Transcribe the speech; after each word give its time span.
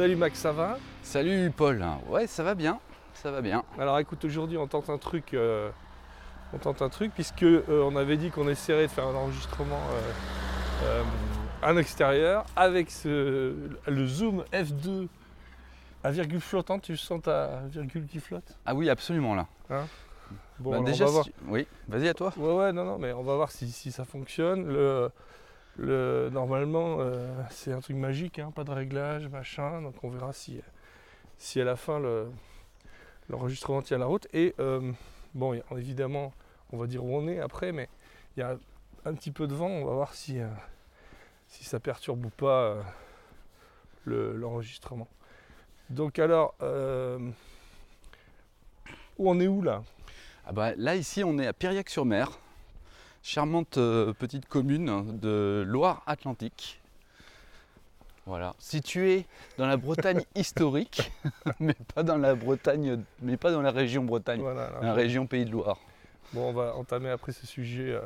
Salut 0.00 0.16
Max, 0.16 0.38
ça 0.38 0.52
va? 0.52 0.78
Salut 1.02 1.50
Paul. 1.54 1.84
Ouais, 2.08 2.26
ça 2.26 2.42
va 2.42 2.54
bien. 2.54 2.80
Ça 3.12 3.30
va 3.30 3.42
bien. 3.42 3.64
Alors 3.78 3.98
écoute, 3.98 4.24
aujourd'hui 4.24 4.56
on 4.56 4.66
tente 4.66 4.88
un 4.88 4.96
truc. 4.96 5.34
euh, 5.34 5.68
on 6.54 6.56
tente 6.56 6.80
un 6.80 6.88
truc 6.88 7.12
puisque 7.12 7.42
euh, 7.42 7.62
on 7.68 7.94
avait 7.96 8.16
dit 8.16 8.30
qu'on 8.30 8.48
essaierait 8.48 8.86
de 8.86 8.90
faire 8.90 9.06
un 9.06 9.14
enregistrement 9.14 9.78
euh, 9.92 10.12
euh, 10.84 11.02
en 11.62 11.76
extérieur 11.76 12.46
avec 12.56 12.90
ce, 12.90 13.52
le 13.86 14.06
zoom 14.06 14.42
f2 14.54 15.06
à 16.02 16.10
virgule 16.12 16.40
flottante. 16.40 16.80
Tu 16.80 16.96
sens 16.96 17.20
ta 17.20 17.60
virgule 17.70 18.06
qui 18.06 18.20
flotte? 18.20 18.56
Ah 18.64 18.74
oui, 18.74 18.88
absolument 18.88 19.34
là. 19.34 19.48
Bon, 20.60 20.70
Bah, 20.70 20.80
déjà, 20.80 21.04
on 21.04 21.08
va 21.08 21.12
voir. 21.12 21.24
si- 21.26 21.34
oui, 21.46 21.66
vas-y 21.88 22.08
à 22.08 22.14
toi. 22.14 22.32
Ouais, 22.38 22.54
ouais, 22.54 22.72
non, 22.72 22.86
non, 22.86 22.96
mais 22.96 23.12
on 23.12 23.22
va 23.22 23.36
voir 23.36 23.50
si, 23.50 23.70
si 23.70 23.92
ça 23.92 24.06
fonctionne. 24.06 24.66
Le, 24.66 25.10
le, 25.80 26.28
normalement, 26.30 26.98
euh, 27.00 27.26
c'est 27.50 27.72
un 27.72 27.80
truc 27.80 27.96
magique, 27.96 28.38
hein, 28.38 28.52
pas 28.54 28.64
de 28.64 28.70
réglage, 28.70 29.26
machin. 29.28 29.82
Donc 29.82 29.94
on 30.04 30.10
verra 30.10 30.32
si, 30.32 30.60
si 31.38 31.60
à 31.60 31.64
la 31.64 31.76
fin 31.76 31.98
le- 31.98 32.30
l'enregistrement 33.28 33.82
tient 33.82 33.98
la 33.98 34.06
route. 34.06 34.28
Et 34.32 34.54
euh, 34.60 34.92
bon, 35.34 35.60
évidemment, 35.76 36.32
on 36.72 36.76
va 36.76 36.86
dire 36.86 37.04
où 37.04 37.16
on 37.16 37.26
est 37.28 37.40
après, 37.40 37.72
mais 37.72 37.88
il 38.36 38.40
y 38.40 38.42
a 38.42 38.58
un 39.04 39.14
petit 39.14 39.30
peu 39.30 39.46
de 39.46 39.54
vent. 39.54 39.68
On 39.68 39.84
va 39.86 39.94
voir 39.94 40.14
si, 40.14 40.38
euh, 40.40 40.48
si 41.48 41.64
ça 41.64 41.80
perturbe 41.80 42.26
ou 42.26 42.30
pas 42.30 42.76
le- 44.04 44.36
l'enregistrement. 44.36 45.08
Donc 45.88 46.18
alors, 46.18 46.54
où 49.18 49.30
on 49.30 49.40
est 49.40 49.48
où 49.48 49.62
là? 49.62 49.82
Ah 50.46 50.52
bah, 50.52 50.74
là, 50.76 50.96
ici, 50.96 51.22
on 51.24 51.38
est 51.38 51.46
à 51.46 51.52
Piriac-sur-Mer, 51.52 52.38
charmante 53.22 53.78
euh, 53.78 54.12
petite 54.12 54.46
commune 54.48 55.18
de 55.18 55.64
Loire-Atlantique. 55.66 56.80
Voilà, 58.26 58.54
située 58.58 59.24
dans 59.58 59.66
la 59.66 59.76
Bretagne 59.76 60.22
historique, 60.36 61.10
mais 61.58 61.74
pas 61.94 62.02
dans 62.02 62.18
la 62.18 62.34
Bretagne, 62.34 63.02
mais 63.22 63.36
pas 63.36 63.50
dans 63.50 63.62
la 63.62 63.70
région 63.72 64.04
Bretagne, 64.04 64.40
Voilà, 64.40 64.70
là. 64.70 64.78
la 64.82 64.92
région 64.94 65.26
Pays 65.26 65.44
de 65.44 65.50
Loire. 65.50 65.78
Bon, 66.32 66.48
on 66.50 66.52
va 66.52 66.76
entamer 66.76 67.10
après 67.10 67.32
ce 67.32 67.46
sujet, 67.46 67.90
euh, 67.90 68.02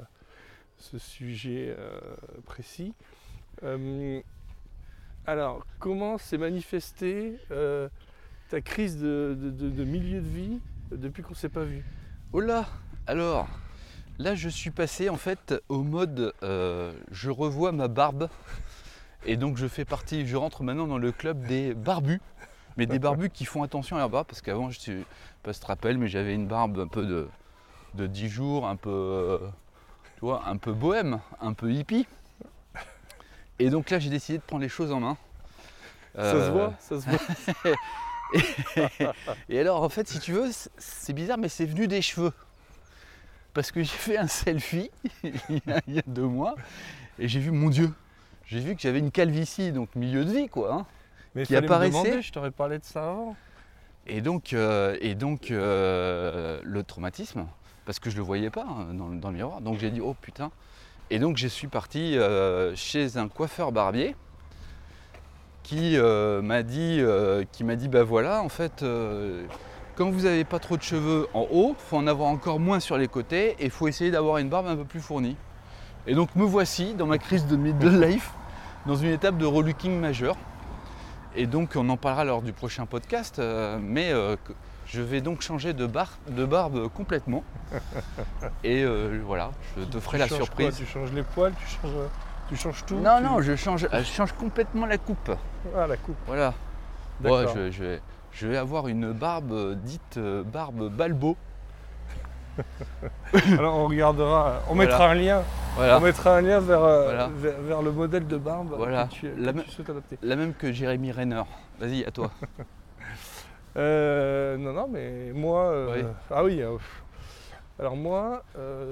ce 0.79 0.99
sujet 0.99 1.75
euh, 1.79 2.01
précis. 2.47 2.95
Euh, 3.65 4.21
alors, 5.27 5.67
comment 5.79 6.17
s'est 6.17 6.39
manifestée 6.39 7.37
ta 8.49 8.61
crise 8.61 8.97
de, 8.99 9.37
de- 9.39 9.51
de- 9.51 9.71
de 9.71 9.85
milieu 9.85 10.21
de 10.21 10.29
vie 10.29 10.61
depuis 10.91 11.23
qu'on 11.23 11.31
ne 11.31 11.37
s'est 11.37 11.49
pas 11.49 11.65
vu? 11.65 11.85
Oh 12.33 12.41
là 12.41 12.67
Alors, 13.07 13.49
là 14.19 14.35
je 14.35 14.49
suis 14.49 14.71
passé 14.71 15.09
en 15.09 15.17
fait 15.17 15.55
au 15.69 15.83
mode 15.83 16.33
euh, 16.43 16.93
je 17.11 17.31
revois 17.31 17.73
ma 17.73 17.89
barbe. 17.89 18.29
Et 19.27 19.37
donc 19.37 19.57
je 19.57 19.67
fais 19.67 19.85
partie, 19.85 20.27
je 20.27 20.37
rentre 20.37 20.63
maintenant 20.63 20.87
dans 20.87 20.99
le 20.99 21.11
club 21.13 21.47
des 21.47 21.75
barbus. 21.75 22.21
Mais 22.77 22.87
des 22.87 22.99
barbus 22.99 23.31
qui 23.31 23.45
font 23.45 23.63
attention 23.63 23.97
à 23.97 24.01
leur 24.01 24.11
barbe 24.11 24.27
parce 24.27 24.43
qu'avant, 24.43 24.69
je 24.69 24.81
sais 24.81 24.99
pas 25.45 25.53
si 25.53 25.61
tu 25.61 25.65
te 25.65 25.69
rappelles, 25.69 25.97
mais 25.97 26.09
j'avais 26.09 26.35
une 26.35 26.49
barbe 26.49 26.79
un 26.81 26.89
peu 26.89 27.07
de, 27.07 27.29
de 27.95 28.07
10 28.09 28.29
jours, 28.29 28.67
un 28.67 28.75
peu, 28.75 28.91
euh, 28.91 29.39
tu 30.17 30.21
vois, 30.23 30.43
un 30.47 30.57
peu 30.57 30.73
bohème, 30.73 31.21
un 31.41 31.53
peu 31.53 31.73
hippie. 31.73 32.07
Et 33.61 33.71
donc 33.71 33.91
là 33.91 33.99
j'ai 34.01 34.11
décidé 34.11 34.39
de 34.39 34.43
prendre 34.43 34.63
les 34.63 34.69
choses 34.69 34.91
en 34.93 35.01
main. 35.01 35.17
Ça 36.17 36.33
se 36.33 36.37
Euh, 36.37 36.51
voit 36.51 36.75
Ça 36.81 37.01
se 37.01 37.09
voit 37.09 37.75
et 39.49 39.61
alors, 39.61 39.83
en 39.83 39.89
fait, 39.89 40.09
si 40.09 40.19
tu 40.19 40.33
veux, 40.33 40.51
c'est 40.77 41.13
bizarre, 41.13 41.39
mais 41.39 41.49
c'est 41.49 41.67
venu 41.67 41.87
des 41.87 42.03
cheveux. 42.03 42.33
Parce 43.55 43.71
que 43.73 43.81
j'ai 43.83 43.89
fait 43.89 44.19
un 44.19 44.27
selfie 44.27 44.91
il 45.25 45.33
y 45.67 45.71
a- 45.73 45.81
il 45.87 45.95
y 45.95 45.99
a 45.99 46.03
deux 46.07 46.27
mois 46.27 46.55
et 47.19 47.29
j'ai 47.29 47.39
vu, 47.41 47.51
mon 47.53 47.71
Dieu, 47.71 47.91
j'ai 48.47 48.59
vu 48.61 48.75
que 48.75 48.83
j'avais 48.83 48.99
une 48.99 49.11
calvitie, 49.13 49.71
donc 49.73 49.95
milieu 49.95 50.25
de 50.25 50.31
vie, 50.33 50.49
quoi. 50.49 50.75
hein. 50.75 50.87
Mais 51.37 51.45
Qui 51.45 51.53
me 51.55 51.59
apparaissait 51.59 51.89
demander, 52.03 52.23
je 52.23 52.33
t'aurais 52.33 52.51
parlé 52.51 52.79
de 52.79 52.85
ça 52.85 53.11
avant. 53.11 53.37
Et 54.07 54.21
donc, 54.21 54.53
euh, 54.53 54.97
et 55.01 55.15
donc 55.15 55.51
euh, 55.51 56.61
le 56.63 56.83
traumatisme, 56.83 57.47
parce 57.87 57.99
que 58.01 58.11
je 58.11 58.17
le 58.17 58.23
voyais 58.23 58.51
pas 58.51 58.67
hein, 58.69 58.93
dans, 58.93 59.09
le- 59.09 59.17
dans 59.19 59.31
le 59.31 59.37
miroir. 59.37 59.61
Donc 59.61 59.79
j'ai 59.79 59.91
dit, 59.91 60.01
oh 60.01 60.15
putain. 60.21 60.51
Et 61.11 61.19
donc 61.19 61.37
je 61.37 61.47
suis 61.49 61.69
parti 61.69 62.19
euh, 62.19 62.75
chez 62.77 63.17
un 63.17 63.29
coiffeur 63.29 63.73
barbier 63.73 64.15
qui 65.63 65.97
m'a 65.97 66.63
dit, 66.63 67.01
qui 67.53 67.65
m'a 67.65 67.77
dit, 67.77 67.89
bah 67.89 68.03
voilà, 68.03 68.43
en 68.43 68.49
fait, 68.51 68.83
quand 69.97 70.11
vous 70.11 70.23
n'avez 70.23 70.45
pas 70.45 70.59
trop 70.59 70.77
de 70.77 70.83
cheveux 70.83 71.29
en 71.35 71.47
haut, 71.51 71.75
faut 71.79 71.97
en 71.97 72.07
avoir 72.07 72.29
encore 72.29 72.59
moins 72.61 72.81
sur 72.81 72.97
les 72.97 73.09
côtés 73.09 73.57
et 73.59 73.65
il 73.67 73.71
faut 73.71 73.89
essayer 73.89 74.11
d'avoir 74.11 74.39
une 74.39 74.49
barbe 74.49 74.67
un 74.67 74.77
peu 74.77 74.85
plus 74.85 75.01
fournie. 75.01 75.37
Et 76.07 76.15
donc 76.15 76.35
me 76.37 76.45
voici 76.45 76.95
dans 76.95 77.07
ma 77.07 77.19
crise 77.19 77.47
de 77.47 77.57
middle 77.57 78.01
life, 78.05 78.31
dans 78.87 78.97
une 78.97 79.11
étape 79.11 79.39
de 79.39 79.47
relooking 79.47 79.99
majeur. 80.01 80.37
Et 81.37 81.47
donc 81.47 81.73
on 81.77 81.89
en 81.89 81.97
parlera 81.97 82.25
lors 82.25 82.43
du 82.43 82.53
prochain 82.53 82.87
podcast, 82.87 83.39
euh, 83.39 83.79
mais 83.81 84.13
euh, 84.13 84.37
je 84.87 85.01
vais 85.01 85.21
donc 85.21 85.41
changer 85.41 85.73
de, 85.73 85.87
bar- 85.87 86.19
de 86.29 86.45
barbe 86.45 86.89
complètement. 86.89 87.43
Et 88.65 88.83
euh, 88.85 89.21
voilà, 89.25 89.51
je 89.77 89.85
te 89.85 89.99
ferai 89.99 90.19
Tu 90.19 90.23
la 90.23 90.29
surprise. 90.29 90.69
quoi 90.69 90.77
tu 90.79 90.87
changes 90.87 91.13
les 91.13 91.23
poils, 91.23 91.53
tu 91.59 91.67
changes, 91.67 91.93
tu 92.49 92.57
changes 92.57 92.85
tout 92.87 92.97
non, 92.97 93.17
tu- 93.19 93.25
non, 93.25 93.41
je 93.43 93.57
change, 93.57 93.89
je 93.93 94.03
change 94.05 94.33
complètement 94.33 94.87
la 94.87 94.99
coupe. 94.99 95.31
Ah, 95.77 95.87
la 95.87 95.97
coupe. 95.97 96.17
Voilà. 96.27 96.53
Je, 97.23 97.71
je 97.71 97.85
vais, 97.85 98.01
je 98.35 98.47
vais 98.47 98.57
avoir 98.57 98.89
une 98.89 99.13
barbe 99.13 99.53
euh, 99.53 99.75
dite 99.75 100.17
euh, 100.19 100.43
barbe 100.43 100.89
balbo. 100.91 101.37
Alors 103.59 103.77
on 103.77 103.87
regardera, 103.89 104.63
on 104.69 104.75
Voilà. 104.75 104.91
mettra 104.91 105.11
un 105.11 105.15
lien. 105.15 105.43
Voilà. 105.77 105.97
On 105.99 106.01
mettra 106.01 106.37
un 106.37 106.41
lien 106.41 106.61
vers, 106.61 106.83
euh, 106.85 107.05
Voilà. 107.05 107.29
vers, 107.35 107.61
vers 107.61 107.83
le 107.83 107.91
modèle 107.91 108.27
de 108.29 108.37
barbe 108.37 108.75
Voilà. 108.77 109.07
que 109.07 109.13
tu, 109.13 109.21
que 109.31 109.41
La 109.41 109.53
tu 109.53 109.71
souhaites 109.71 109.91
adopter. 109.91 110.19
La 110.23 110.37
même 110.37 110.55
que 110.55 110.71
Jérémy 110.73 111.11
Renner. 111.13 111.43
Vas-y, 111.81 112.05
à 112.05 112.11
toi. 112.11 112.31
Euh, 113.77 114.57
non, 114.57 114.73
non, 114.73 114.87
mais 114.89 115.33
moi. 115.35 115.63
euh, 115.65 115.93
Oui. 115.97 116.09
Ah 116.31 116.45
oui. 116.45 116.63
euh, 116.63 116.77
alors 117.81 117.97
moi, 117.97 118.45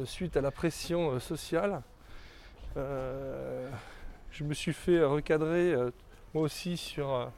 suite 0.04 0.36
à 0.36 0.40
la 0.40 0.50
pression 0.50 1.20
sociale, 1.20 1.82
je 2.74 4.42
me 4.42 4.52
suis 4.54 4.72
fait 4.72 5.04
recadrer 5.04 5.76
moi 6.34 6.42
aussi 6.42 6.76
sur. 6.76 7.30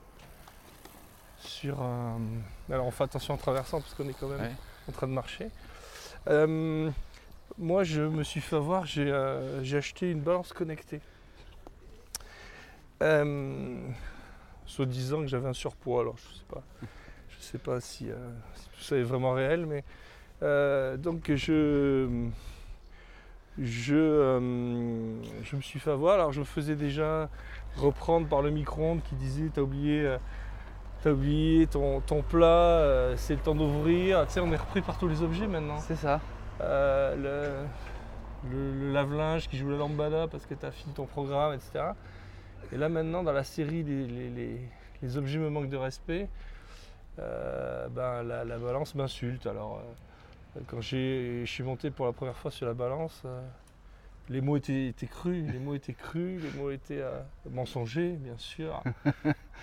Sur 1.46 1.80
un- 1.82 2.20
alors 2.70 2.86
on 2.86 2.90
fait 2.90 3.04
attention 3.04 3.34
en 3.34 3.36
traversant 3.36 3.80
parce 3.80 3.94
qu'on 3.94 4.08
est 4.08 4.14
quand 4.18 4.28
même 4.28 4.40
Ouais. 4.40 4.52
en 4.88 4.92
train 4.92 5.06
de 5.06 5.12
marcher. 5.12 5.48
Euh, 6.28 6.90
moi, 7.58 7.84
je 7.84 8.00
me 8.02 8.22
suis 8.24 8.40
fait 8.40 8.56
avoir, 8.56 8.86
j'ai 8.86 9.10
euh, 9.10 9.62
acheté 9.76 10.10
une 10.10 10.20
balance 10.20 10.52
connectée. 10.52 11.00
Euh, 13.02 13.76
Soi-disant 14.66 15.20
que 15.20 15.26
j'avais 15.26 15.48
un 15.48 15.52
surpoids, 15.52 16.00
alors 16.00 16.16
je 16.16 16.22
sais 16.38 16.44
pas, 16.48 16.62
je 17.28 17.38
sais 17.44 17.58
pas 17.58 17.80
si, 17.80 18.10
euh, 18.10 18.14
si 18.54 18.68
tout 18.70 18.80
ça 18.82 18.96
est 18.96 19.02
vraiment 19.02 19.32
réel, 19.32 19.66
mais 19.66 19.84
donc 20.98 21.30
je 21.34 22.28
je, 23.58 23.94
euh, 23.94 25.22
je 25.44 25.56
me 25.56 25.60
suis 25.60 25.78
fait 25.78 25.90
avoir. 25.90 26.14
Alors 26.14 26.32
je 26.32 26.40
me 26.40 26.44
faisais 26.46 26.76
déjà 26.76 27.28
reprendre 27.76 28.26
par 28.26 28.40
le 28.42 28.50
micro-ondes 28.50 29.02
qui 29.02 29.14
disait 29.16 29.50
t'as 29.52 29.60
oublié, 29.60 30.16
t'as 31.04 31.10
oublié 31.12 31.66
ton, 31.66 32.00
ton 32.00 32.22
plat, 32.22 32.46
euh, 32.46 33.14
c'est 33.16 33.34
le 33.34 33.40
temps 33.40 33.54
d'ouvrir. 33.54 34.26
Tu 34.26 34.32
sais, 34.32 34.40
on 34.40 34.50
est 34.52 34.56
repris 34.56 34.80
par 34.80 34.98
tous 34.98 35.06
les 35.06 35.22
objets 35.22 35.46
maintenant. 35.46 35.78
C'est 35.78 35.96
ça. 35.96 36.20
Euh, 36.62 37.66
le, 38.44 38.50
le- 38.50 38.72
le 38.86 38.92
lave-linge 38.92 39.48
qui 39.48 39.56
joue 39.58 39.70
la 39.70 39.76
lambada 39.76 40.26
parce 40.28 40.46
que 40.46 40.54
tu 40.54 40.64
as 40.66 40.70
fini 40.72 40.94
ton 40.94 41.04
programme, 41.06 41.52
etc. 41.54 41.92
Et 42.72 42.76
là 42.78 42.88
maintenant, 42.88 43.22
dans 43.22 43.32
la 43.32 43.44
série 43.44 43.82
Les, 43.82 44.06
les- 44.06 44.30
les- 44.30 44.60
les 45.02 45.16
objets 45.18 45.38
me 45.38 45.50
manquent 45.50 45.68
de 45.68 45.76
respect, 45.76 46.28
euh, 47.18 47.86
ben, 47.88 48.22
la, 48.22 48.44
la 48.44 48.58
balance 48.58 48.94
m'insulte. 48.94 49.46
Alors, 49.46 49.82
Quand 50.68 50.80
je 50.80 51.42
suis 51.44 51.62
monté 51.64 51.90
pour 51.90 52.06
la 52.06 52.12
première 52.12 52.36
fois 52.36 52.50
sur 52.50 52.66
la 52.66 52.72
balance, 52.74 53.22
les 54.30 54.40
mots 54.40 54.56
étaient, 54.56 54.86
étaient 54.86 55.06
crus, 55.08 55.44
les 55.52 55.58
mots 55.58 55.74
étaient 55.74 55.92
crus, 55.92 56.40
les 56.42 56.58
mots 56.58 56.70
étaient 56.70 57.02
euh, 57.02 57.20
mensongers, 57.50 58.12
bien 58.12 58.38
sûr. 58.38 58.82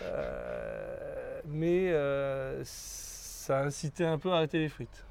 Euh, 0.03 1.30
mais 1.47 1.91
euh, 1.91 2.61
ça 2.65 3.59
a 3.59 3.63
incité 3.63 4.05
un 4.05 4.17
peu 4.17 4.31
à 4.31 4.37
arrêter 4.37 4.59
les 4.59 4.69
frites. 4.69 5.05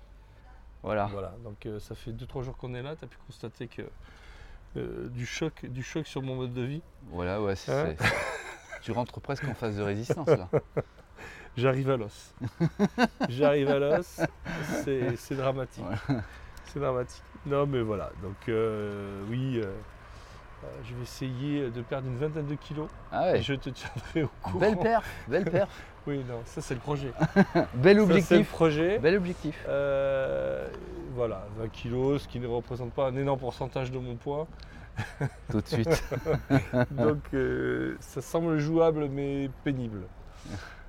Voilà. 0.82 1.06
Voilà, 1.12 1.34
donc 1.44 1.66
euh, 1.66 1.78
ça 1.78 1.94
fait 1.94 2.10
2-3 2.12 2.42
jours 2.42 2.56
qu'on 2.56 2.74
est 2.74 2.82
là, 2.82 2.96
tu 2.96 3.04
as 3.04 3.08
pu 3.08 3.18
constater 3.26 3.68
que 3.68 3.82
euh, 4.76 5.08
du, 5.08 5.26
choc, 5.26 5.66
du 5.66 5.82
choc 5.82 6.06
sur 6.06 6.22
mon 6.22 6.36
mode 6.36 6.54
de 6.54 6.62
vie. 6.62 6.82
Voilà, 7.10 7.40
ouais. 7.42 7.54
c'est- 7.56 7.72
Hein 7.72 7.94
tu 8.82 8.92
rentres 8.92 9.20
presque 9.20 9.44
en 9.44 9.54
phase 9.54 9.76
de 9.76 9.82
résistance 9.82 10.28
là. 10.28 10.48
J'arrive 11.56 11.90
à 11.90 11.96
l'os. 11.96 12.34
J'arrive 13.28 13.68
à 13.70 13.78
l'os, 13.78 14.20
c'est 14.84 15.16
c'est 15.16 15.34
dramatique. 15.34 15.84
C'est 16.66 16.78
dramatique. 16.80 17.22
Non 17.44 17.66
mais 17.66 17.82
voilà, 17.82 18.10
donc 18.22 18.36
euh, 18.48 19.22
oui, 19.28 19.60
euh, 19.62 19.74
je 20.84 20.94
vais 20.94 21.02
essayer 21.02 21.70
de 21.70 21.82
perdre 21.82 22.06
une 22.08 22.16
vingtaine 22.16 22.46
de 22.46 22.54
kilos 22.54 22.88
Ah 23.10 23.30
et 23.30 23.32
ouais. 23.32 23.42
je 23.42 23.54
te 23.54 23.68
tiendrai 23.70 24.22
au 24.22 24.28
courant. 24.42 24.60
Belle 24.60 24.78
perf, 24.78 25.04
belle 25.28 25.44
perf. 25.50 25.68
Oui, 26.06 26.25
non, 26.29 26.41
ça 26.44 26.61
c'est 26.61 26.75
le 26.75 26.81
projet. 26.81 27.12
Bel 27.75 27.75
Ça, 27.75 27.75
c'est 27.75 27.94
le 27.94 28.00
objectif. 28.02 28.50
projet. 28.50 28.99
Bel 28.99 29.17
objectif. 29.17 29.64
Euh, 29.69 30.69
voilà, 31.14 31.47
20 31.58 31.69
kilos, 31.69 32.23
ce 32.23 32.29
qui 32.29 32.41
ne 32.41 32.47
représente 32.47 32.93
pas 32.93 33.06
un 33.08 33.17
énorme 33.17 33.38
pourcentage 33.38 33.91
de 33.91 33.99
mon 33.99 34.17
poids. 34.17 34.47
Tout 35.50 35.61
de 35.61 35.67
suite. 35.67 36.05
Donc 36.91 37.23
euh, 37.35 37.97
ça 38.00 38.20
semble 38.20 38.58
jouable 38.58 39.08
mais 39.08 39.50
pénible. 39.64 40.02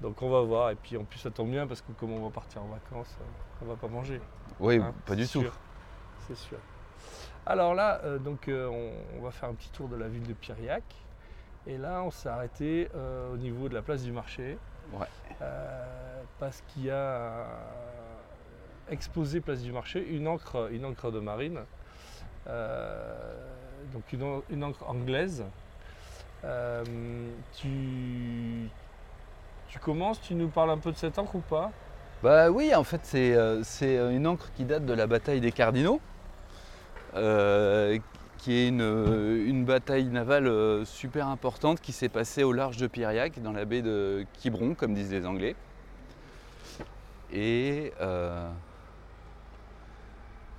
Donc 0.01 0.21
on 0.21 0.29
va 0.29 0.41
voir. 0.41 0.69
Et 0.71 0.75
puis 0.75 0.97
en 0.97 1.03
plus 1.03 1.19
ça 1.19 1.29
tombe 1.29 1.49
bien 1.51 1.67
parce 1.67 1.81
que 1.81 1.91
comme 1.93 2.11
on 2.11 2.23
va 2.23 2.29
partir 2.31 2.61
en 2.63 2.67
vacances, 2.67 3.15
on 3.61 3.65
va 3.65 3.75
pas 3.75 3.87
manger. 3.87 4.19
Oui, 4.59 4.77
hein, 4.77 4.93
pas 5.05 5.15
du 5.15 5.27
tout. 5.27 5.43
C'est 6.27 6.35
sûr. 6.37 6.57
Alors 7.45 7.73
là, 7.73 8.01
euh, 8.03 8.17
donc 8.19 8.47
euh, 8.47 8.67
on, 8.67 9.17
on 9.19 9.21
va 9.23 9.31
faire 9.31 9.49
un 9.49 9.53
petit 9.53 9.71
tour 9.71 9.87
de 9.87 9.95
la 9.95 10.07
ville 10.07 10.25
de 10.27 10.33
Piriac. 10.33 10.83
Et 11.67 11.77
là, 11.77 12.01
on 12.03 12.11
s'est 12.11 12.29
arrêté 12.29 12.89
euh, 12.95 13.33
au 13.33 13.37
niveau 13.37 13.69
de 13.69 13.73
la 13.75 13.81
place 13.81 14.03
du 14.03 14.11
marché. 14.11 14.57
Ouais. 14.93 15.07
Euh, 15.41 16.21
parce 16.39 16.61
qu'il 16.67 16.85
y 16.85 16.89
a 16.89 16.93
euh, 16.93 17.45
exposé 18.89 19.41
place 19.41 19.61
du 19.61 19.71
marché 19.71 20.05
une 20.07 20.27
encre, 20.27 20.69
une 20.71 20.85
encre 20.85 21.11
de 21.11 21.19
marine. 21.19 21.59
Euh, 22.47 23.13
donc 23.93 24.11
une, 24.13 24.23
en- 24.23 24.41
une 24.49 24.63
encre 24.63 24.89
anglaise. 24.89 25.45
Euh, 26.43 26.83
tu, 27.57 28.67
tu 29.69 29.79
commences, 29.79 30.19
tu 30.21 30.33
nous 30.33 30.47
parles 30.47 30.71
un 30.71 30.77
peu 30.77 30.91
de 30.91 30.97
cette 30.97 31.19
encre 31.19 31.35
ou 31.35 31.41
pas? 31.41 31.71
Bah 32.23 32.49
oui, 32.49 32.73
en 32.75 32.83
fait, 32.83 33.01
c'est 33.03 33.35
euh, 33.35 33.63
c'est 33.63 33.95
une 33.95 34.27
encre 34.27 34.51
qui 34.55 34.63
date 34.65 34.85
de 34.85 34.93
la 34.93 35.07
bataille 35.07 35.39
des 35.41 35.51
Cardinaux, 35.51 35.99
euh, 37.15 37.97
qui 38.41 38.53
est 38.53 38.67
une, 38.69 38.81
une 39.45 39.65
bataille 39.65 40.05
navale 40.05 40.47
euh, 40.47 40.83
super 40.83 41.27
importante 41.27 41.79
qui 41.79 41.91
s'est 41.91 42.09
passée 42.09 42.43
au 42.43 42.51
large 42.53 42.77
de 42.77 42.87
Piriac, 42.87 43.39
dans 43.41 43.51
la 43.51 43.65
baie 43.65 43.83
de 43.83 44.25
Quiberon, 44.33 44.73
comme 44.73 44.95
disent 44.95 45.11
les 45.11 45.27
Anglais. 45.27 45.55
Et, 47.31 47.93
euh, 48.01 48.49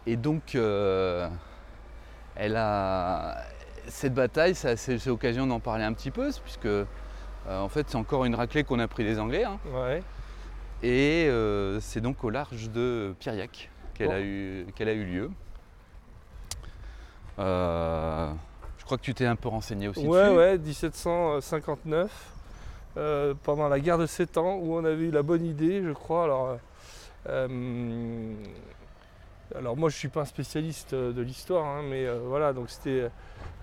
et 0.07 0.17
donc, 0.17 0.55
euh, 0.55 1.29
elle 2.37 2.57
a, 2.57 3.39
cette 3.89 4.15
bataille, 4.15 4.55
c'est 4.55 5.05
l'occasion 5.07 5.47
d'en 5.49 5.59
parler 5.61 5.83
un 5.85 5.93
petit 5.93 6.13
peu, 6.13 6.31
puisque 6.45 6.67
euh, 6.67 6.85
en 7.47 7.69
fait, 7.69 7.91
c'est 7.91 7.97
encore 7.97 8.25
une 8.25 8.37
raclée 8.37 8.63
qu'on 8.63 8.79
a 8.79 8.87
pris 8.87 9.03
des 9.03 9.19
Anglais. 9.19 9.43
hein. 9.45 9.59
Ouais. 9.75 10.03
Et 10.85 11.27
euh, 11.29 11.81
c'est 11.81 12.01
donc 12.01 12.23
au 12.23 12.31
large 12.31 12.71
de 12.71 13.15
Piriac 13.19 13.71
qu'elle 13.95 14.07
Bon. 14.09 14.15
a, 14.15 14.21
eu, 14.21 14.67
qu'elle 14.77 14.89
a 14.89 14.93
eu 14.95 15.05
lieu. 15.05 15.31
Euh, 17.39 18.31
je 18.79 18.85
crois 18.85 18.99
que 18.99 19.03
tu 19.03 19.15
t'es 19.15 19.27
un 19.27 19.37
peu 19.37 19.49
renseigné 19.49 19.89
aussi 19.89 20.07
Ouais, 20.07 20.25
dessus. 20.27 20.37
ouais, 20.37 20.59
1759, 20.59 22.11
euh, 22.97 23.35
pendant 23.43 23.69
la 23.69 23.81
guerre 23.81 23.99
de 23.99 24.07
7 24.07 24.37
ans, 24.39 24.57
où 24.57 24.75
on 24.77 24.85
avait 24.85 25.05
eu 25.05 25.11
la 25.11 25.23
bonne 25.23 25.45
idée, 25.45 25.83
je 25.83 25.93
crois. 25.93 26.25
Alors, 26.25 26.59
euh, 27.29 28.35
alors 29.57 29.77
moi, 29.77 29.89
je 29.91 29.97
suis 29.97 30.09
pas 30.09 30.23
un 30.23 30.27
spécialiste 30.27 30.95
de 30.95 31.23
l'histoire, 31.23 31.65
hein, 31.65 31.83
mais 31.89 32.07
euh, 32.07 32.19
voilà, 32.27 32.53
donc 32.53 32.71
c'était 32.71 33.09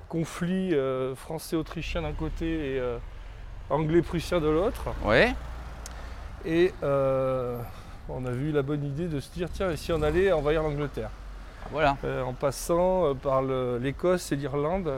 conflit 0.08 0.74
euh, 0.74 1.16
français-autrichien 1.16 2.02
d'un 2.02 2.14
côté 2.14 2.46
et 2.76 2.80
euh, 2.80 2.98
anglais-prussien 3.70 4.40
de 4.40 4.48
l'autre. 4.50 4.90
Ouais, 5.06 5.34
Et 6.46 6.74
on 6.82 8.26
a 8.26 8.32
eu 8.32 8.52
la 8.52 8.64
bonne 8.64 8.84
idée 8.84 9.08
de 9.08 9.20
se 9.20 9.32
dire, 9.32 9.50
tiens, 9.52 9.70
et 9.70 9.78
si 9.78 9.92
on 9.94 10.02
allait 10.02 10.32
envahir 10.32 10.64
l'Angleterre 10.64 11.12
euh, 12.04 12.24
en 12.24 12.34
passant 12.34 13.06
euh, 13.06 13.14
par 13.14 13.42
l'Écosse 13.42 14.32
et 14.32 14.36
l'Irlande. 14.36 14.92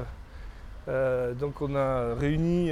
Euh, 0.88 1.34
donc 1.34 1.62
on 1.62 1.76
a 1.76 2.16
réuni 2.16 2.72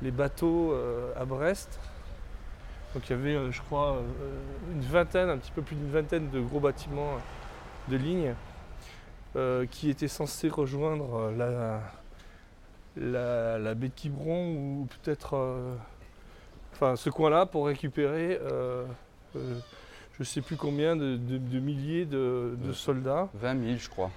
les 0.00 0.10
bateaux 0.10 0.74
à 1.16 1.24
Brest. 1.24 1.78
Donc 2.94 3.08
il 3.08 3.16
y 3.16 3.18
avait, 3.18 3.50
je 3.50 3.60
crois, 3.62 3.96
une 4.72 4.82
vingtaine, 4.82 5.30
un 5.30 5.38
petit 5.38 5.52
peu 5.52 5.62
plus 5.62 5.76
d'une 5.76 5.90
vingtaine 5.90 6.30
de 6.30 6.40
gros 6.40 6.60
bâtiments 6.60 7.18
de 7.88 7.96
ligne 7.96 8.34
qui 9.70 9.88
étaient 9.90 10.08
censés 10.08 10.48
rejoindre 10.48 11.32
la, 11.36 11.80
baie 13.74 13.88
de 13.88 13.94
Quiberon 13.94 14.52
ou 14.54 14.88
peut-être 15.02 15.36
ce 16.96 17.10
coin-là 17.10 17.46
pour 17.46 17.66
récupérer 17.66 18.38
je 20.22 20.28
sais 20.28 20.40
plus 20.40 20.56
combien 20.56 20.96
de, 20.96 21.16
de- 21.16 21.38
de 21.38 21.58
milliers 21.60 22.04
de, 22.04 22.54
de 22.60 22.68
Ouais. 22.68 22.74
soldats. 22.74 23.28
20 23.34 23.60
000, 23.64 23.76
je 23.78 23.88
crois. 23.88 24.10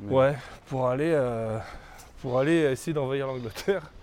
Mais- 0.00 0.12
Ouais, 0.14 0.36
pour 0.66 0.88
aller, 0.88 1.12
euh, 1.14 1.58
pour 2.22 2.38
aller 2.38 2.70
essayer 2.72 2.92
d'envahir 2.94 3.26
l'Angleterre. 3.26 3.90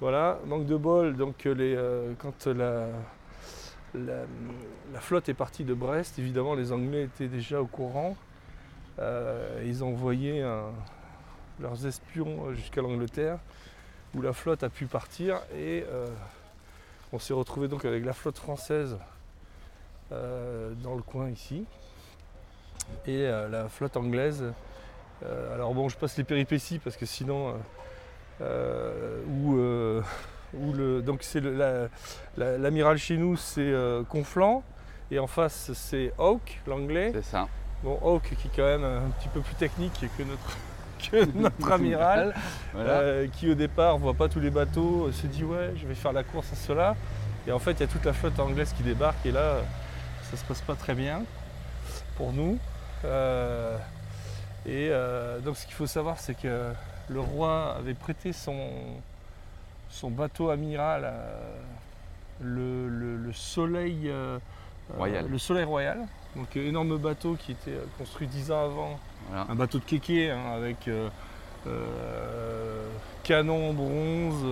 Voilà, 0.00 0.40
manque 0.46 0.66
de 0.66 0.74
bol, 0.76 1.14
donc 1.16 1.46
euh, 1.46 1.54
les, 1.54 1.76
euh, 1.76 2.12
quand 2.18 2.46
la, 2.48 2.86
la, 3.94 4.14
la 4.92 5.00
flotte 5.00 5.28
est 5.28 5.34
partie 5.34 5.62
de 5.62 5.74
Brest, 5.74 6.18
évidemment 6.18 6.56
les 6.56 6.72
Anglais 6.72 7.04
étaient 7.04 7.28
déjà 7.28 7.60
au 7.62 7.66
courant. 7.66 8.16
Euh, 8.98 9.62
ils 9.64 9.84
ont 9.84 9.90
envoyé 9.90 10.42
un- 10.42 10.72
leurs 11.60 11.86
espions 11.86 12.46
euh, 12.48 12.54
jusqu'à 12.54 12.82
l'Angleterre, 12.82 13.38
où 14.16 14.22
la 14.22 14.32
flotte 14.32 14.64
a 14.64 14.68
pu 14.70 14.86
partir 14.86 15.36
et 15.56 15.84
euh, 15.88 16.08
on 17.12 17.20
s'est 17.20 17.32
retrouvé 17.34 17.68
donc 17.68 17.84
avec 17.84 18.04
la 18.04 18.12
flotte 18.12 18.38
française 18.38 18.94
euh, 18.94 19.04
dans 20.82 20.94
le 20.94 21.02
coin 21.02 21.28
ici 21.30 21.64
et 23.06 23.26
euh, 23.26 23.48
la 23.48 23.68
flotte 23.68 23.96
anglaise. 23.96 24.44
Euh, 25.24 25.54
alors 25.54 25.72
bon, 25.72 25.88
je 25.88 25.96
passe 25.96 26.16
les 26.16 26.24
péripéties 26.24 26.78
parce 26.78 26.96
que 26.96 27.06
sinon, 27.06 27.48
euh, 27.48 27.52
euh, 28.42 29.22
où, 29.28 29.56
euh, 29.56 30.02
où 30.54 30.72
le, 30.72 31.00
donc 31.02 31.22
c'est 31.22 31.40
le- 31.40 31.54
la- 31.56 31.88
la- 32.36 32.58
l'amiral 32.58 32.98
chez 32.98 33.16
nous, 33.16 33.36
c'est 33.36 33.60
euh, 33.60 34.02
Conflans 34.04 34.62
et 35.10 35.18
en 35.18 35.26
face 35.26 35.70
c'est 35.74 36.12
Hawke, 36.18 36.60
l'anglais. 36.66 37.12
C'est 37.14 37.24
ça. 37.24 37.48
Bon, 37.84 37.98
Hawke 38.02 38.34
qui 38.40 38.48
est 38.48 38.50
quand 38.54 38.64
même 38.64 38.84
un 38.84 39.10
petit 39.18 39.28
peu 39.28 39.40
plus 39.40 39.54
technique 39.54 39.92
que 40.18 40.22
notre, 40.22 40.56
que 41.10 41.38
notre 41.38 41.72
amiral. 41.72 42.34
Voilà. 42.74 42.90
Euh, 42.90 43.26
qui 43.28 43.50
au 43.50 43.54
départ 43.54 43.98
voit 43.98 44.14
pas 44.14 44.28
tous 44.28 44.40
les 44.40 44.50
bateaux, 44.50 45.06
euh, 45.06 45.12
se 45.12 45.26
dit 45.28 45.44
ouais 45.44 45.72
je 45.76 45.86
vais 45.86 45.94
faire 45.94 46.12
la 46.12 46.24
course 46.24 46.52
à 46.52 46.56
cela. 46.56 46.96
Et 47.46 47.52
en 47.52 47.58
fait 47.58 47.72
il 47.72 47.80
y 47.80 47.84
a 47.84 47.86
toute 47.86 48.04
la 48.04 48.12
flotte 48.12 48.38
anglaise 48.40 48.72
qui 48.72 48.82
débarque 48.82 49.24
et 49.24 49.32
là 49.32 49.40
euh, 49.40 49.62
ça 50.32 50.38
se 50.38 50.44
passe 50.44 50.62
pas 50.62 50.74
très 50.74 50.94
bien 50.94 51.22
pour 52.16 52.32
nous. 52.32 52.58
Euh, 53.04 53.76
et 54.64 54.88
euh, 54.90 55.40
donc 55.40 55.56
ce 55.58 55.66
qu'il 55.66 55.74
faut 55.74 55.86
savoir 55.86 56.18
c'est 56.18 56.34
que 56.34 56.72
le 57.08 57.20
roi 57.20 57.74
avait 57.78 57.92
prêté 57.94 58.32
son, 58.32 58.56
son 59.90 60.10
bateau 60.10 60.48
amiral, 60.50 61.02
euh, 61.04 61.56
le, 62.40 62.88
le- 62.88 63.16
le 63.16 63.32
soleil 63.32 64.10
Royal. 64.96 65.26
le 65.28 65.38
soleil 65.38 65.64
royal. 65.64 65.98
Donc 66.34 66.56
énorme 66.56 66.96
bateau 66.96 67.34
qui 67.38 67.52
était 67.52 67.76
construit 67.98 68.26
dix 68.26 68.50
ans 68.50 68.64
avant 68.64 68.98
Voilà. 69.28 69.46
un 69.50 69.54
bateau 69.54 69.78
de 69.80 69.84
kéké 69.84 70.30
hein, 70.30 70.52
avec 70.56 70.88
canon 73.22 73.70
en 73.70 73.72
bronze, 73.74 74.44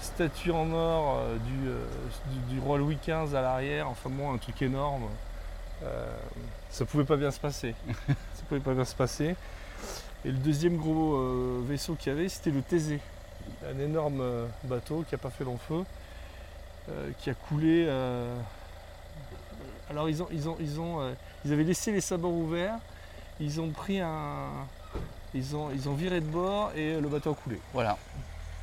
statue 0.00 0.50
en 0.50 0.72
or 0.72 1.18
euh, 1.18 1.36
du, 1.36 1.68
euh, 1.68 1.84
du- 2.48 2.54
du 2.54 2.60
roi 2.60 2.78
Louis 2.78 2.96
XV 3.02 3.34
à 3.34 3.40
l'arrière, 3.42 3.88
enfin 3.88 4.10
bon, 4.10 4.32
un 4.32 4.38
truc 4.38 4.60
énorme. 4.62 5.04
Euh, 5.82 6.06
ça 6.70 6.84
pouvait 6.84 7.04
pas 7.04 7.16
bien 7.16 7.30
se 7.30 7.40
passer. 7.40 7.74
ça 8.08 8.42
pouvait 8.48 8.60
pas 8.60 8.74
bien 8.74 8.84
se 8.84 8.94
passer. 8.94 9.34
Et 10.24 10.28
le 10.30 10.38
deuxième 10.38 10.76
gros 10.76 11.62
vaisseau 11.62 11.94
qu'il 11.94 12.12
y 12.12 12.16
avait, 12.16 12.28
c'était 12.28 12.50
le 12.50 12.60
Thésée. 12.62 13.00
Un 13.66 13.78
énorme 13.78 14.22
bateau 14.64 15.02
qui 15.08 15.14
n'a 15.14 15.18
pas 15.18 15.30
fait 15.30 15.44
long 15.44 15.56
feu, 15.56 15.82
qui 17.18 17.30
a 17.30 17.34
coulé. 17.34 17.88
Alors 19.88 20.08
ils 20.10 20.22
ont, 20.22 20.28
ils 20.30 20.48
ont, 20.48 20.56
ils 20.60 20.78
ont, 20.80 21.14
ils 21.44 21.52
avaient 21.52 21.64
laissé 21.64 21.90
les 21.92 22.02
sabords 22.02 22.32
ouverts. 22.34 22.76
Ils 23.40 23.60
ont 23.62 23.70
pris 23.70 24.00
un, 24.00 24.48
ils 25.32 25.56
ont, 25.56 25.70
ils 25.74 25.88
ont 25.88 25.94
viré 25.94 26.20
de 26.20 26.26
bord 26.26 26.70
et 26.76 27.00
le 27.00 27.08
bateau 27.08 27.30
a 27.30 27.34
coulé. 27.34 27.58
Voilà. 27.72 27.96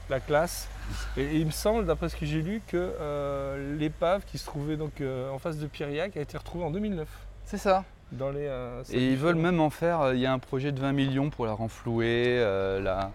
La 0.09 0.19
classe. 0.19 0.69
Et, 1.17 1.23
et 1.23 1.35
il 1.37 1.45
me 1.45 1.51
semble, 1.51 1.85
d'après 1.85 2.09
ce 2.09 2.15
que 2.15 2.25
j'ai 2.25 2.41
lu, 2.41 2.61
que 2.65 2.77
euh, 2.77 3.75
l'épave 3.77 4.23
qui 4.25 4.37
se 4.37 4.45
trouvait 4.45 4.77
donc 4.77 5.01
euh, 5.01 5.29
en 5.29 5.37
face 5.39 5.57
de 5.57 5.67
Piriac 5.67 6.15
a 6.15 6.21
été 6.21 6.37
retrouvée 6.37 6.63
en 6.63 6.71
2009. 6.71 7.07
C'est 7.43 7.57
ça. 7.57 7.83
Dans 8.13 8.29
les, 8.29 8.47
euh, 8.47 8.83
Et 8.91 9.05
ils 9.05 9.17
veulent 9.17 9.35
même 9.35 9.59
en 9.59 9.69
faire, 9.69 9.99
euh, 9.99 10.15
il 10.15 10.21
y 10.21 10.25
a 10.25 10.31
un 10.31 10.39
projet 10.39 10.71
de 10.71 10.79
20 10.79 10.93
millions 10.93 11.29
pour 11.29 11.45
la 11.45 11.51
renflouer, 11.51 12.37
euh, 12.39 12.79
la, 12.79 13.11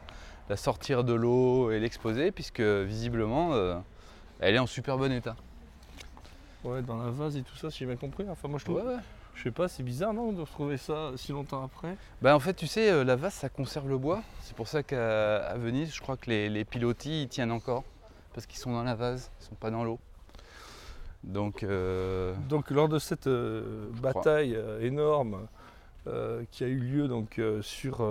la 0.50 0.56
sortir 0.56 1.02
de 1.02 1.14
l'eau 1.14 1.70
et 1.70 1.80
l'exposer, 1.80 2.30
puisque 2.30 2.60
visiblement, 2.60 3.54
euh, 3.54 3.76
elle 4.40 4.54
est 4.54 4.58
en 4.58 4.66
super 4.66 4.98
bon 4.98 5.10
état. 5.10 5.34
Ouais, 6.62 6.82
dans 6.82 7.02
la 7.02 7.10
vase 7.10 7.38
et 7.38 7.42
tout 7.42 7.56
ça, 7.56 7.70
si 7.70 7.78
j'ai 7.78 7.86
bien 7.86 7.96
compris. 7.96 8.24
Enfin, 8.30 8.48
moi 8.48 8.58
je 8.58 8.64
trouve. 8.64 8.82
Je 9.34 9.44
sais 9.44 9.50
pas, 9.50 9.66
c'est 9.68 9.82
bizarre, 9.82 10.12
non, 10.12 10.32
de 10.32 10.40
retrouver 10.40 10.76
ça 10.76 11.12
si 11.16 11.32
longtemps 11.32 11.64
après. 11.64 11.96
Bah, 12.20 12.36
en 12.36 12.40
fait, 12.40 12.54
tu 12.54 12.66
sais, 12.66 12.90
euh, 12.90 13.02
la 13.04 13.16
vase, 13.16 13.34
ça 13.34 13.48
conserve 13.48 13.88
le 13.88 13.98
bois. 13.98 14.22
C'est 14.42 14.54
pour 14.54 14.68
ça 14.68 14.82
qu'à 14.82 15.54
Venise, 15.56 15.94
je 15.94 16.00
crois 16.00 16.16
que 16.16 16.30
les, 16.30 16.48
les 16.48 16.64
pilotis, 16.64 17.22
ils 17.22 17.28
tiennent 17.28 17.52
encore. 17.52 17.84
Parce 18.34 18.46
qu'ils 18.46 18.58
sont 18.58 18.72
dans 18.72 18.84
la 18.84 18.94
vase, 18.94 19.30
ils 19.40 19.44
sont 19.44 19.54
pas 19.54 19.70
dans 19.70 19.84
l'eau. 19.84 19.98
Donc, 21.24 21.62
euh, 21.62 22.34
Donc, 22.48 22.70
lors 22.70 22.88
de 22.88 22.98
cette 22.98 23.26
euh, 23.26 23.88
bataille 24.00 24.58
énorme 24.80 25.46
euh, 26.06 26.42
qui 26.50 26.64
a 26.64 26.66
eu 26.66 26.78
lieu 26.78 27.08
donc, 27.08 27.40
sur, 27.60 28.06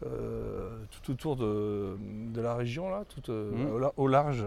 tout 0.00 1.12
autour 1.12 1.36
de, 1.36 1.96
de 2.32 2.40
la 2.40 2.54
région, 2.54 2.88
là, 2.90 3.04
tout, 3.08 3.30
euh, 3.30 3.50
Mhm. 3.52 3.72
au, 3.74 3.78
la- 3.78 3.92
au 3.96 4.06
large, 4.08 4.44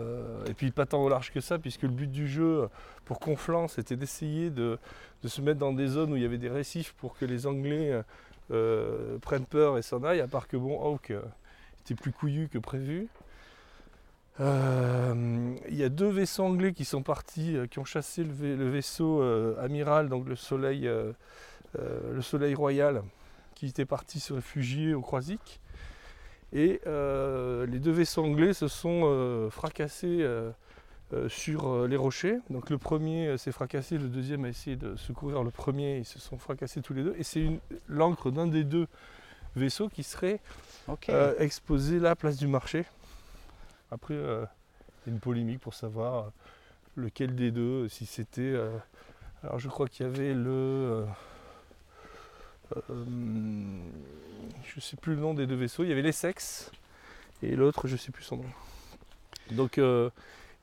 euh, 0.00 0.44
et 0.46 0.54
puis 0.54 0.70
pas 0.70 0.86
tant 0.86 1.02
au 1.02 1.08
large 1.08 1.32
que 1.32 1.40
ça, 1.40 1.58
puisque 1.58 1.82
le 1.82 1.88
but 1.88 2.10
du 2.10 2.28
jeu 2.28 2.68
pour 3.04 3.18
Conflans, 3.18 3.66
c'était 3.68 3.96
d'essayer 3.96 4.50
de, 4.50 4.78
de 5.22 5.28
se 5.28 5.40
mettre 5.40 5.58
dans 5.58 5.72
des 5.72 5.86
zones 5.88 6.12
où 6.12 6.16
il 6.16 6.22
y 6.22 6.26
avait 6.26 6.38
des 6.38 6.50
récifs 6.50 6.92
pour 6.98 7.16
que 7.18 7.24
les 7.24 7.46
Anglais 7.46 8.00
euh, 8.52 9.18
prennent 9.18 9.46
peur 9.46 9.76
et 9.78 9.82
s'en 9.82 10.04
aillent, 10.04 10.20
à 10.20 10.28
part 10.28 10.46
que 10.48 10.56
bon, 10.56 10.80
Hawk 10.80 11.10
euh, 11.10 11.20
était 11.84 11.94
plus 11.94 12.12
couillu 12.12 12.48
que 12.48 12.58
prévu. 12.58 13.08
Euh, 14.40 15.54
Il 15.68 15.76
y 15.76 15.82
a 15.84 15.88
deux 15.88 16.10
vaisseaux 16.10 16.44
anglais 16.44 16.72
qui 16.72 16.84
sont 16.84 17.02
partis, 17.02 17.56
euh, 17.56 17.66
qui 17.66 17.78
ont 17.78 17.84
chassé 17.84 18.22
le, 18.22 18.32
vai- 18.32 18.56
le 18.56 18.68
vaisseau 18.68 19.22
euh, 19.22 19.56
amiral, 19.64 20.08
donc 20.08 20.28
le 20.28 20.36
soleil, 20.36 20.86
euh, 20.86 21.12
euh, 21.78 22.12
le 22.14 22.22
soleil 22.22 22.54
royal, 22.54 23.02
qui 23.56 23.66
était 23.66 23.86
parti 23.86 24.20
se 24.20 24.34
réfugier 24.34 24.94
au 24.94 25.00
Croisic. 25.00 25.60
Et 26.52 26.80
euh, 26.86 27.66
les 27.66 27.80
deux 27.80 27.90
vaisseaux 27.90 28.22
anglais 28.22 28.52
se 28.52 28.68
sont 28.68 29.02
euh, 29.04 29.50
fracassés 29.50 30.18
euh, 30.20 30.52
sur 31.28 31.88
les 31.88 31.96
rochers. 31.96 32.38
Donc 32.50 32.70
le 32.70 32.78
premier 32.78 33.36
s'est 33.38 33.52
fracassé, 33.52 33.98
le 33.98 34.08
deuxième 34.08 34.44
a 34.44 34.48
essayé 34.48 34.76
de 34.76 34.94
secourir 34.94 35.42
le 35.42 35.50
premier, 35.50 35.98
ils 35.98 36.04
se 36.04 36.18
sont 36.20 36.38
fracassés 36.38 36.82
tous 36.82 36.94
les 36.94 37.02
deux. 37.02 37.16
Et 37.18 37.24
c'est 37.24 37.48
l'encre 37.88 38.30
d'un 38.30 38.46
des 38.46 38.62
deux 38.62 38.86
vaisseaux 39.56 39.88
qui 39.88 40.02
serait 40.02 40.40
exposé 41.38 41.98
là, 41.98 42.14
place 42.14 42.36
du 42.36 42.46
marché. 42.46 42.84
Après, 43.90 44.14
il 44.14 44.20
y 44.20 44.24
a 44.24 44.48
une 45.06 45.20
polémique 45.20 45.60
pour 45.60 45.74
savoir 45.74 46.30
lequel 46.94 47.34
des 47.34 47.52
deux, 47.52 47.88
si 47.88 48.04
c'était. 48.04 48.54
alors, 49.42 49.58
je 49.58 49.68
crois 49.68 49.88
qu'il 49.88 50.04
y 50.04 50.08
avait 50.08 50.34
le. 50.34 51.06
Euh, 52.76 53.04
je 54.64 54.76
ne 54.76 54.80
sais 54.80 54.96
plus 54.96 55.14
le 55.14 55.20
nom 55.20 55.34
des 55.34 55.46
deux 55.46 55.54
vaisseaux. 55.56 55.84
Il 55.84 55.88
y 55.88 55.92
avait 55.92 56.02
l'Essex 56.02 56.70
et 57.42 57.54
l'autre, 57.54 57.86
je 57.86 57.92
ne 57.92 57.98
sais 57.98 58.12
plus 58.12 58.24
son 58.24 58.38
nom. 58.38 58.44
Donc, 59.52 59.78
euh, 59.78 60.10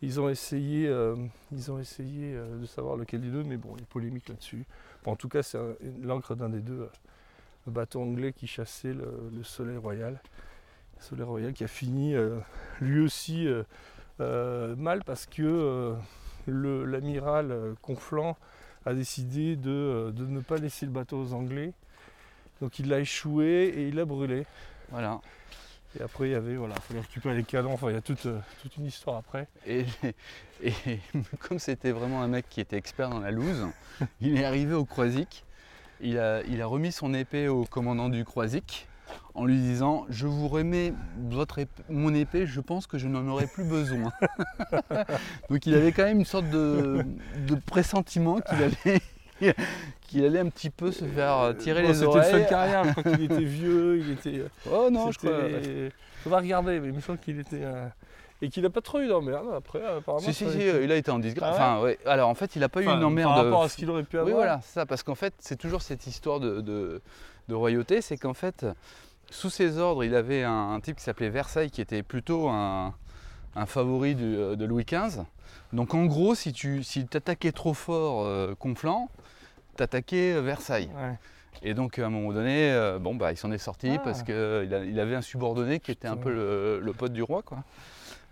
ils 0.01 0.19
ont 0.19 0.27
essayé, 0.29 0.87
euh, 0.87 1.15
ils 1.51 1.71
ont 1.71 1.79
essayé 1.79 2.35
de 2.35 2.65
savoir 2.65 2.97
lequel 2.97 3.21
des 3.21 3.29
deux, 3.29 3.43
mais 3.43 3.57
bon, 3.57 3.69
il 3.75 3.79
y 3.81 3.83
a 3.83 3.87
polémique 3.87 4.27
là-dessus. 4.27 4.65
En 5.05 5.15
tout 5.15 5.29
cas, 5.29 5.43
c'est 5.43 5.59
l'encre 6.01 6.35
d'un 6.35 6.49
des 6.49 6.59
deux. 6.59 6.81
euh, 6.81 6.89
le 7.65 7.71
bateau 7.71 8.01
anglais 8.01 8.33
qui 8.33 8.45
chassait 8.45 8.93
le, 8.93 9.29
le 9.33 9.43
Soleil 9.43 9.77
Royal. 9.77 10.19
Le 10.97 11.01
Soleil 11.01 11.23
Royal 11.25 11.53
qui 11.53 11.63
a 11.63 11.67
fini 11.67 12.13
lui 12.81 12.99
aussi 12.99 13.47
mal 14.19 15.01
parce 15.05 15.25
que 15.25 15.95
l'amiral 16.45 17.75
Conflans 17.81 18.37
a 18.85 18.93
décidé 18.93 19.55
de 19.55 20.13
ne 20.17 20.41
pas 20.41 20.57
laisser 20.57 20.85
le 20.85 20.91
bateau 20.91 21.21
aux 21.21 21.33
Anglais. 21.33 21.71
Donc 22.61 22.79
il 22.79 22.87
l'a 22.89 22.99
échoué 22.99 23.73
et 23.75 23.87
il 23.87 23.95
l'a 23.95 24.05
brûlé. 24.05 24.45
Voilà. 24.91 25.19
Et 25.99 26.01
après 26.01 26.29
il 26.29 26.31
y 26.31 26.35
avait, 26.35 26.55
voilà, 26.55 26.73
il 26.77 26.81
fallait 26.81 26.99
récupérer 27.01 27.35
les 27.35 27.43
canons, 27.43 27.73
enfin 27.73 27.89
il 27.89 27.93
y 27.93 27.97
a 27.97 28.01
toute, 28.01 28.25
euh, 28.25 28.39
toute 28.61 28.77
une 28.77 28.85
histoire 28.85 29.17
après. 29.17 29.47
Et, 29.67 29.85
et 30.63 30.73
comme 31.39 31.59
c'était 31.59 31.91
vraiment 31.91 32.23
un 32.23 32.27
mec 32.27 32.45
qui 32.49 32.61
était 32.61 32.77
expert 32.77 33.09
dans 33.09 33.19
la 33.19 33.31
loose, 33.31 33.67
il 34.21 34.39
est 34.39 34.45
arrivé 34.45 34.73
au 34.73 34.85
Croisic, 34.85 35.45
il 36.01 36.17
a, 36.17 36.41
il 36.43 36.61
a 36.61 36.65
remis 36.65 36.91
son 36.91 37.13
épée 37.13 37.47
au 37.47 37.65
commandant 37.65 38.09
du 38.09 38.25
Croisic 38.25 38.87
en 39.35 39.45
lui 39.45 39.57
disant 39.57 40.05
Je 40.09 40.25
vous 40.25 40.47
remets 40.47 40.93
votre 41.29 41.59
ép- 41.59 41.67
mon 41.89 42.13
épée, 42.15 42.47
je 42.47 42.59
pense 42.59 42.87
que 42.87 42.97
je 42.97 43.07
n'en 43.07 43.27
aurai 43.27 43.45
plus 43.45 43.63
besoin. 43.63 44.11
Donc 45.49 45.65
il 45.67 45.75
avait 45.75 45.91
quand 45.91 46.03
même 46.05 46.19
une 46.19 46.25
sorte 46.25 46.49
de, 46.49 47.05
de 47.47 47.55
pressentiment 47.55 48.39
qu'il 48.39 48.63
allait, 48.63 49.01
qu'il 50.01 50.25
allait 50.25 50.39
un 50.39 50.49
petit 50.49 50.69
peu 50.69 50.91
se 50.91 51.05
faire 51.05 51.53
tirer 51.59 51.81
Bon, 51.83 51.87
les 51.89 51.93
C'était 51.93 52.05
une 52.05 52.11
fin 52.13 52.19
de 52.19 52.33
oreilles. 52.33 52.47
carrière, 52.49 52.83
je 52.85 52.91
crois 52.91 53.03
qu'il 53.03 53.23
était 53.23 53.43
vieux, 53.43 53.97
il 53.99 54.11
était. 54.11 54.39
euh, 54.39 54.47
Oh 54.71 54.89
non, 54.91 55.11
je 55.11 55.19
c'était- 55.19 55.33
crois. 55.33 55.89
On 56.25 56.29
va 56.29 56.37
regarder, 56.39 56.79
mais 56.79 56.87
il 56.89 56.93
me 56.93 57.01
semble 57.01 57.19
qu'il 57.19 57.39
était. 57.39 57.61
euh, 57.63 57.87
Et 58.41 58.49
qu'il 58.49 58.63
n'a 58.63 58.69
pas 58.69 58.81
trop 58.81 58.99
eu 59.01 59.07
d'emmerde 59.07 59.47
après, 59.55 59.83
apparemment. 59.85 60.19
Si, 60.25 60.33
si, 60.33 60.49
si, 60.49 60.57
il 60.59 60.91
a 60.91 60.95
été 60.95 61.11
en 61.11 61.19
disgrâce. 61.19 61.55
Ah 61.59 61.81
ouais 61.81 61.97
Enfin, 61.97 62.03
ouais. 62.05 62.11
Alors 62.11 62.29
en 62.29 62.35
fait, 62.35 62.55
il 62.55 62.59
n'a 62.59 62.69
pas 62.69 62.81
eu 62.81 62.85
une 62.85 63.03
emmerde. 63.03 63.33
Par 63.35 63.43
rapport 63.45 63.63
à 63.63 63.69
ce 63.69 63.75
qu'il 63.77 63.89
aurait 63.89 64.03
pu 64.03 64.17
avoir. 64.17 64.27
Oui, 64.27 64.33
voilà, 64.33 64.59
c'est 64.63 64.73
ça, 64.73 64.85
parce 64.85 65.03
qu'en 65.03 65.15
fait, 65.15 65.33
c'est 65.39 65.57
toujours 65.57 65.81
cette 65.81 66.05
histoire 66.07 66.39
de, 66.39 66.61
de- 66.61 67.01
de 67.49 67.55
royauté, 67.55 68.01
c'est 68.01 68.17
qu'en 68.17 68.33
fait, 68.33 68.65
sous 69.29 69.49
ses 69.49 69.77
ordres, 69.79 70.03
il 70.03 70.15
avait 70.15 70.43
un, 70.43 70.73
un 70.73 70.79
type 70.79 70.95
qui 70.97 71.03
s'appelait 71.03 71.29
Versailles, 71.29 71.71
qui 71.71 71.81
était 71.81 72.03
plutôt 72.03 72.47
un, 72.49 72.93
un 73.55 73.65
favori 73.65 74.15
du- 74.15 74.37
euh, 74.37 74.55
de 74.55 74.63
Louis 74.65 74.85
XV. 74.85 75.23
Donc 75.73 75.93
en 75.93 76.05
gros, 76.05 76.35
si 76.35 76.53
tu 76.53 76.83
si 76.83 77.05
attaquais 77.13 77.51
trop 77.51 77.73
fort 77.73 78.23
euh, 78.25 78.53
Conflans, 78.57 79.09
t'attaquais 79.75 80.39
Versailles. 80.41 80.89
Ouais. 80.95 81.17
Et 81.61 81.73
donc 81.73 81.99
à 81.99 82.05
un 82.05 82.09
moment 82.09 82.33
donné, 82.33 82.71
euh, 82.71 82.99
bon 82.99 83.15
bah 83.15 83.31
il 83.31 83.37
s'en 83.37 83.51
est 83.51 83.57
sorti 83.57 83.91
Ah. 83.95 83.99
parce 84.03 84.23
qu'il 84.23 84.85
il 84.89 84.99
avait 84.99 85.15
un 85.15 85.21
subordonné 85.21 85.79
qui 85.79 85.91
était 85.91 86.07
un 86.07 86.17
peu 86.17 86.31
le, 86.33 86.79
le 86.79 86.93
pote 86.93 87.13
du 87.13 87.23
roi, 87.23 87.41
quoi. 87.43 87.63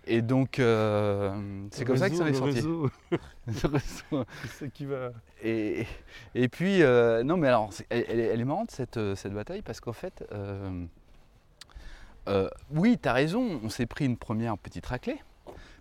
Et 0.04 0.20
donc 0.20 0.58
euh, 0.58 1.32
c'est 1.70 1.84
comme 1.84 1.96
ça 1.96 2.08
qu'il 2.08 2.18
s'en 2.18 2.26
est 2.26 2.34
sorti. 2.34 2.54
réseau, 2.56 2.90
Le 3.46 3.68
réseau. 3.68 4.24
c'est 4.42 4.48
ce 4.48 4.64
qui 4.64 4.84
va. 4.84 5.10
Et, 5.44 5.86
et 6.34 6.48
puis, 6.48 6.82
euh, 6.82 7.22
non, 7.22 7.36
mais 7.36 7.46
alors, 7.48 7.70
elle, 7.90 8.04
elle 8.08 8.40
est- 8.40 8.44
marrante 8.44 8.72
cette, 8.72 8.96
euh, 8.96 9.14
cette 9.14 9.32
bataille 9.32 9.62
parce 9.62 9.80
qu'en 9.80 9.92
fait, 9.92 10.24
euh, 10.32 10.84
euh, 12.28 12.48
oui, 12.72 12.98
tu 13.00 13.08
as 13.08 13.12
raison, 13.12 13.60
on 13.62 13.68
s'est 13.68 13.86
pris 13.86 14.04
une 14.04 14.16
première 14.16 14.56
petite 14.58 14.86
raclée, 14.86 15.20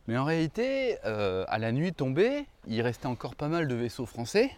mais 0.07 0.17
en 0.17 0.23
réalité, 0.23 0.97
euh, 1.05 1.43
à 1.47 1.57
la 1.59 1.71
nuit 1.71 1.93
tombée, 1.93 2.45
il 2.67 2.81
restait 2.81 3.07
encore 3.07 3.35
pas 3.35 3.47
mal 3.47 3.67
de 3.67 3.75
vaisseaux 3.75 4.05
français 4.07 4.51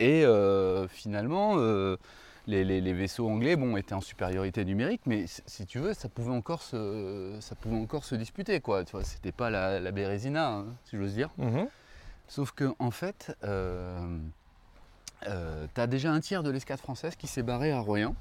et 0.00 0.24
euh, 0.24 0.88
finalement, 0.88 1.54
euh, 1.58 1.96
les, 2.46 2.64
les- 2.64 2.80
les 2.80 2.92
vaisseaux 2.92 3.28
anglais 3.28 3.54
bon, 3.54 3.76
étaient 3.76 3.94
en 3.94 4.00
supériorité 4.00 4.64
numérique, 4.64 5.02
mais 5.06 5.26
si- 5.26 5.66
tu 5.66 5.78
veux, 5.78 5.94
ça 5.94 6.08
pouvait 6.08 6.32
encore 6.32 6.62
se, 6.62 7.36
ça 7.40 7.54
pouvait 7.54 7.76
encore 7.76 8.04
se 8.04 8.14
disputer, 8.16 8.60
quoi. 8.60 8.84
Tu 8.84 8.92
vois, 8.92 9.04
c'était 9.04 9.30
pas 9.32 9.50
la, 9.50 9.78
la 9.78 9.90
Bérésina, 9.92 10.48
hein, 10.48 10.64
si 10.84 10.96
j'ose 10.96 11.14
dire. 11.14 11.30
Sauf 12.28 12.50
que 12.52 12.72
en 12.78 12.90
fait, 12.90 13.36
euh, 13.44 14.18
euh, 15.28 15.66
t'as 15.74 15.86
déjà 15.86 16.10
un 16.12 16.20
tiers 16.20 16.42
de 16.42 16.50
l'escadre 16.50 16.80
française 16.80 17.14
qui 17.16 17.26
s'est 17.26 17.42
barré 17.42 17.70
à 17.72 17.80
Royan 17.80 18.14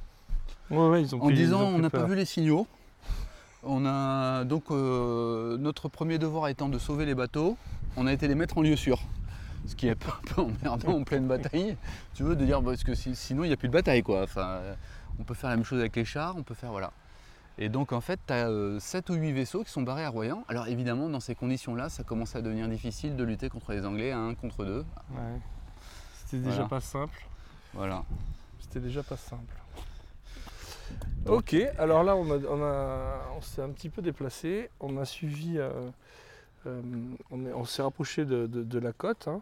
Ouais, 0.70 0.88
ouais, 0.90 1.02
ils 1.02 1.16
ont 1.16 1.20
en 1.22 1.26
pris- 1.28 1.34
ils 1.34 1.38
disant 1.38 1.62
ont 1.62 1.76
on 1.76 1.80
n'a 1.80 1.90
pas 1.90 2.00
vu 2.10 2.16
les 2.16 2.26
signaux. 2.26 2.68
On 3.64 3.86
a 3.86 4.44
donc 4.46 4.66
euh, 4.72 5.58
notre 5.58 5.90
premier 5.90 6.18
devoir 6.18 6.48
étant 6.48 6.70
de 6.70 6.80
sauver 6.80 7.06
les 7.06 7.16
bateaux, 7.16 7.58
on 7.98 8.08
a 8.08 8.14
été 8.14 8.28
les 8.28 8.36
mettre 8.36 8.58
en 8.58 8.62
lieu 8.62 8.76
sûr. 8.76 9.00
Ce 9.68 9.76
qui 9.76 9.88
est 9.88 9.92
un 9.92 9.96
peu, 9.96 10.42
emmerdant 10.42 10.94
en 11.00 11.04
pleine 11.04 11.28
bataille. 11.28 11.78
Tu 12.14 12.24
veux 12.24 12.36
de 12.36 12.46
dire 12.46 12.62
parce 12.64 12.84
que 12.84 12.96
si- 12.96 13.16
sinon 13.16 13.44
il 13.44 13.48
n'y 13.48 13.54
a 13.54 13.58
plus 13.58 13.68
de 13.68 13.74
bataille 13.74 14.02
quoi. 14.04 14.24
Enfin, 14.24 14.62
on 15.20 15.24
peut 15.24 15.34
faire 15.34 15.50
la 15.50 15.56
même 15.56 15.66
chose 15.66 15.80
avec 15.80 15.96
les 15.96 16.06
chars, 16.06 16.36
on 16.38 16.44
peut 16.44 16.54
faire 16.56 16.72
voilà. 16.72 16.92
Et 17.62 17.68
donc 17.70 17.92
en 17.92 18.00
fait, 18.02 18.20
tu 18.26 18.34
as 18.34 18.80
7 18.80 19.10
ou 19.10 19.16
8 19.16 19.34
vaisseaux 19.34 19.64
qui 19.66 19.70
sont 19.72 19.82
barrés 19.82 20.06
à 20.06 20.10
Royan. 20.10 20.44
Alors 20.48 20.68
évidemment, 20.68 21.10
dans 21.10 21.20
ces 21.20 21.36
conditions-là, 21.36 21.90
ça 21.90 22.04
commence 22.04 22.36
à 22.36 22.42
devenir 22.42 22.68
difficile 22.70 23.16
de 23.18 23.24
lutter 23.24 23.50
contre 23.50 23.74
les 23.74 23.86
Anglais 23.86 24.12
à 24.12 24.18
1 24.20 24.34
contre 24.36 24.64
2. 24.66 24.80
Ouais. 24.80 24.86
C'était 26.26 26.38
déjà 26.44 26.52
Voilà. 26.56 26.70
pas 26.70 26.80
simple. 26.82 27.26
Voilà. 27.74 28.04
C'était 28.62 28.80
déjà 28.80 29.04
pas 29.04 29.18
simple. 29.18 29.56
Ok, 31.28 31.56
alors 31.78 32.04
là 32.04 32.16
on, 32.16 32.32
a, 32.32 32.38
on, 32.50 32.64
a- 32.64 33.20
on 33.38 33.42
s'est 33.42 33.62
un 33.62 33.70
petit 33.70 33.90
peu 33.90 34.02
déplacé. 34.02 34.70
On 34.80 34.98
a 34.98 35.06
suivi. 35.06 35.58
euh, 35.58 35.90
euh, 36.68 36.82
on 37.32 37.46
est- 37.46 37.54
on 37.54 37.66
s'est 37.66 37.82
rapproché 37.82 38.26
de, 38.26 38.48
de- 38.48 38.64
de 38.64 38.80
la 38.80 38.92
côte. 38.94 39.28
hein. 39.28 39.42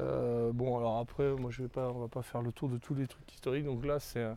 Euh, 0.00 0.50
bon 0.54 0.78
alors 0.78 0.98
après, 0.98 1.30
moi 1.32 1.50
je 1.50 1.62
vais 1.62 1.68
pas, 1.68 1.88
on 1.90 1.98
va 2.00 2.08
pas 2.08 2.22
faire 2.22 2.40
le 2.42 2.52
tour 2.52 2.68
de 2.70 2.78
tous 2.78 2.94
les 2.94 3.06
trucs 3.06 3.30
historiques. 3.32 3.64
Donc 3.66 3.84
là 3.84 4.00
c'est 4.00 4.22
un, 4.24 4.36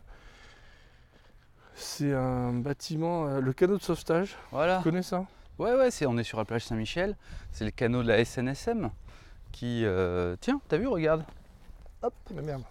c'est 1.75 2.13
un 2.13 2.53
bâtiment, 2.53 3.27
euh, 3.27 3.39
le 3.39 3.53
canot 3.53 3.77
de 3.77 3.81
sauvetage. 3.83 4.35
Voilà. 4.51 4.77
Tu 4.77 4.83
connais 4.83 5.03
ça? 5.03 5.25
Ouais, 5.59 5.73
ouais, 5.75 5.91
c'est, 5.91 6.05
on 6.05 6.17
est 6.17 6.23
sur 6.23 6.37
la 6.37 6.45
plage 6.45 6.65
Saint-Michel. 6.65 7.15
C'est 7.51 7.65
le 7.65 7.71
canot 7.71 8.03
de 8.03 8.07
la 8.07 8.23
SNSM 8.25 8.89
qui. 9.51 9.83
euh, 9.85 10.35
Tiens, 10.41 10.59
t'as 10.67 10.77
vu, 10.77 10.87
regarde. 10.87 11.23
Hop, 12.01 12.13
la 12.35 12.41
merde. 12.41 12.63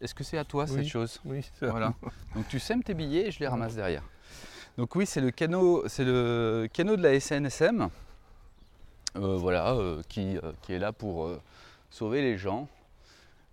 Est-ce 0.00 0.14
que 0.14 0.24
c'est 0.24 0.36
à 0.38 0.44
toi 0.44 0.64
Oui. 0.68 0.74
cette 0.74 0.88
chose? 0.88 1.20
Oui, 1.24 1.48
c'est 1.58 1.68
Voilà. 1.68 1.94
Donc 2.34 2.46
tu 2.48 2.58
sèmes 2.58 2.82
tes 2.82 2.94
billets 2.94 3.28
et 3.28 3.30
je 3.30 3.40
les 3.40 3.48
ramasse 3.48 3.74
derrière. 3.74 4.02
Donc 4.76 4.94
oui, 4.96 5.06
c'est 5.06 5.20
le 5.20 5.30
canot, 5.30 5.84
c'est 5.88 6.04
le 6.04 6.68
canot 6.72 6.96
de 6.96 7.02
la 7.02 7.18
SNSM. 7.18 7.88
Euh, 9.16 9.36
voilà, 9.36 9.72
euh, 9.74 10.02
qui, 10.08 10.36
euh, 10.38 10.52
qui 10.62 10.72
est 10.72 10.78
là 10.78 10.92
pour 10.92 11.30
sauver 11.90 12.22
les 12.22 12.36
gens. 12.38 12.68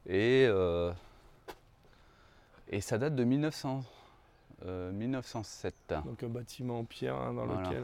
Et, 0.07 0.47
et 2.69 2.81
ça 2.81 2.97
date 2.97 3.15
de 3.15 3.23
1900, 3.23 3.83
euh, 4.65 4.91
1907. 4.91 5.75
Donc 6.05 6.23
un 6.23 6.27
bâtiment 6.29 6.79
en 6.79 6.83
pierre 6.85 7.15
hein, 7.15 7.33
dans 7.33 7.45
Voilà. 7.45 7.67
lequel. 7.69 7.83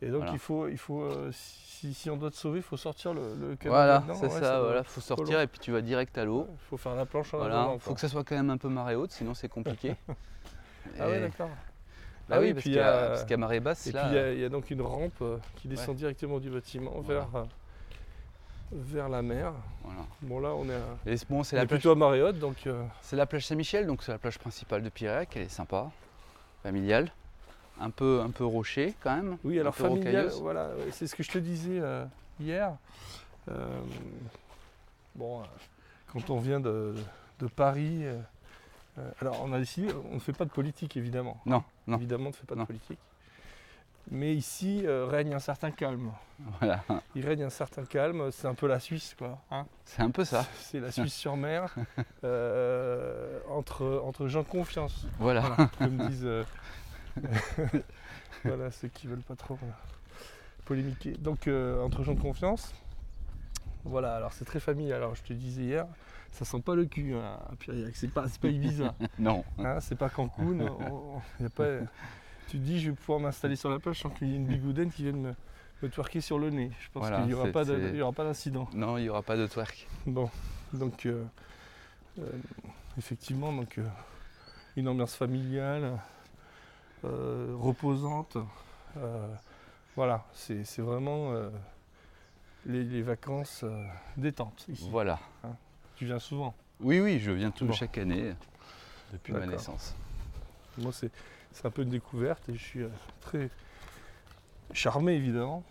Et 0.00 0.06
donc 0.06 0.16
Voilà. 0.22 0.32
il 0.32 0.38
faut, 0.40 0.66
il 0.68 0.78
faut 0.78 1.02
euh, 1.02 1.30
si, 1.32 1.94
si 1.94 2.10
on 2.10 2.16
doit 2.16 2.30
te 2.30 2.36
sauver, 2.36 2.58
il 2.58 2.62
faut 2.64 2.76
sortir 2.76 3.14
le, 3.14 3.36
le 3.36 3.56
Voilà, 3.66 4.02
c'est 4.14 4.26
Ouais, 4.26 4.40
ça, 4.40 4.60
voilà, 4.60 4.82
faut 4.82 5.00
sortir 5.00 5.40
et 5.40 5.46
puis 5.46 5.60
tu 5.60 5.70
vas 5.70 5.80
direct 5.80 6.16
à 6.18 6.24
l'eau. 6.24 6.48
Il 6.50 6.58
faut 6.68 6.76
faire 6.76 6.96
la 6.96 7.06
planche 7.06 7.32
en 7.34 7.38
Voilà, 7.38 7.62
avant. 7.62 7.78
faut 7.78 7.94
que 7.94 8.00
ça 8.00 8.08
soit 8.08 8.24
quand 8.24 8.34
même 8.34 8.50
un 8.50 8.56
peu 8.56 8.68
marée 8.68 8.96
haute, 8.96 9.12
sinon 9.12 9.34
c'est 9.34 9.48
compliqué. 9.48 9.94
Ah 10.98 11.06
ouais, 11.08 11.18
Et- 11.18 11.20
d'accord. 11.20 11.48
Bah 12.32 12.38
Ah 12.38 12.40
oui, 12.42 12.54
parce 12.54 12.62
puis 12.64 12.72
qu'à 12.74 12.80
il 12.80 12.82
y 12.82 13.04
a- 13.04 13.08
parce 13.08 13.24
qu'à 13.24 13.36
marée 13.36 13.60
basse, 13.60 13.86
Et 13.86 13.92
là, 13.92 14.00
puis 14.04 14.10
il 14.12 14.14
y 14.14 14.18
a- 14.18 14.32
il 14.32 14.40
y, 14.40 14.44
a 14.44 14.48
donc 14.48 14.70
une 14.70 14.80
rampe 14.80 15.12
euh, 15.20 15.36
qui 15.56 15.68
descend 15.68 15.90
Ouais. 15.90 15.94
directement 15.96 16.38
du 16.38 16.48
bâtiment 16.50 16.92
Voilà. 17.02 17.20
vers, 17.30 17.42
euh, 17.42 17.44
vers 18.72 19.08
la 19.10 19.20
mer. 19.22 19.52
voilà. 19.84 20.00
Bon 20.22 20.40
là 20.40 20.48
on 20.54 20.64
est, 20.68 20.74
à- 20.74 21.10
Et 21.12 21.16
bon, 21.28 21.42
c'est 21.42 21.56
on 21.56 21.58
la 21.58 21.64
est 21.64 21.66
plage, 21.66 21.80
plutôt 21.80 21.90
à 21.90 21.94
marée 21.94 22.22
haute 22.22 22.38
donc 22.38 22.66
euh, 22.66 22.82
c'est 23.02 23.16
la 23.16 23.26
plage 23.26 23.46
Saint-Michel, 23.46 23.86
donc 23.86 24.02
c'est 24.02 24.12
la 24.12 24.18
plage 24.18 24.38
principale 24.38 24.82
de 24.82 24.88
Pirec, 24.88 25.28
elle 25.36 25.42
est 25.42 25.48
sympa, 25.50 25.90
familiale, 26.62 27.10
un 27.80 27.90
peu, 27.90 28.20
un 28.24 28.30
peu 28.30 28.44
rocher 28.46 28.94
quand 29.02 29.14
même. 29.14 29.36
oui 29.44 29.60
alors 29.60 29.74
peu 29.74 29.84
familial, 29.84 30.06
rocailleuse. 30.06 30.40
voilà, 30.40 30.70
c'est 30.92 31.06
ce 31.06 31.14
que 31.14 31.22
je 31.22 31.30
te 31.30 31.38
disais 31.38 31.80
euh, 31.80 32.04
hier. 32.40 32.72
Euh, 33.50 33.66
bon, 35.16 35.40
euh, 35.40 35.44
quand 36.12 36.30
on 36.30 36.38
vient 36.38 36.60
de, 36.60 36.94
de 37.40 37.46
Paris, 37.48 38.04
euh, 38.06 38.12
euh, 38.14 38.20
alors 39.20 39.40
on 39.44 39.52
a 39.52 39.58
décidé, 39.58 39.88
on 40.10 40.14
ne 40.14 40.20
fait 40.20 40.32
pas 40.32 40.44
de 40.44 40.50
politique 40.50 40.96
évidemment. 40.96 41.40
Non, 41.46 41.62
non, 41.86 41.96
Évidemment 41.96 42.26
on 42.26 42.28
ne 42.28 42.34
fait 42.34 42.46
pas 42.46 42.54
Non. 42.54 42.62
de 42.62 42.66
politique. 42.66 42.98
Mais 44.10 44.34
ici 44.34 44.82
euh, 44.84 45.06
règne 45.06 45.32
un 45.32 45.38
certain 45.38 45.70
calme. 45.70 46.10
voilà, 46.58 46.82
Il 47.14 47.24
règne 47.24 47.44
un 47.44 47.50
certain 47.50 47.84
calme, 47.84 48.30
c'est 48.32 48.48
un 48.48 48.54
peu 48.54 48.66
la 48.66 48.80
Suisse 48.80 49.14
quoi. 49.16 49.38
hein. 49.52 49.64
c'est 49.84 50.02
un 50.02 50.10
peu 50.10 50.24
ça. 50.24 50.44
C'est 50.60 50.80
la 50.80 50.90
Suisse 50.90 51.14
sur 51.14 51.36
mer, 51.36 51.74
euh, 52.24 53.38
entre, 53.48 54.02
entre 54.04 54.26
gens 54.26 54.42
de 54.42 54.48
confiance, 54.48 55.06
Voilà, 55.20 55.40
voilà, 55.42 55.70
comme 55.78 55.96
disent 56.08 56.24
euh, 56.26 56.44
voilà, 58.44 58.70
ceux 58.70 58.88
qui 58.88 59.06
veulent 59.06 59.22
pas 59.22 59.36
trop 59.36 59.54
euh, 59.62 59.66
polémiquer. 60.64 61.12
Donc 61.12 61.46
euh, 61.46 61.82
entre 61.84 62.02
gens 62.02 62.14
de 62.14 62.20
confiance, 62.20 62.74
voilà, 63.84 64.16
alors 64.16 64.32
c'est 64.32 64.44
très 64.44 64.60
familial. 64.60 64.98
Alors 64.98 65.14
je 65.14 65.22
te 65.22 65.32
disais 65.32 65.62
hier, 65.62 65.86
ça 66.30 66.44
sent 66.44 66.60
pas 66.60 66.74
le 66.74 66.84
cul 66.86 67.14
hein, 67.14 67.38
à 67.50 67.54
Piriac, 67.56 67.94
c'est 67.96 68.08
pas, 68.12 68.26
Ibiza, 68.44 68.94
non, 69.18 69.44
hein, 69.58 69.80
c'est 69.80 69.96
pas 69.96 70.08
Cancun, 70.08 70.42
on- 70.60 71.20
on- 71.40 71.42
y 71.42 71.46
a 71.46 71.50
pas, 71.50 71.66
tu 72.48 72.58
te 72.58 72.62
dis 72.62 72.80
je 72.80 72.90
vais 72.90 72.96
pouvoir 72.96 73.20
m'installer 73.20 73.56
sur 73.56 73.70
la 73.70 73.78
plage 73.78 74.00
sans 74.00 74.10
qu'il 74.10 74.28
y 74.28 74.32
ait 74.32 74.36
une 74.36 74.46
bigoudaine 74.46 74.90
qui 74.90 75.02
vienne 75.02 75.20
me, 75.20 75.34
me 75.82 75.88
twerker 75.88 76.20
sur 76.20 76.38
le 76.38 76.50
nez. 76.50 76.70
Je 76.80 76.88
pense 76.92 77.02
Voilà, 77.02 77.16
qu'il 77.18 77.26
n'y 77.26 77.34
aura, 77.34 77.48
pas 77.48 77.64
aura 78.02 78.24
d'incident. 78.24 78.68
non, 78.74 78.98
il 78.98 79.02
n'y 79.02 79.08
aura 79.08 79.22
pas 79.22 79.36
de 79.36 79.46
twerk. 79.46 79.86
Bon, 80.06 80.30
donc 80.72 81.06
euh, 81.06 81.24
euh, 82.18 82.24
effectivement, 82.98 83.52
donc 83.52 83.78
euh, 83.78 83.86
une 84.76 84.88
ambiance 84.88 85.14
familiale, 85.14 85.98
reposante. 87.02 88.36
voilà, 89.96 90.24
c'est 90.34 90.62
vraiment 90.80 91.32
les, 92.66 92.84
les 92.84 93.02
vacances 93.02 93.62
euh, 93.64 93.84
détente 94.16 94.66
ici. 94.68 94.88
Voilà. 94.90 95.18
Tu 95.96 96.06
viens 96.06 96.18
souvent. 96.18 96.54
Oui, 96.80 97.00
oui, 97.00 97.18
je 97.20 97.30
viens 97.30 97.50
tout 97.50 97.66
Bon. 97.66 97.72
chaque 97.72 97.98
année 97.98 98.34
depuis 99.12 99.32
ma 99.32 99.46
naissance. 99.46 99.94
Moi, 100.78 100.92
c'est 100.92 101.10
c'est 101.52 101.66
un 101.66 101.70
peu 101.70 101.82
une 101.82 101.90
découverte 101.90 102.48
et 102.48 102.54
je 102.54 102.62
suis 102.62 102.80
euh, 102.82 102.88
très 103.20 103.50
charmé 104.72 105.12
évidemment 105.12 105.62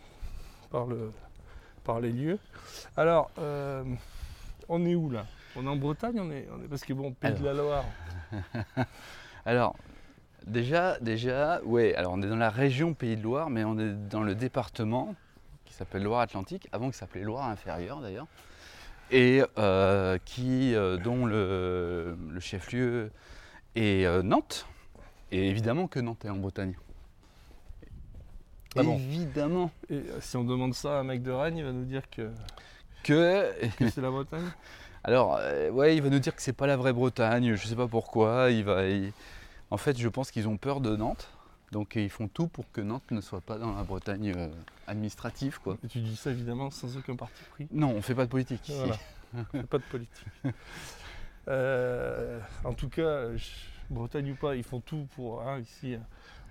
par, 0.69 0.85
le, 0.85 1.11
par 1.83 1.99
les 1.99 2.11
lieux. 2.11 2.37
Alors, 2.95 3.31
euh, 3.39 3.83
on 4.69 4.85
est 4.85 4.93
où 4.93 5.09
là? 5.09 5.25
On 5.55 5.65
est 5.65 5.69
en 5.69 5.75
Bretagne 5.75 6.19
on 6.19 6.29
est, 6.31 6.47
on 6.55 6.63
est, 6.63 6.67
Parce 6.67 6.83
que 6.85 6.93
bon, 6.93 7.11
Pays 7.13 7.33
de 7.33 7.43
la 7.43 7.53
Loire. 7.53 7.83
Alors, 9.45 9.75
déjà, 10.45 10.99
déjà, 10.99 11.61
ouais, 11.63 11.95
alors 11.95 12.13
on 12.13 12.21
est 12.21 12.27
dans 12.27 12.35
la 12.35 12.51
région 12.51 12.93
Pays 12.93 13.17
de 13.17 13.23
Loire, 13.23 13.49
mais 13.49 13.63
on 13.63 13.77
est 13.79 13.91
dans 14.07 14.21
le 14.21 14.35
département 14.35 15.15
qui 15.71 15.77
s'appelle 15.77 16.03
Loire-Atlantique, 16.03 16.67
avant 16.73 16.85
qu'il 16.87 16.95
s'appelait 16.95 17.21
Loire-Inférieure 17.23 18.01
d'ailleurs, 18.01 18.27
et 19.09 19.41
euh, 19.57 20.17
qui, 20.25 20.75
euh, 20.75 20.97
dont 20.97 21.25
le, 21.25 22.15
le 22.29 22.39
chef-lieu 22.41 23.09
est 23.75 24.05
euh, 24.05 24.21
Nantes, 24.21 24.67
et 25.31 25.47
évidemment 25.49 25.87
que 25.87 25.99
Nantes 25.99 26.25
est 26.25 26.29
en 26.29 26.35
Bretagne. 26.35 26.75
Ah 28.77 28.83
bon 28.83 28.95
évidemment 28.95 29.69
Et 29.89 30.01
si 30.21 30.37
on 30.37 30.43
demande 30.45 30.73
ça 30.73 30.97
à 30.97 30.99
un 31.01 31.03
mec 31.03 31.21
de 31.23 31.31
Rennes, 31.31 31.57
il 31.57 31.63
va 31.65 31.71
nous 31.73 31.83
dire 31.83 32.09
que, 32.09 32.29
que 33.03 33.51
que 33.77 33.89
c'est 33.89 34.01
la 34.01 34.11
Bretagne? 34.11 34.49
Alors, 35.03 35.37
euh, 35.41 35.69
ouais, 35.71 35.95
il 35.95 36.01
va 36.01 36.09
nous 36.09 36.19
dire 36.19 36.35
que 36.35 36.41
c'est 36.41 36.53
pas 36.53 36.67
la 36.67 36.77
vraie 36.77 36.93
Bretagne, 36.93 37.55
je 37.55 37.67
sais 37.67 37.75
pas 37.75 37.87
pourquoi. 37.87 38.49
Il 38.51 38.63
va, 38.65 38.85
il- 38.87 39.11
En 39.71 39.77
fait, 39.77 39.97
je 39.97 40.07
pense 40.09 40.31
qu'ils 40.31 40.47
ont 40.47 40.57
peur 40.57 40.79
de 40.79 40.95
Nantes, 40.95 41.29
donc 41.71 41.95
ils 41.95 42.09
font 42.09 42.27
tout 42.27 42.47
pour 42.47 42.69
que 42.71 42.81
Nantes 42.81 43.09
ne 43.11 43.21
soit 43.21 43.41
pas 43.41 43.57
dans 43.57 43.73
la 43.75 43.83
Bretagne 43.83 44.33
euh, 44.35 44.49
administrative, 44.87 45.59
quoi. 45.63 45.77
Et 45.83 45.87
tu 45.87 45.99
dis 45.99 46.15
ça 46.15 46.31
évidemment 46.31 46.69
sans 46.71 46.97
aucun 46.97 47.15
parti 47.15 47.41
pris. 47.51 47.67
Non, 47.71 47.89
on 47.91 48.01
fait 48.01 48.15
pas 48.15 48.25
de 48.25 48.29
politique 48.31 48.67
ici. 48.69 48.77
Voilà. 48.77 48.97
C'est 49.51 49.67
pas 49.67 49.77
de 49.77 49.83
politique. 49.83 50.25
Euh, 51.47 52.39
en 52.63 52.73
tout 52.73 52.89
cas, 52.89 53.35
je- 53.35 53.49
Bretagne 53.89 54.31
ou 54.31 54.35
pas, 54.35 54.55
ils 54.55 54.63
font 54.63 54.79
tout 54.79 55.07
pour. 55.15 55.41
hein, 55.41 55.59
ici, 55.59 55.97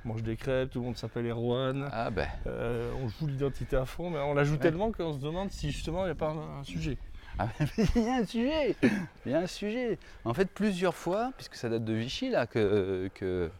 on 0.04 0.08
mange 0.08 0.22
des 0.22 0.36
crêpes, 0.36 0.70
tout 0.70 0.80
le 0.80 0.86
monde 0.86 0.96
s'appelle 0.96 1.26
Erwan. 1.26 1.88
Ah 1.92 2.10
ben, 2.10 2.28
Euh, 2.46 2.92
on 3.00 3.08
joue 3.08 3.28
l'identité 3.28 3.76
à 3.76 3.86
fond, 3.86 4.10
mais 4.10 4.18
on 4.18 4.34
la 4.34 4.44
joue 4.44 4.56
tellement 4.56 4.90
qu'on 4.92 5.12
se 5.14 5.18
demande 5.18 5.50
si 5.52 5.70
justement 5.70 6.02
il 6.02 6.06
n'y 6.06 6.10
a 6.10 6.14
pas 6.16 6.30
un, 6.30 6.58
un 6.60 6.64
sujet. 6.64 6.98
ah, 7.38 7.48
mais 7.78 7.84
il 7.94 8.02
y 8.02 8.08
a 8.08 8.14
un 8.16 8.26
sujet, 8.26 8.76
il 9.24 9.32
y 9.32 9.34
a 9.34 9.38
un 9.38 9.46
sujet. 9.46 9.98
En 10.24 10.34
fait, 10.34 10.46
plusieurs 10.50 10.96
fois, 10.96 11.32
puisque 11.36 11.54
ça 11.54 11.68
date 11.68 11.84
de 11.84 11.94
Vichy 11.94 12.28
là, 12.28 12.46
que, 12.46 13.08
que 13.14 13.50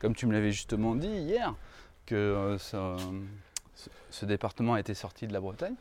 comme 0.00 0.14
tu 0.14 0.26
me 0.26 0.32
l'avais 0.32 0.50
justement 0.50 0.96
dit 0.96 1.06
hier, 1.08 1.54
que 2.06 2.14
euh, 2.16 2.58
ça- 2.58 2.96
ce, 4.10 4.26
département 4.26 4.74
a 4.74 4.80
été 4.80 4.94
sorti 4.94 5.26
de 5.28 5.32
la 5.32 5.40
Bretagne. 5.40 5.74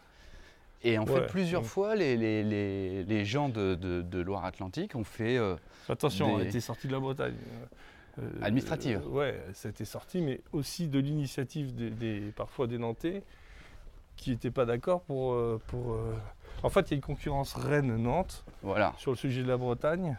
Et 0.84 0.98
en 0.98 1.06
fait, 1.06 1.28
plusieurs 1.28 1.64
ouais. 1.64 1.68
fois, 1.68 1.96
les, 1.96 2.16
les- 2.16 2.44
les- 2.44 3.04
les 3.04 3.26
gens 3.26 3.50
de, 3.50 3.76
de- 3.76 4.02
de 4.02 4.20
Loire-Atlantique 4.22 4.96
ont 4.96 5.04
fait 5.04 5.38
euh, 5.38 5.56
Attention, 5.90 6.28
Des- 6.28 6.34
on 6.34 6.38
a 6.40 6.44
été 6.44 6.60
sorti 6.62 6.88
de 6.88 6.94
la 6.94 7.00
Bretagne. 7.00 7.36
Euh, 8.20 8.30
Administrative. 8.42 9.02
euh, 9.06 9.10
ouais, 9.10 9.44
ça 9.54 9.68
a 9.68 9.72
été 9.72 9.84
sorti, 9.86 10.22
mais 10.22 10.40
aussi 10.54 10.88
de 10.88 11.00
l'initiative 11.00 11.74
des, 11.76 11.90
des- 11.90 12.32
parfois 12.36 12.68
des 12.68 12.78
Nantais 12.78 13.24
qui 14.16 14.30
n'étaient 14.32 14.52
pas 14.52 14.66
d'accord 14.66 15.02
pour. 15.02 15.34
euh, 15.34 15.60
pour 15.68 15.98
En 16.64 16.70
fait, 16.70 16.82
il 16.82 16.92
y 16.92 16.94
a 16.94 16.96
une 16.96 17.02
concurrence 17.02 17.54
Rennes-Nantes 17.56 18.44
Voilà. 18.64 18.94
sur 18.98 19.12
le 19.12 19.18
sujet 19.18 19.42
de 19.44 19.48
la 19.48 19.58
Bretagne. 19.58 20.18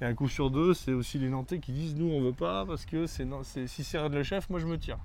Et 0.00 0.04
un 0.06 0.14
coup 0.14 0.28
sur 0.28 0.50
deux, 0.50 0.72
c'est 0.74 0.92
aussi 0.92 1.18
les 1.18 1.28
Nantais 1.28 1.58
qui 1.58 1.72
disent 1.72 1.94
nous 1.94 2.10
on 2.10 2.20
veut 2.22 2.32
pas 2.32 2.64
parce 2.64 2.86
que 2.86 3.06
c'est 3.06 3.26
si 3.66 3.84
c'est 3.84 3.98
Rennes 3.98 4.14
le 4.14 4.22
chef, 4.22 4.48
moi 4.48 4.58
je 4.58 4.66
me 4.66 4.78
tire. 4.78 4.98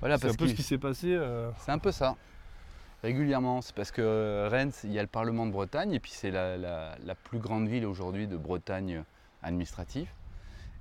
Voilà, 0.00 0.18
c'est 0.18 0.28
un 0.28 0.34
peu 0.34 0.46
ce 0.46 0.54
qui 0.54 0.62
s'est 0.62 0.78
passé. 0.78 1.14
euh, 1.14 1.50
c'est 1.58 1.72
un 1.72 1.78
peu 1.78 1.90
ça. 1.92 2.16
Régulièrement, 3.02 3.62
c'est 3.62 3.74
parce 3.74 3.90
que 3.90 4.02
euh, 4.02 4.48
Rennes, 4.50 4.72
il 4.84 4.92
y 4.92 4.98
a 4.98 5.02
le 5.02 5.08
Parlement 5.08 5.46
de 5.46 5.52
Bretagne, 5.52 5.92
et 5.92 6.00
puis 6.00 6.10
c'est 6.12 6.30
la, 6.30 6.56
la- 6.56 6.96
la 7.04 7.14
plus 7.14 7.38
grande 7.38 7.68
ville 7.68 7.86
aujourd'hui 7.86 8.26
de 8.26 8.36
Bretagne 8.36 9.04
administrative. 9.42 10.08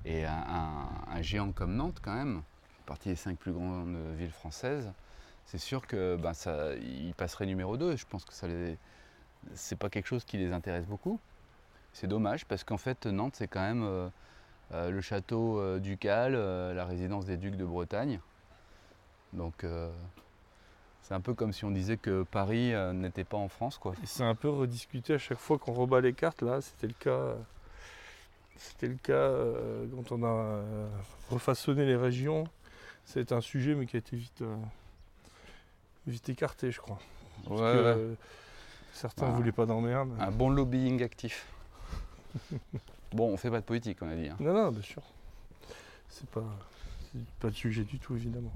Et 0.05 0.25
un, 0.25 0.31
un- 0.33 0.89
un 1.17 1.21
géant 1.21 1.51
comme 1.51 1.75
Nantes, 1.75 1.99
quand 2.01 2.13
même, 2.13 2.41
partie 2.85 3.09
des 3.09 3.15
cinq 3.15 3.37
plus 3.37 3.51
grandes 3.51 3.95
villes 4.17 4.31
françaises, 4.31 4.91
c'est 5.45 5.57
sûr 5.57 5.85
que 5.87 6.15
ben, 6.15 6.33
ça, 6.33 6.73
il 6.75 7.13
passerait 7.15 7.45
numéro 7.45 7.77
2. 7.77 7.95
Je 7.95 8.05
pense 8.05 8.25
que 8.25 8.33
ça 8.33 8.47
les, 8.47 8.77
c'est 9.53 9.77
pas 9.77 9.89
quelque 9.89 10.07
chose 10.07 10.25
qui 10.25 10.37
les 10.37 10.51
intéresse 10.51 10.85
beaucoup. 10.85 11.19
C'est 11.95 12.07
dommage 12.07 12.43
parce 12.45 12.65
qu'en 12.65 12.77
fait, 12.77 13.05
Nantes, 13.05 13.35
c'est 13.37 13.47
quand 13.47 13.61
même 13.61 13.83
euh, 13.85 14.09
euh, 14.73 14.89
le 14.89 14.99
château 14.99 15.59
euh, 15.61 15.79
ducal, 15.79 16.33
la 16.33 16.83
résidence 16.85 17.25
des 17.25 17.37
ducs 17.37 17.55
de 17.55 17.63
Bretagne. 17.63 18.19
Donc, 19.31 19.65
c'est 21.01 21.13
un 21.13 21.21
peu 21.21 21.33
comme 21.33 21.53
si 21.53 21.63
on 21.63 21.71
disait 21.71 21.95
que 21.97 22.23
Paris 22.23 22.73
n'était 22.93 23.23
pas 23.23 23.37
en 23.37 23.47
France, 23.47 23.77
quoi. 23.77 23.93
C'est 24.03 24.23
un 24.23 24.35
peu 24.35 24.49
rediscuté 24.49 25.13
à 25.13 25.17
chaque 25.17 25.37
fois 25.37 25.57
qu'on 25.57 25.71
rebat 25.71 26.01
les 26.01 26.13
cartes. 26.13 26.41
Là, 26.41 26.59
c'était 26.61 26.87
le 26.87 26.93
cas. 26.99 27.35
C'était 28.57 28.87
le 28.87 28.95
cas 28.95 29.13
euh, 29.13 29.85
quand 29.93 30.13
on 30.13 30.23
a 30.23 30.27
euh, 30.27 30.87
refaçonné 31.29 31.85
les 31.85 31.95
régions. 31.97 32.45
C'est 33.05 33.31
un 33.33 33.41
sujet, 33.41 33.75
mais 33.75 33.85
qui 33.85 33.97
a 33.97 33.99
été 33.99 34.15
vite, 34.15 34.41
euh, 34.41 34.55
vite 36.07 36.27
écarté, 36.29 36.71
je 36.71 36.79
crois. 36.79 36.99
Parce 37.47 37.59
Ouais, 37.59 37.73
que, 37.73 38.09
ouais. 38.11 38.15
certains 38.93 39.27
Ah. 39.27 39.31
voulaient 39.31 39.51
pas 39.51 39.65
d'emmerde. 39.65 40.09
Un 40.19 40.31
bon 40.31 40.49
lobbying 40.49 41.03
actif. 41.03 41.45
bon, 43.13 43.31
on 43.33 43.37
fait 43.37 43.49
pas 43.49 43.59
de 43.59 43.65
politique, 43.65 43.97
on 44.01 44.09
a 44.09 44.15
dit. 44.15 44.29
hein. 44.29 44.37
Non, 44.39 44.53
non, 44.53 44.71
bien 44.71 44.81
sûr. 44.81 45.01
C'est 46.09 46.29
pas, 46.29 46.43
pas 47.39 47.47
le 47.47 47.53
sujet 47.53 47.83
du 47.83 47.99
tout, 47.99 48.15
évidemment. 48.15 48.51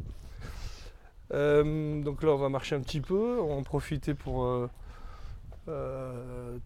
Euh, 1.33 2.01
donc 2.01 2.23
là, 2.23 2.31
on 2.31 2.37
va 2.37 2.49
marcher 2.49 2.75
un 2.75 2.81
petit 2.81 3.01
peu, 3.01 3.39
on 3.39 3.47
va 3.47 3.53
en 3.55 3.63
profiter 3.63 4.13
pour, 4.13 4.43
euh, 4.45 4.69
euh, 5.67 6.57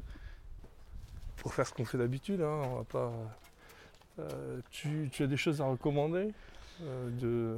pour 1.38 1.54
faire 1.54 1.68
ce 1.68 1.74
qu'on 1.74 1.86
fait 1.86 1.98
d'habitude. 1.98 2.42
hein, 2.42 2.62
On 2.66 2.76
va 2.78 2.84
pas. 2.84 3.12
tu, 4.72 5.10
tu 5.12 5.24
as 5.24 5.28
des 5.28 5.38
choses 5.38 5.62
à 5.62 5.66
recommander 5.66 6.30
de 6.82 7.58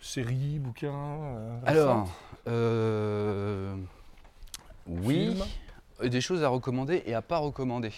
séries, 0.00 0.58
bouquins 0.58 1.60
Alors, 1.64 2.08
euh, 2.46 3.74
oui. 4.86 5.36
Des 6.02 6.20
choses 6.20 6.44
à 6.44 6.48
recommander 6.48 7.02
et 7.06 7.14
à 7.14 7.22
pas 7.22 7.38
recommander. 7.38 7.92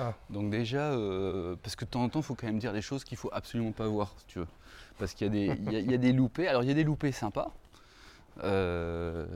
Ah. 0.00 0.14
Donc 0.30 0.50
déjà, 0.50 0.92
euh, 0.92 1.56
parce 1.62 1.76
que 1.76 1.84
de 1.84 1.90
temps 1.90 2.02
en 2.02 2.08
temps, 2.08 2.20
il 2.20 2.24
faut 2.24 2.34
quand 2.34 2.46
même 2.46 2.58
dire 2.58 2.72
des 2.72 2.82
choses 2.82 3.04
qu'il 3.04 3.16
faut 3.16 3.30
absolument 3.32 3.72
pas 3.72 3.86
voir, 3.86 4.14
si 4.18 4.26
tu 4.26 4.38
veux. 4.40 4.46
Parce 4.98 5.14
qu'il 5.14 5.34
y, 5.34 5.94
a 5.94 5.98
des- 5.98 6.12
loupés. 6.12 6.48
Alors 6.48 6.62
il 6.62 6.68
y 6.68 6.72
a 6.72 6.74
des 6.74 6.84
loupés 6.84 7.12
sympas, 7.12 7.52
euh, 8.42 9.26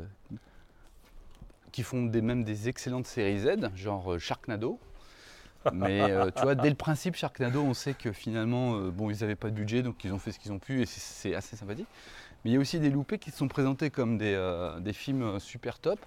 qui 1.71 1.83
font 1.83 2.03
même 2.03 2.45
des 2.45 2.69
excellentes 2.69 3.07
séries 3.07 3.41
Z, 3.41 3.75
genre 3.77 4.15
euh, 4.15 4.19
Sharknado. 4.19 4.79
Mais 5.73 6.09
tu 6.35 6.43
vois, 6.43 6.57
dès 6.57 6.69
le 6.69 6.75
principe 6.75 7.15
Sharknado, 7.15 7.62
on 7.62 7.75
sait 7.75 7.95
que 7.95 8.11
finalement, 8.12 8.79
bon, 8.88 9.11
ils 9.11 9.21
n'avaient 9.21 9.37
pas 9.37 9.49
de 9.49 9.55
budget, 9.55 9.83
donc 9.83 10.03
ils 10.05 10.12
ont 10.12 10.19
fait 10.19 10.33
ce 10.33 10.41
qu'ils 10.41 10.53
ont 10.53 10.59
pu, 10.59 10.83
et 10.83 10.87
c'est- 10.87 11.37
assez 11.37 11.57
sympathique. 11.57 11.87
Mais 12.45 12.51
il 12.51 12.55
y 12.55 12.57
a 12.57 12.61
aussi 12.61 12.81
des 12.81 12.91
loupés 12.91 13.19
qui 13.19 13.31
sont 13.31 13.47
présentés 13.47 13.91
comme 13.91 14.19
des, 14.19 14.93
films 14.93 15.38
super 15.38 15.79
top. 15.79 16.01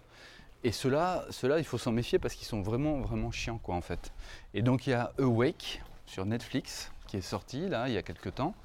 Et 0.65 0.71
ceux-là, 0.71 1.25
il 1.60 1.63
faut 1.63 1.78
s'en 1.78 1.91
méfier 1.91 2.17
parce 2.17 2.34
qu'ils 2.34 2.47
sont 2.47 2.62
vraiment, 2.62 2.99
vraiment 2.99 3.30
chiants, 3.32 3.60
quoi, 3.62 3.75
en 3.75 3.82
fait. 3.82 4.12
Et 4.56 4.63
donc, 4.63 4.88
il 4.88 4.89
y 4.89 4.93
a 4.93 5.12
Awake 5.19 5.82
sur 6.08 6.25
Netflix 6.25 6.91
qui 7.08 7.17
est 7.17 7.21
sorti, 7.21 7.69
là, 7.69 7.88
il 7.88 7.93
y 7.93 7.97
a 7.97 8.01
quelques 8.01 8.34
temps. 8.34 8.56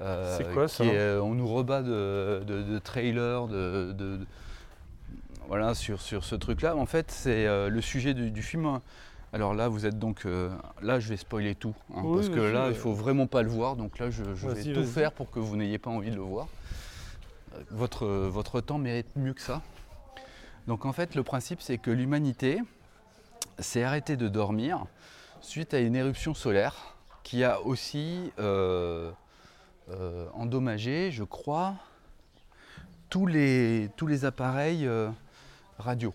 Euh, 0.00 0.36
C'est 0.36 0.52
quoi, 0.52 0.66
ça 0.66 0.84
est, 0.84 0.96
euh, 0.96 1.22
On 1.22 1.34
nous 1.34 1.46
rebat 1.46 1.82
de, 1.82 2.42
de, 2.44 2.62
de 2.62 2.78
trailers, 2.80 3.46
de, 3.46 3.92
de- 3.92 4.18
voilà, 5.46 5.74
sur, 5.74 6.00
sur 6.00 6.24
ce 6.24 6.34
truc-là. 6.34 6.74
En 6.76 6.86
fait, 6.86 7.10
c'est 7.12 7.46
euh, 7.46 7.68
le 7.68 7.80
sujet 7.80 8.14
du, 8.14 8.30
du 8.32 8.42
film. 8.42 8.80
Alors 9.32 9.54
là, 9.54 9.68
vous 9.68 9.86
êtes 9.86 9.98
donc. 9.98 10.26
euh, 10.26 10.50
là, 10.82 10.98
je 10.98 11.08
vais 11.08 11.16
spoiler 11.16 11.54
tout. 11.54 11.74
hein, 11.94 12.00
Oui, 12.04 12.16
parce 12.16 12.28
que 12.30 12.40
là, 12.40 12.68
il 12.68 12.74
faut 12.74 12.92
vraiment 12.94 13.26
pas 13.28 13.42
le 13.42 13.48
voir. 13.48 13.76
Donc 13.76 13.98
là, 14.00 14.10
je, 14.10 14.24
je 14.34 14.48
vais 14.48 14.62
tout 14.74 14.84
faire 14.84 15.12
pour 15.12 15.30
que 15.30 15.38
vous 15.38 15.56
n'ayez 15.56 15.78
pas 15.78 15.90
envie 15.90 16.10
de 16.10 16.16
le 16.16 16.22
voir. 16.22 16.48
Votre, 17.70 18.06
votre 18.06 18.60
temps 18.60 18.78
mérite 18.78 19.14
mieux 19.14 19.34
que 19.34 19.40
ça. 19.42 19.62
Donc 20.66 20.84
en 20.86 20.92
fait, 20.92 21.14
le 21.14 21.22
principe, 21.22 21.60
c'est 21.60 21.78
que 21.78 21.90
l'humanité 21.90 22.60
s'est 23.58 23.82
arrêtée 23.84 24.16
de 24.16 24.28
dormir 24.28 24.84
suite 25.40 25.74
à 25.74 25.80
une 25.80 25.96
éruption 25.96 26.34
solaire 26.34 26.94
qui 27.24 27.44
a 27.44 27.60
aussi 27.60 28.32
euh, 28.38 29.10
euh, 29.90 30.26
endommagé, 30.34 31.10
je 31.10 31.24
crois, 31.24 31.74
tous 33.10 33.26
les, 33.26 33.90
tous 33.96 34.06
les 34.06 34.24
appareils 34.24 34.86
euh, 34.86 35.10
radio, 35.78 36.14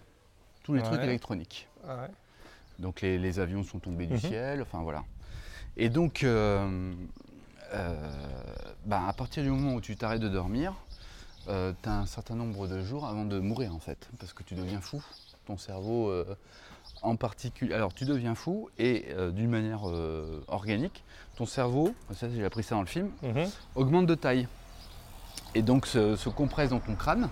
tous 0.63 0.73
les 0.73 0.81
trucs 0.81 1.01
électroniques. 1.01 1.67
Ouais. 1.86 2.07
Donc 2.79 3.01
les, 3.01 3.17
les 3.17 3.39
avions 3.39 3.63
sont 3.63 3.79
tombés 3.79 4.05
du 4.05 4.13
Mhm. 4.13 4.19
ciel, 4.19 4.62
enfin 4.62 4.81
voilà. 4.81 5.03
Et 5.75 5.89
donc, 5.89 6.25
bah, 8.86 9.07
à 9.07 9.13
partir 9.13 9.43
du 9.43 9.49
moment 9.49 9.73
où 9.75 9.81
tu 9.81 9.95
t'arrêtes 9.97 10.21
de 10.21 10.29
dormir, 10.29 10.73
tu 11.47 11.89
as 11.89 11.93
un 11.99 12.05
certain 12.05 12.36
nombre 12.36 12.67
de 12.67 12.81
jours 12.83 13.05
avant 13.05 13.25
de 13.25 13.39
mourir 13.39 13.73
en 13.75 13.79
fait, 13.79 14.10
parce 14.19 14.33
que 14.33 14.43
tu 14.43 14.55
deviens 14.55 14.81
fou. 14.81 15.01
Ton 15.45 15.57
cerveau 15.57 16.10
euh, 16.10 16.25
en 17.01 17.15
particulier. 17.15 17.73
Alors 17.73 17.93
tu 17.93 18.03
deviens 18.05 18.36
fou 18.36 18.69
et 18.77 19.05
euh, 19.12 19.31
d'une 19.31 19.49
manière 19.49 19.88
euh, 19.89 20.43
organique, 20.47 21.03
ton 21.38 21.45
cerveau, 21.45 21.93
ça 22.13 22.27
j'ai 22.29 22.43
appris 22.43 22.63
ça 22.63 22.75
dans 22.75 22.81
le 22.81 22.88
film, 22.88 23.10
Mhm. 23.23 23.45
augmente 23.75 24.05
de 24.07 24.15
taille. 24.15 24.47
Et 25.55 25.62
donc 25.62 25.86
se, 25.88 26.15
se 26.15 26.29
compresse 26.29 26.71
dans 26.71 26.79
ton 26.79 26.95
crâne. 26.95 27.29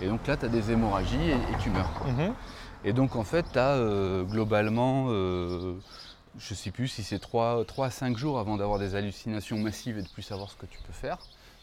Et 0.00 0.06
donc 0.08 0.26
là, 0.26 0.36
tu 0.38 0.46
as 0.46 0.48
des 0.48 0.70
hémorragies 0.70 1.20
et- 1.20 1.32
et 1.34 1.56
tu 1.60 1.68
meurs. 1.70 1.90
Mhm. 2.06 2.32
Et 2.84 2.92
donc 2.94 3.14
en 3.16 3.24
fait, 3.24 3.44
tu 3.52 3.58
as 3.58 3.76
globalement, 4.24 5.06
euh, 5.10 5.74
je 6.38 6.54
sais 6.54 6.70
plus 6.70 6.88
si 6.88 7.02
c'est 7.02 7.18
3, 7.18 7.62
à 7.84 7.90
5 7.90 8.16
jours 8.16 8.38
avant 8.38 8.56
d'avoir 8.56 8.78
des 8.78 8.94
hallucinations 8.94 9.58
massives 9.58 9.98
et 9.98 10.02
de 10.02 10.08
plus 10.08 10.22
savoir 10.22 10.48
ce 10.50 10.56
que 10.56 10.64
tu 10.66 10.78
peux 10.86 10.92
faire. 10.94 11.18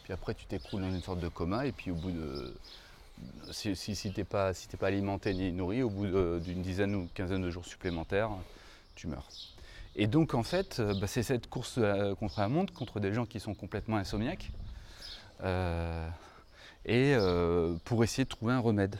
Puis 0.08 0.14
après, 0.14 0.32
tu 0.32 0.46
t'écroules 0.46 0.80
dans 0.80 0.90
une 0.90 1.02
sorte 1.02 1.20
de 1.20 1.28
coma 1.28 1.66
et 1.66 1.72
puis 1.72 1.90
au 1.90 1.94
bout 1.94 2.10
de... 2.10 2.54
Si, 3.50 3.76
si, 3.76 3.94
si 3.94 4.10
t'es 4.10 4.24
pas, 4.24 4.54
si 4.54 4.66
pas 4.68 4.86
alimenté 4.86 5.34
ni 5.34 5.52
nourri, 5.52 5.82
au 5.82 5.90
bout 5.90 6.06
d'une 6.40 6.62
dizaine 6.62 6.94
ou 6.94 7.08
quinzaine 7.12 7.42
de 7.42 7.50
jours 7.50 7.66
supplémentaires, 7.66 8.30
tu 8.94 9.06
meurs. 9.06 9.28
Et 9.96 10.06
donc 10.06 10.32
en 10.32 10.42
fait, 10.42 10.80
euh, 10.80 10.94
bah, 10.98 11.06
c'est 11.06 11.22
cette 11.22 11.50
course 11.50 11.78
contre 12.18 12.40
la 12.40 12.48
montre, 12.48 12.72
contre 12.72 13.00
des 13.00 13.12
gens 13.12 13.26
qui 13.26 13.38
sont 13.38 13.52
complètement 13.52 13.98
insomniaques, 13.98 14.50
euh, 15.42 16.08
et 16.86 17.12
euh, 17.14 17.74
pour 17.84 18.02
essayer 18.02 18.24
de 18.24 18.30
trouver 18.30 18.54
un 18.54 18.60
remède. 18.60 18.98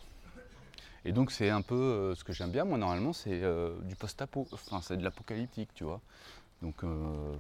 Et 1.07 1.13
donc 1.13 1.31
c'est 1.33 1.49
un 1.49 1.63
peu 1.63 2.15
ce 2.19 2.23
que 2.23 2.35
j'aime 2.35 2.51
bien, 2.51 2.67
moi 2.67 2.77
normalement 2.77 3.15
c'est 3.15 3.41
du 3.85 3.97
post-apo, 3.97 4.47
enfin 4.53 4.83
c'est 4.83 4.99
de 4.99 5.05
l'apocalyptique, 5.05 5.71
tu 5.75 5.85
vois. 5.85 6.03
Donc 6.61 6.85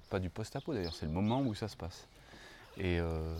pas 0.08 0.20
du 0.20 0.30
post-apo 0.30 0.72
d'ailleurs, 0.72 0.94
c'est 0.94 1.04
le 1.04 1.12
moment 1.12 1.42
où 1.42 1.54
ça 1.54 1.68
se 1.68 1.76
passe. 1.76 2.06
Et, 2.78 3.00
euh, 3.00 3.36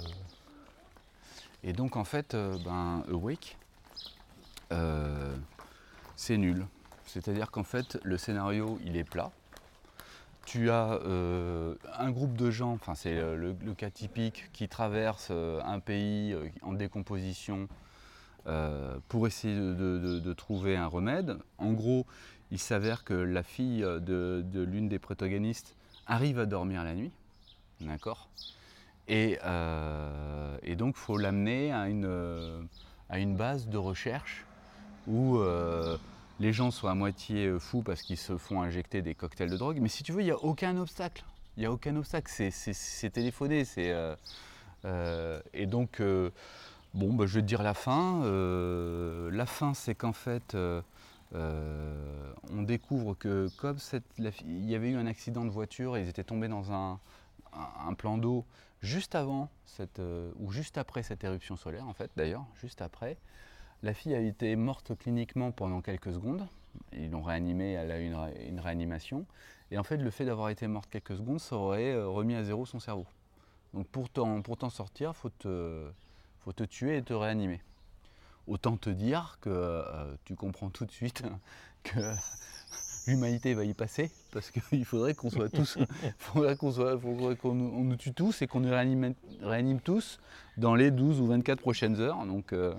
et 1.62 1.72
donc 1.72 1.96
en 1.96 2.04
fait, 2.04 2.34
euh, 2.34 2.58
ben, 2.64 3.04
Awake, 3.08 3.56
euh, 4.72 5.34
c'est 6.16 6.36
nul. 6.36 6.66
C'est-à-dire 7.06 7.50
qu'en 7.50 7.62
fait 7.62 7.98
le 8.02 8.18
scénario 8.18 8.78
il 8.84 8.96
est 8.96 9.04
plat. 9.04 9.30
Tu 10.44 10.70
as 10.70 10.98
un 11.98 12.10
groupe 12.10 12.34
de 12.34 12.50
gens, 12.50 12.72
enfin 12.72 12.94
c'est 12.94 13.20
le, 13.36 13.54
cas 13.76 13.90
typique, 13.90 14.50
qui 14.54 14.66
traverse 14.66 15.30
un 15.30 15.78
pays 15.78 16.34
en 16.62 16.72
décomposition 16.72 17.68
pour 19.08 19.26
essayer 19.26 19.54
de, 19.54 20.32
trouver 20.32 20.74
un 20.74 20.86
remède. 20.86 21.36
En 21.58 21.74
gros, 21.74 22.06
il 22.50 22.58
s'avère 22.58 23.04
que 23.04 23.12
la 23.12 23.42
fille 23.42 23.82
de, 23.82 24.42
de 24.42 24.62
l'une 24.62 24.88
des 24.88 24.98
protagonistes 24.98 25.76
arrive 26.06 26.38
à 26.38 26.46
dormir 26.46 26.82
la 26.82 26.94
nuit, 26.94 27.12
d'accord? 27.82 28.30
Et, 29.08 29.38
euh, 29.44 30.56
et 30.62 30.76
donc, 30.76 30.94
il 30.96 31.00
faut 31.00 31.16
l'amener 31.16 31.72
à 31.72 31.88
une, 31.88 32.04
euh, 32.06 32.60
à 33.08 33.18
une 33.18 33.36
base 33.36 33.68
de 33.68 33.78
recherche 33.78 34.44
où 35.06 35.38
euh, 35.38 35.96
les 36.40 36.52
gens 36.52 36.70
sont 36.70 36.88
à 36.88 36.94
moitié 36.94 37.58
fous 37.58 37.82
parce 37.82 38.02
qu'ils 38.02 38.18
se 38.18 38.36
font 38.36 38.62
injecter 38.62 39.00
des 39.00 39.14
cocktails 39.14 39.50
de 39.50 39.56
drogue. 39.56 39.78
Mais 39.80 39.88
si 39.88 40.02
tu 40.02 40.12
veux, 40.12 40.20
il 40.20 40.26
n'y 40.26 40.30
a 40.30 40.42
aucun 40.42 40.76
obstacle. 40.76 41.24
Il 41.56 41.60
n'y 41.60 41.66
a 41.66 41.72
aucun 41.72 41.96
obstacle. 41.96 42.30
C'est- 42.30 43.10
téléphoné. 43.10 43.64
et 44.84 45.66
donc, 45.66 46.02
Bon, 46.94 47.12
bah, 47.12 47.26
je 47.26 47.34
vais 47.34 47.42
te 47.42 47.46
dire 47.46 47.62
la 47.62 47.74
fin. 47.74 48.22
La 49.30 49.46
fin, 49.46 49.74
c'est 49.74 49.94
qu'en 49.94 50.12
fait, 50.12 50.56
on 51.34 52.62
découvre 52.62 53.14
que 53.14 53.48
comme 53.58 53.76
il 54.18 54.64
y 54.68 54.74
avait 54.74 54.90
eu 54.90 54.96
un 54.96 55.06
accident 55.06 55.44
de 55.44 55.50
voiture, 55.50 55.96
et 55.96 56.02
ils 56.02 56.08
étaient 56.08 56.24
tombés 56.24 56.48
dans 56.48 56.72
un, 56.72 56.98
un- 57.52 57.94
plan 57.94 58.18
d'eau 58.18 58.44
juste 58.82 59.14
avant 59.14 59.50
cette, 59.66 59.98
euh, 60.00 60.30
ou 60.36 60.50
juste 60.52 60.78
après 60.78 61.02
cette 61.02 61.24
éruption 61.24 61.56
solaire, 61.56 61.86
en 61.88 61.92
fait, 61.94 62.10
d'ailleurs, 62.16 62.44
juste 62.60 62.82
après. 62.82 63.18
La 63.82 63.94
fille 63.94 64.14
a 64.14 64.20
été 64.20 64.56
morte 64.56 64.96
cliniquement 64.98 65.52
pendant 65.52 65.80
quelques 65.82 66.12
secondes. 66.12 66.46
Ils 66.92 67.10
l'ont 67.10 67.22
réanimée, 67.22 67.72
elle 67.72 67.90
a 67.92 68.00
eu 68.00 68.06
une, 68.06 68.14
ré- 68.16 68.46
une 68.48 68.60
réanimation. 68.60 69.26
Et 69.70 69.78
en 69.78 69.84
fait, 69.84 69.96
le 69.98 70.10
fait 70.10 70.24
d'avoir 70.24 70.50
été 70.50 70.66
morte 70.68 70.90
quelques 70.90 71.16
secondes, 71.16 71.40
ça 71.40 71.56
aurait 71.56 71.92
euh, 71.92 72.08
remis 72.08 72.34
à 72.34 72.44
zéro 72.44 72.66
son 72.66 72.80
cerveau. 72.80 73.06
Donc 73.74 73.86
pour 73.88 74.08
t'en, 74.10 74.42
pour 74.42 74.56
t'en 74.58 74.70
sortir, 74.70 75.10
il 75.10 75.18
faut 75.18 75.30
te, 75.30 75.90
faut 76.40 76.52
te 76.52 76.64
tuer 76.64 76.98
et 76.98 77.02
te 77.02 77.12
réanimer. 77.14 77.62
Autant 78.46 78.76
te 78.76 78.90
dire 78.90 79.38
que 79.40 79.50
euh, 79.50 80.14
tu 80.24 80.36
comprends 80.36 80.70
tout 80.70 80.86
de 80.86 80.92
suite 80.92 81.22
que 81.84 82.00
l'humanité 83.08 83.54
va 83.54 83.64
y 83.64 83.74
passer 83.74 84.10
parce 84.32 84.50
qu'il 84.50 84.84
faudrait 84.84 85.14
qu'on 85.14 85.30
soit 85.30 85.48
tous, 85.48 85.78
faudrait 86.18 86.56
qu'on 86.56 86.70
soit, 86.70 86.98
faudrait 86.98 87.36
qu'on 87.36 87.54
nous, 87.54 87.72
on 87.76 87.84
nous 87.84 87.96
tue 87.96 88.12
tous 88.12 88.42
et 88.42 88.46
qu'on 88.46 88.60
nous 88.60 88.70
réanime, 88.70 89.14
réanime 89.42 89.80
tous 89.80 90.20
dans 90.56 90.74
les 90.74 90.90
12 90.90 91.20
ou 91.20 91.26
24 91.26 91.60
prochaines 91.60 92.00
heures. 92.00 92.24
Donc, 92.26 92.52
euh, 92.52 92.74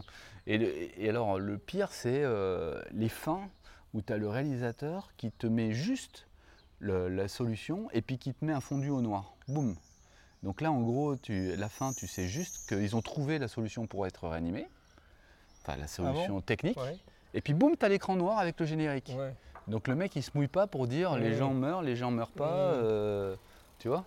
et, 0.47 0.57
le- 0.57 1.01
et 1.01 1.09
alors 1.09 1.39
le 1.39 1.57
pire 1.57 1.91
c'est 1.91 2.21
euh, 2.23 2.81
les 2.91 3.09
fins 3.09 3.49
où 3.93 4.01
tu 4.01 4.13
as 4.13 4.17
le 4.17 4.29
réalisateur 4.29 5.09
qui 5.17 5.31
te 5.31 5.47
met 5.47 5.73
juste 5.73 6.27
le- 6.79 7.09
la 7.09 7.27
solution 7.27 7.89
et 7.91 8.01
puis 8.01 8.17
qui 8.17 8.33
te 8.33 8.45
met 8.45 8.53
un 8.53 8.61
fondu 8.61 8.89
au 8.89 9.01
noir. 9.01 9.33
Boum, 9.47 9.75
donc 10.43 10.61
là, 10.61 10.71
en 10.71 10.81
gros, 10.81 11.15
tu, 11.17 11.55
la 11.57 11.67
fin, 11.69 11.91
tu 11.91 12.07
sais 12.07 12.27
juste 12.27 12.69
qu'ils 12.69 12.95
ont 12.95 13.01
trouvé 13.01 13.39
la 13.39 13.47
solution 13.49 13.87
pour 13.87 14.05
être 14.07 14.27
réanimé, 14.29 14.67
enfin 15.61 15.75
la 15.77 15.87
solution 15.87 16.39
technique, 16.39 16.77
Ouais. 16.77 16.97
et 17.33 17.41
puis 17.41 17.53
boum, 17.53 17.75
tu 17.75 17.83
as 17.85 17.89
l'écran 17.89 18.15
noir 18.15 18.37
avec 18.39 18.57
le 18.59 18.65
générique. 18.65 19.11
Ouais. 19.17 19.33
Donc 19.69 19.87
le 19.87 19.95
mec, 19.95 20.15
il 20.15 20.23
se 20.23 20.31
mouille 20.35 20.47
pas 20.47 20.67
pour 20.67 20.87
dire 20.87 21.15
les 21.17 21.31
gens 21.37 21.53
meurent, 21.53 21.81
les 21.81 21.95
gens 21.95 22.11
meurent 22.11 22.31
pas, 22.31 22.51
euh, 22.73 23.35
tu 23.79 23.87
vois. 23.87 24.03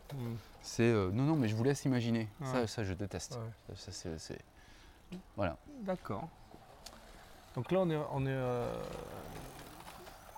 C'est 0.62 0.82
euh, 0.82 1.10
non, 1.12 1.22
non, 1.24 1.36
mais 1.36 1.48
je 1.48 1.54
vous 1.56 1.64
laisse 1.64 1.84
imaginer. 1.84 2.28
Ça, 2.66 2.84
je 2.84 2.92
déteste. 2.94 3.38
Ça, 3.76 3.92
c'est- 4.18 4.38
Voilà. 5.36 5.56
D'accord. 5.82 6.28
Donc 7.54 7.70
là, 7.70 7.80
on 7.80 7.90
est, 7.90 7.96
on 8.12 8.22
est, 8.26 8.30
euh, 8.30 8.72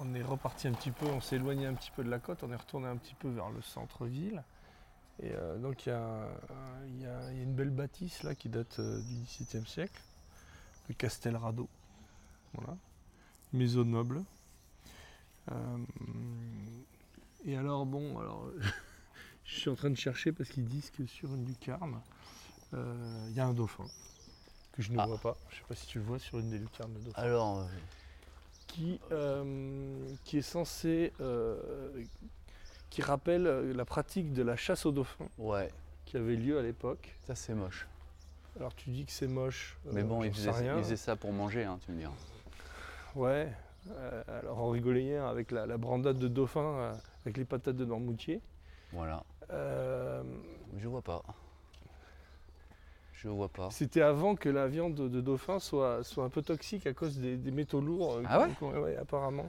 on 0.00 0.14
est 0.14 0.22
reparti 0.22 0.66
un 0.68 0.72
petit 0.72 0.90
peu, 0.90 1.06
on 1.06 1.20
s'est 1.20 1.36
éloigné 1.36 1.66
un 1.66 1.74
petit 1.74 1.90
peu 1.92 2.02
de 2.02 2.10
la 2.10 2.18
côte, 2.18 2.42
on 2.42 2.50
est 2.50 2.56
retourné 2.56 2.88
un 2.88 2.96
petit 2.96 3.14
peu 3.14 3.28
vers 3.28 3.50
le 3.50 3.62
centre-ville. 3.62 4.42
Et 5.22 5.30
euh, 5.32 5.56
donc 5.58 5.86
il 5.86 5.90
y, 5.90 5.92
a 5.92 6.00
un- 6.02 6.26
il 6.88 7.00
y 7.02 7.06
a- 7.06 7.30
il 7.30 7.36
y 7.36 7.40
a 7.40 7.42
une 7.44 7.54
belle 7.54 7.70
bâtisse 7.70 8.24
là 8.24 8.34
qui 8.34 8.48
date 8.48 8.80
euh, 8.80 9.00
du 9.02 9.14
XVIIe 9.22 9.64
siècle, 9.66 10.00
le 10.88 10.94
Castelrado. 10.94 11.68
Voilà. 12.54 12.76
Maison 13.52 13.84
noble. 13.84 14.22
Euh, 15.52 15.76
et 17.44 17.56
alors 17.56 17.84
bon, 17.86 18.18
alors 18.18 18.48
je 19.44 19.54
suis 19.54 19.70
en 19.70 19.74
train 19.74 19.90
de 19.90 19.96
chercher 19.96 20.32
parce 20.32 20.48
qu'ils 20.50 20.64
disent 20.66 20.90
que 20.90 21.06
sur 21.06 21.34
une 21.34 21.44
lucarne, 21.46 22.00
euh, 22.72 23.26
il 23.28 23.34
y 23.36 23.40
a 23.40 23.46
un 23.46 23.52
dauphin 23.54 23.86
que 24.72 24.82
je 24.82 24.90
ne 24.92 24.98
Ah. 24.98 25.06
vois 25.06 25.18
pas. 25.18 25.36
Je 25.50 25.56
sais 25.56 25.62
pas 25.68 25.74
si 25.74 25.86
tu 25.86 25.98
le 25.98 26.04
vois 26.04 26.18
sur 26.18 26.38
une 26.38 26.50
des 26.50 26.58
lucarnes 26.58 26.92
de 26.94 26.98
dauphin. 27.00 27.22
Alors, 27.22 27.60
euh, 27.60 27.64
qui, 28.66 28.98
qui 30.24 30.38
est 30.38 30.42
censé. 30.42 31.12
qui 32.90 33.02
rappelle 33.02 33.42
la 33.42 33.84
pratique 33.84 34.32
de 34.32 34.42
la 34.42 34.56
chasse 34.56 34.86
aux 34.86 34.92
dauphins 34.92 35.28
Ouais, 35.38 35.70
qui 36.06 36.16
avait 36.16 36.36
lieu 36.36 36.58
à 36.58 36.62
l'époque. 36.62 37.14
ça 37.26 37.34
c'est 37.34 37.54
moche. 37.54 37.86
Alors 38.56 38.72
tu 38.74 38.90
dis 38.90 39.04
que 39.04 39.10
c'est 39.12 39.26
moche. 39.26 39.76
Mais 39.92 40.04
bon, 40.04 40.22
faisaient, 40.32 40.50
ils 40.76 40.82
faisaient 40.82 40.96
ça 40.96 41.16
pour 41.16 41.32
manger, 41.32 41.64
hein, 41.64 41.78
tu 41.84 41.90
me 41.92 41.98
diras. 41.98 42.12
Ouais. 43.16 43.52
Euh, 43.90 44.22
alors 44.40 44.58
on 44.60 44.70
rigolait 44.70 45.02
hier 45.02 45.24
avec 45.26 45.50
la, 45.50 45.66
la 45.66 45.76
brandade 45.76 46.18
de 46.18 46.28
dauphin 46.28 46.60
euh, 46.60 46.94
avec 47.24 47.36
les 47.36 47.44
patates 47.44 47.76
de 47.76 47.84
Noirmoutier. 47.84 48.40
Voilà, 48.92 49.24
Euh, 49.50 50.22
je 50.78 50.88
vois 50.88 51.02
pas. 51.02 51.22
Je 53.14 53.28
vois 53.28 53.48
pas. 53.48 53.70
C'était 53.70 54.02
avant 54.02 54.34
que 54.36 54.48
la 54.48 54.68
viande 54.68 54.94
de, 54.94 55.08
de 55.08 55.20
dauphin 55.20 55.58
soit, 55.58 56.04
soit 56.04 56.24
un 56.24 56.28
peu 56.28 56.42
toxique 56.42 56.86
à 56.86 56.92
cause 56.92 57.18
des, 57.18 57.36
des 57.36 57.50
métaux 57.50 57.80
lourds. 57.80 58.20
Ah 58.28 58.46
ouais 58.62 58.96
apparemment. 58.96 59.48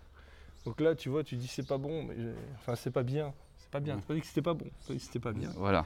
Donc 0.65 0.80
là, 0.82 0.95
tu 0.95 1.10
vois, 1.10 1.24
tu 1.24 1.36
dis 1.36 1.48
c'est 1.48 1.67
pas 1.67 1.78
bon, 1.78 2.04
mais 2.04 2.15
enfin 2.58 2.76
c'est 2.76 2.91
pas 2.91 3.04
bien. 3.04 3.34
C'est 3.58 3.69
pas 3.69 3.80
bien. 3.80 3.95
Mm. 3.95 4.00
C'est 4.00 4.08
pas 4.08 4.13
dit 4.15 4.21
que 4.21 4.28
c'était 4.28 4.41
pas 4.41 4.54
bon. 4.54 4.65
Dit 4.88 4.95
que 4.95 5.00
c'était 5.00 5.19
pas 5.19 5.32
bien. 5.34 5.50
Voilà. 5.58 5.86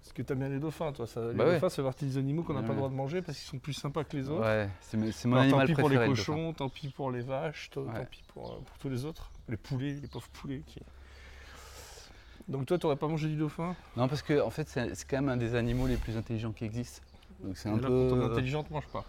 Parce 0.00 0.12
que 0.12 0.22
t'aimes 0.22 0.38
bien 0.38 0.48
les 0.48 0.58
dauphins, 0.58 0.92
toi. 0.92 1.06
Ça, 1.06 1.20
les 1.20 1.34
Bah 1.34 1.44
ouais. 1.44 1.54
dauphins, 1.54 1.68
c'est 1.68 1.82
partie 1.82 2.06
des 2.06 2.16
animaux 2.18 2.42
qu'on 2.42 2.54
n'a 2.54 2.60
Ouais, 2.60 2.66
pas 2.66 2.72
le 2.72 2.78
droit 2.78 2.88
de 2.88 2.94
manger 2.94 3.20
parce 3.22 3.36
qu'ils 3.38 3.46
sont 3.48 3.58
plus 3.58 3.72
sympas 3.74 4.04
que 4.04 4.16
les 4.16 4.28
autres. 4.28 4.42
Ouais, 4.42 4.68
c'est 4.80 4.96
mon 5.26 5.36
Alors, 5.36 5.58
tant 5.60 5.66
pis 5.66 5.74
pour 5.74 5.88
les 5.90 5.96
le 5.96 6.06
cochons, 6.06 6.52
tant 6.54 6.68
pis 6.68 6.88
pour 6.88 7.10
les 7.10 7.20
vaches, 7.20 7.70
tant, 7.70 7.82
Ouais. 7.82 7.94
tant 7.94 8.04
pis 8.04 8.22
pour, 8.28 8.52
euh, 8.52 8.60
pour 8.64 8.78
tous 8.78 8.88
les 8.88 9.04
autres. 9.04 9.30
Les 9.48 9.56
poulets, 9.56 9.94
les 10.00 10.08
pauvres 10.08 10.28
poulets. 10.32 10.62
Qui... 10.66 10.80
Donc 12.48 12.66
toi, 12.66 12.78
t'aurais 12.78 12.96
pas 12.96 13.08
mangé 13.08 13.28
du 13.28 13.36
dauphin? 13.36 13.74
Non, 13.96 14.08
parce 14.08 14.22
que 14.22 14.40
en 14.40 14.50
fait, 14.50 14.68
c'est 14.68 15.04
quand 15.08 15.16
même 15.16 15.28
un 15.28 15.36
des 15.36 15.54
animaux 15.54 15.86
les 15.86 15.96
plus 15.96 16.16
intelligents 16.16 16.52
qui 16.52 16.64
existent. 16.64 17.02
Donc 17.44 17.56
c'est 17.58 17.68
un 17.68 17.76
là, 17.76 17.88
peu. 17.88 18.08
quand 18.10 18.16
on 18.16 18.22
est 18.22 18.32
intelligent, 18.32 18.62
te 18.62 18.72
mange 18.72 18.86
pas. 18.86 19.04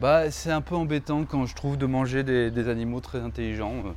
Bah, 0.00 0.30
c'est 0.30 0.52
un 0.52 0.60
peu 0.60 0.76
embêtant 0.76 1.24
quand 1.24 1.44
je 1.46 1.56
trouve 1.56 1.76
de 1.76 1.86
manger 1.86 2.22
des, 2.22 2.52
des 2.52 2.68
animaux 2.68 3.00
très 3.00 3.18
intelligents. 3.20 3.74
euh. 3.84 3.92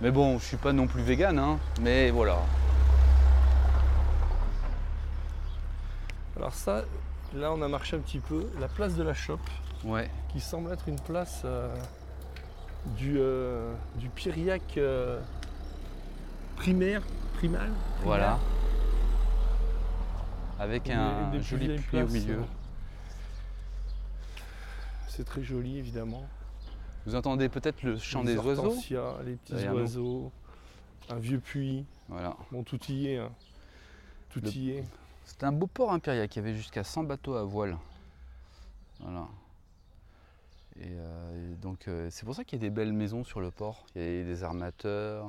Mais 0.00 0.10
bon, 0.10 0.38
je 0.38 0.44
suis 0.46 0.56
pas 0.56 0.72
non 0.72 0.86
plus 0.86 1.02
vegan, 1.02 1.38
hein. 1.38 1.58
Mais 1.82 2.10
voilà. 2.10 2.38
Alors 6.40 6.54
ça, 6.54 6.84
là, 7.34 7.52
on 7.52 7.60
a 7.60 7.68
marché 7.68 7.96
un 7.96 8.00
petit 8.00 8.18
peu. 8.18 8.48
La 8.58 8.68
place 8.68 8.94
de 8.96 9.02
la 9.02 9.12
chope, 9.14 9.40
Ouais. 9.84 10.10
qui 10.30 10.40
semble 10.40 10.72
être 10.72 10.88
une 10.88 10.98
place 10.98 11.42
euh, 11.44 11.74
du, 12.96 13.16
euh, 13.18 13.74
du 13.96 14.08
Piriac 14.08 14.78
euh, 14.78 15.20
primaire, 16.56 17.02
primal. 17.34 17.70
Voilà. 18.04 18.38
Avec 20.58 20.88
un 20.90 21.30
des 21.30 21.42
joli 21.42 21.76
puits 21.78 22.02
au 22.02 22.06
milieu. 22.08 22.38
euh. 22.38 22.42
C'est 25.08 25.24
très 25.24 25.42
joli, 25.42 25.76
évidemment. 25.78 26.26
Vous 27.06 27.14
entendez 27.14 27.48
peut-être 27.50 27.82
le 27.82 27.98
chant 27.98 28.22
Les 28.22 28.34
des 28.34 28.38
oiseaux 28.38 28.74
les 29.24 29.36
petits 29.36 29.52
derrière 29.52 29.72
nous. 29.74 29.80
oiseaux, 29.80 30.32
un 31.10 31.16
vieux 31.18 31.38
puits. 31.40 31.84
Voilà. 32.08 32.34
Bon, 32.52 32.62
tout 32.62 32.78
y 32.90 33.08
est. 33.08 33.18
hein. 33.18 33.30
Tout 34.30 34.40
Le- 34.42 34.50
y 34.50 34.70
est. 34.72 34.84
C'était 35.30 35.46
un 35.46 35.52
beau 35.52 35.68
port 35.68 35.92
impérial. 35.92 36.28
Y 36.34 36.38
avait 36.40 36.54
jusqu'à 36.56 36.82
100 36.82 37.04
bateaux 37.04 37.34
à 37.36 37.44
voile. 37.44 37.78
Voilà. 38.98 39.28
Et, 40.80 40.86
euh, 40.88 41.52
et 41.52 41.56
donc, 41.56 41.86
euh, 41.86 42.08
c'est 42.10 42.24
pour 42.24 42.34
ça 42.34 42.42
qu'il 42.42 42.58
y 42.60 42.62
a 42.62 42.66
des 42.68 42.74
belles 42.74 42.92
maisons 42.92 43.22
sur 43.22 43.40
le 43.40 43.52
port. 43.52 43.86
Il 43.94 44.02
y 44.02 44.20
a 44.20 44.24
des 44.24 44.42
armateurs. 44.42 45.26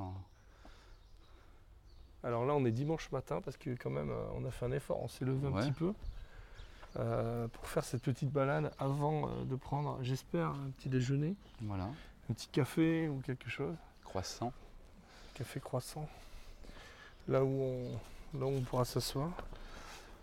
Alors 2.23 2.45
là, 2.45 2.53
on 2.55 2.65
est 2.65 2.71
dimanche 2.71 3.11
matin 3.11 3.41
parce 3.41 3.57
que 3.57 3.69
quand 3.75 3.91
même, 3.91 4.09
euh, 4.09 4.23
on 4.35 4.43
a 4.45 4.49
fait 4.51 4.65
un 4.65 4.71
effort. 4.71 4.99
On 5.03 5.07
s'est 5.07 5.23
levé 5.23 5.47
un 5.47 5.51
petit 5.51 5.71
peu 5.71 5.93
euh, 6.97 7.47
pour 7.49 7.67
faire 7.67 7.83
cette 7.83 8.01
petite 8.01 8.31
balade 8.31 8.71
avant 8.79 9.29
de 9.45 9.55
prendre, 9.55 9.99
j'espère, 10.01 10.47
un 10.47 10.71
petit 10.77 10.89
déjeuner, 10.89 11.35
Voilà. 11.61 11.83
un 12.29 12.33
petit 12.33 12.47
café 12.47 13.07
ou 13.07 13.19
quelque 13.23 13.49
chose. 13.51 13.75
Croissant. 14.03 14.51
Café 15.35 15.59
croissant. 15.59 16.09
Là 17.27 17.43
où 17.43 17.47
on, 17.61 18.39
là 18.39 18.45
où 18.47 18.49
on 18.49 18.61
pourra 18.61 18.83
s'asseoir. 18.83 19.29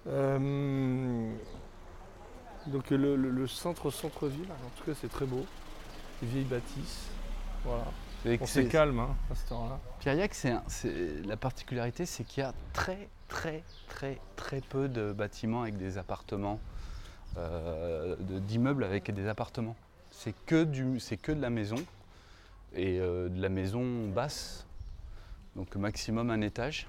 Euh, 0.06 1.32
donc 2.66 2.90
le, 2.90 3.16
le- 3.16 3.30
le 3.30 3.46
centre 3.46 3.90
centre-ville, 3.90 4.48
en 4.50 4.78
tout 4.78 4.84
cas 4.84 4.96
c'est 5.00 5.08
très 5.10 5.26
beau. 5.26 5.44
Les 6.22 6.28
vieilles 6.28 6.44
bâtisses. 6.44 7.08
Voilà. 7.64 7.84
C'est- 8.22 8.38
c'est 8.46 8.68
calme 8.68 8.98
hein, 9.00 9.16
à 9.30 9.34
c'est 10.34 10.50
un- 10.50 10.62
c'est- 10.66 11.24
la 11.24 11.36
particularité, 11.36 12.04
c'est 12.06 12.24
qu'il 12.24 12.42
y 12.42 12.46
a 12.46 12.52
très, 12.72 13.08
très, 13.28 13.62
très, 13.88 14.18
très 14.36 14.60
peu 14.60 14.88
de 14.88 15.12
bâtiments 15.12 15.62
avec 15.62 15.76
des 15.76 15.98
appartements, 15.98 16.58
euh, 17.36 18.16
de- 18.18 18.38
d'immeubles 18.38 18.84
avec 18.84 19.12
des 19.14 19.28
appartements. 19.28 19.76
C'est 20.10 20.34
que, 20.46 20.64
du, 20.64 20.98
c'est 21.00 21.16
que 21.16 21.30
de 21.32 21.40
la 21.40 21.50
maison 21.50 21.76
et 22.74 22.98
euh, 22.98 23.28
de 23.28 23.40
la 23.40 23.48
maison 23.48 24.08
basse, 24.08 24.66
donc 25.54 25.76
maximum 25.76 26.30
un 26.30 26.40
étage. 26.40 26.86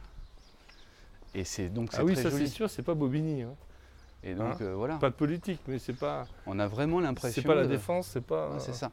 Et 1.36 1.44
c'est 1.44 1.70
donc 1.70 1.90
Ah 1.94 2.04
oui, 2.04 2.14
très 2.14 2.24
ça 2.24 2.32
c'est 2.32 2.38
joli. 2.38 2.50
sûr, 2.50 2.70
c'est 2.70 2.82
pas 2.84 2.94
Bobigny. 2.96 3.44
hein. 3.44 3.54
Et 4.24 4.34
donc 4.34 4.54
Hein 4.56 4.58
euh, 4.62 4.76
voilà, 4.76 4.98
Pas 4.98 5.10
de 5.12 5.16
politique, 5.16 5.62
mais 5.68 5.80
c'est 5.80 5.94
pas, 5.94 6.28
on 6.46 6.60
a 6.60 6.68
vraiment 6.68 7.00
l'impression. 7.00 7.42
c'est 7.42 7.48
pas 7.48 7.56
la 7.56 7.64
de- 7.64 7.68
défense, 7.70 8.08
c'est 8.08 8.22
pas. 8.26 8.50
Ouais, 8.50 8.60
c'est 8.60 8.74
ça. 8.74 8.92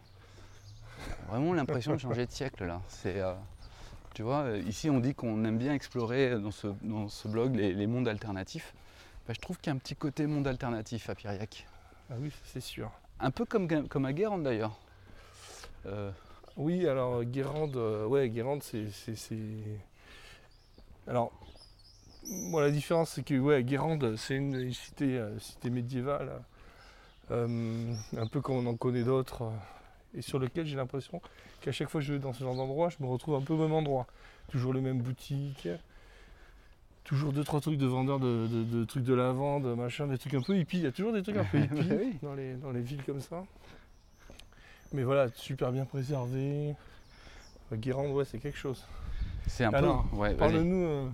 Vraiment 1.29 1.53
l'impression 1.55 1.92
de 1.94 1.99
changer 1.99 2.27
de 2.27 2.31
siècle 2.31 2.64
là. 2.64 2.81
C'est, 2.88 3.20
euh, 3.20 3.33
tu 4.14 4.22
vois, 4.22 4.42
euh, 4.42 4.59
ici 4.66 4.88
on 4.90 5.01
dit 5.01 5.14
qu'on 5.14 5.44
aime 5.44 5.59
bien 5.59 5.75
explorer 5.75 6.38
dans 6.38 6.51
ce, 6.53 6.68
dans 6.83 7.09
ce 7.09 7.27
blog 7.29 7.57
les, 7.57 7.72
les 7.72 7.87
mondes 7.87 8.07
alternatifs. 8.09 8.72
Bah, 9.27 9.35
je 9.35 9.40
trouve 9.40 9.59
qu'il 9.59 9.68
y 9.68 9.72
a 9.72 9.75
un 9.75 9.79
petit 9.79 9.96
côté 9.96 10.27
monde 10.27 10.46
alternatif 10.46 11.11
à 11.11 11.14
Piriac. 11.16 11.66
Ah 12.11 12.14
oui, 12.20 12.31
ça, 12.31 12.37
c'est 12.53 12.61
sûr. 12.61 12.90
Un 13.18 13.33
peu 13.33 13.44
comme, 13.44 13.66
Ga- 13.66 13.83
comme 13.88 14.05
à 14.05 14.12
Guérande 14.12 14.44
d'ailleurs. 14.44 14.79
Euh, 15.87 16.11
Oui, 16.57 16.87
alors 16.87 17.16
euh, 17.16 17.25
Guérande, 17.25 17.77
euh, 17.77 18.07
ouais, 18.07 18.29
Guérande, 18.31 18.62
c'est, 18.62 18.87
c'est, 18.92 19.16
c'est- 19.16 19.37
Alors, 21.09 21.33
moi, 22.29 22.62
la 22.62 22.71
différence, 22.71 23.11
c'est 23.11 23.23
que 23.25 23.39
ouais, 23.39 23.62
Guérande, 23.65 24.17
c'est 24.17 24.37
une, 24.37 24.55
une 24.55 24.73
cité, 24.73 25.17
euh, 25.19 25.39
cité 25.39 25.71
médiévale, 25.71 26.43
euh, 27.31 27.95
un 28.17 28.27
peu 28.27 28.41
comme 28.41 28.57
on 28.57 28.67
en 28.71 28.77
connaît 28.77 29.05
d'autres, 29.05 29.43
euh, 29.43 29.51
et 30.19 30.23
sur 30.23 30.39
lequel 30.39 30.67
j'ai 30.67 30.77
l'impression 30.77 31.21
qu'à 31.61 31.73
chaque 31.73 31.89
fois 31.89 32.01
que 32.01 32.07
je 32.07 32.12
vais 32.15 32.19
dans 32.19 32.33
ce 32.33 32.43
genre 32.45 32.57
d'endroit, 32.57 32.89
je 32.89 32.97
me 33.01 33.09
retrouve 33.09 33.35
un 33.37 33.41
peu 33.43 33.53
au 33.55 33.59
même 33.59 33.73
endroit. 33.73 34.07
Toujours 34.49 34.73
les 34.73 34.81
mêmes 34.81 35.01
boutiques, 35.03 35.69
toujours 37.05 37.33
deux, 37.33 37.45
trois 37.45 37.61
trucs 37.61 37.79
de 37.79 37.87
vendeurs 37.87 38.19
de, 38.21 38.47
de- 38.47 38.65
de 38.65 38.85
trucs 38.85 39.05
de 39.05 39.15
lavande, 39.15 39.65
machin, 39.77 40.07
des 40.07 40.19
trucs 40.19 40.35
un 40.35 40.43
peu 40.43 40.57
hippies. 40.57 40.79
Il 40.79 40.85
y 40.85 40.87
a 40.87 40.93
toujours 40.93 41.12
des 41.12 41.23
trucs 41.23 41.37
un 41.37 41.45
peu 41.45 41.59
hippies 41.62 41.89
oui. 41.91 42.17
dans, 42.23 42.35
les, 42.35 42.55
dans 42.55 42.71
les 42.71 42.81
villes 42.81 43.03
comme 43.05 43.21
ça. 43.21 43.45
Mais 44.93 45.03
voilà, 45.03 45.29
super 45.35 45.73
bien 45.73 45.85
préservé. 45.85 46.75
Euh, 47.73 47.77
Guérande, 47.77 48.12
ouais, 48.12 48.25
c'est 48.25 48.39
quelque 48.39 48.59
chose. 48.59 48.85
c'est 49.49 49.65
un 49.65 49.73
Alors, 49.73 50.05
peu. 50.11 50.17
Ouais. 50.17 50.35
Parle-nous 50.35 50.85
euh, 50.85 51.09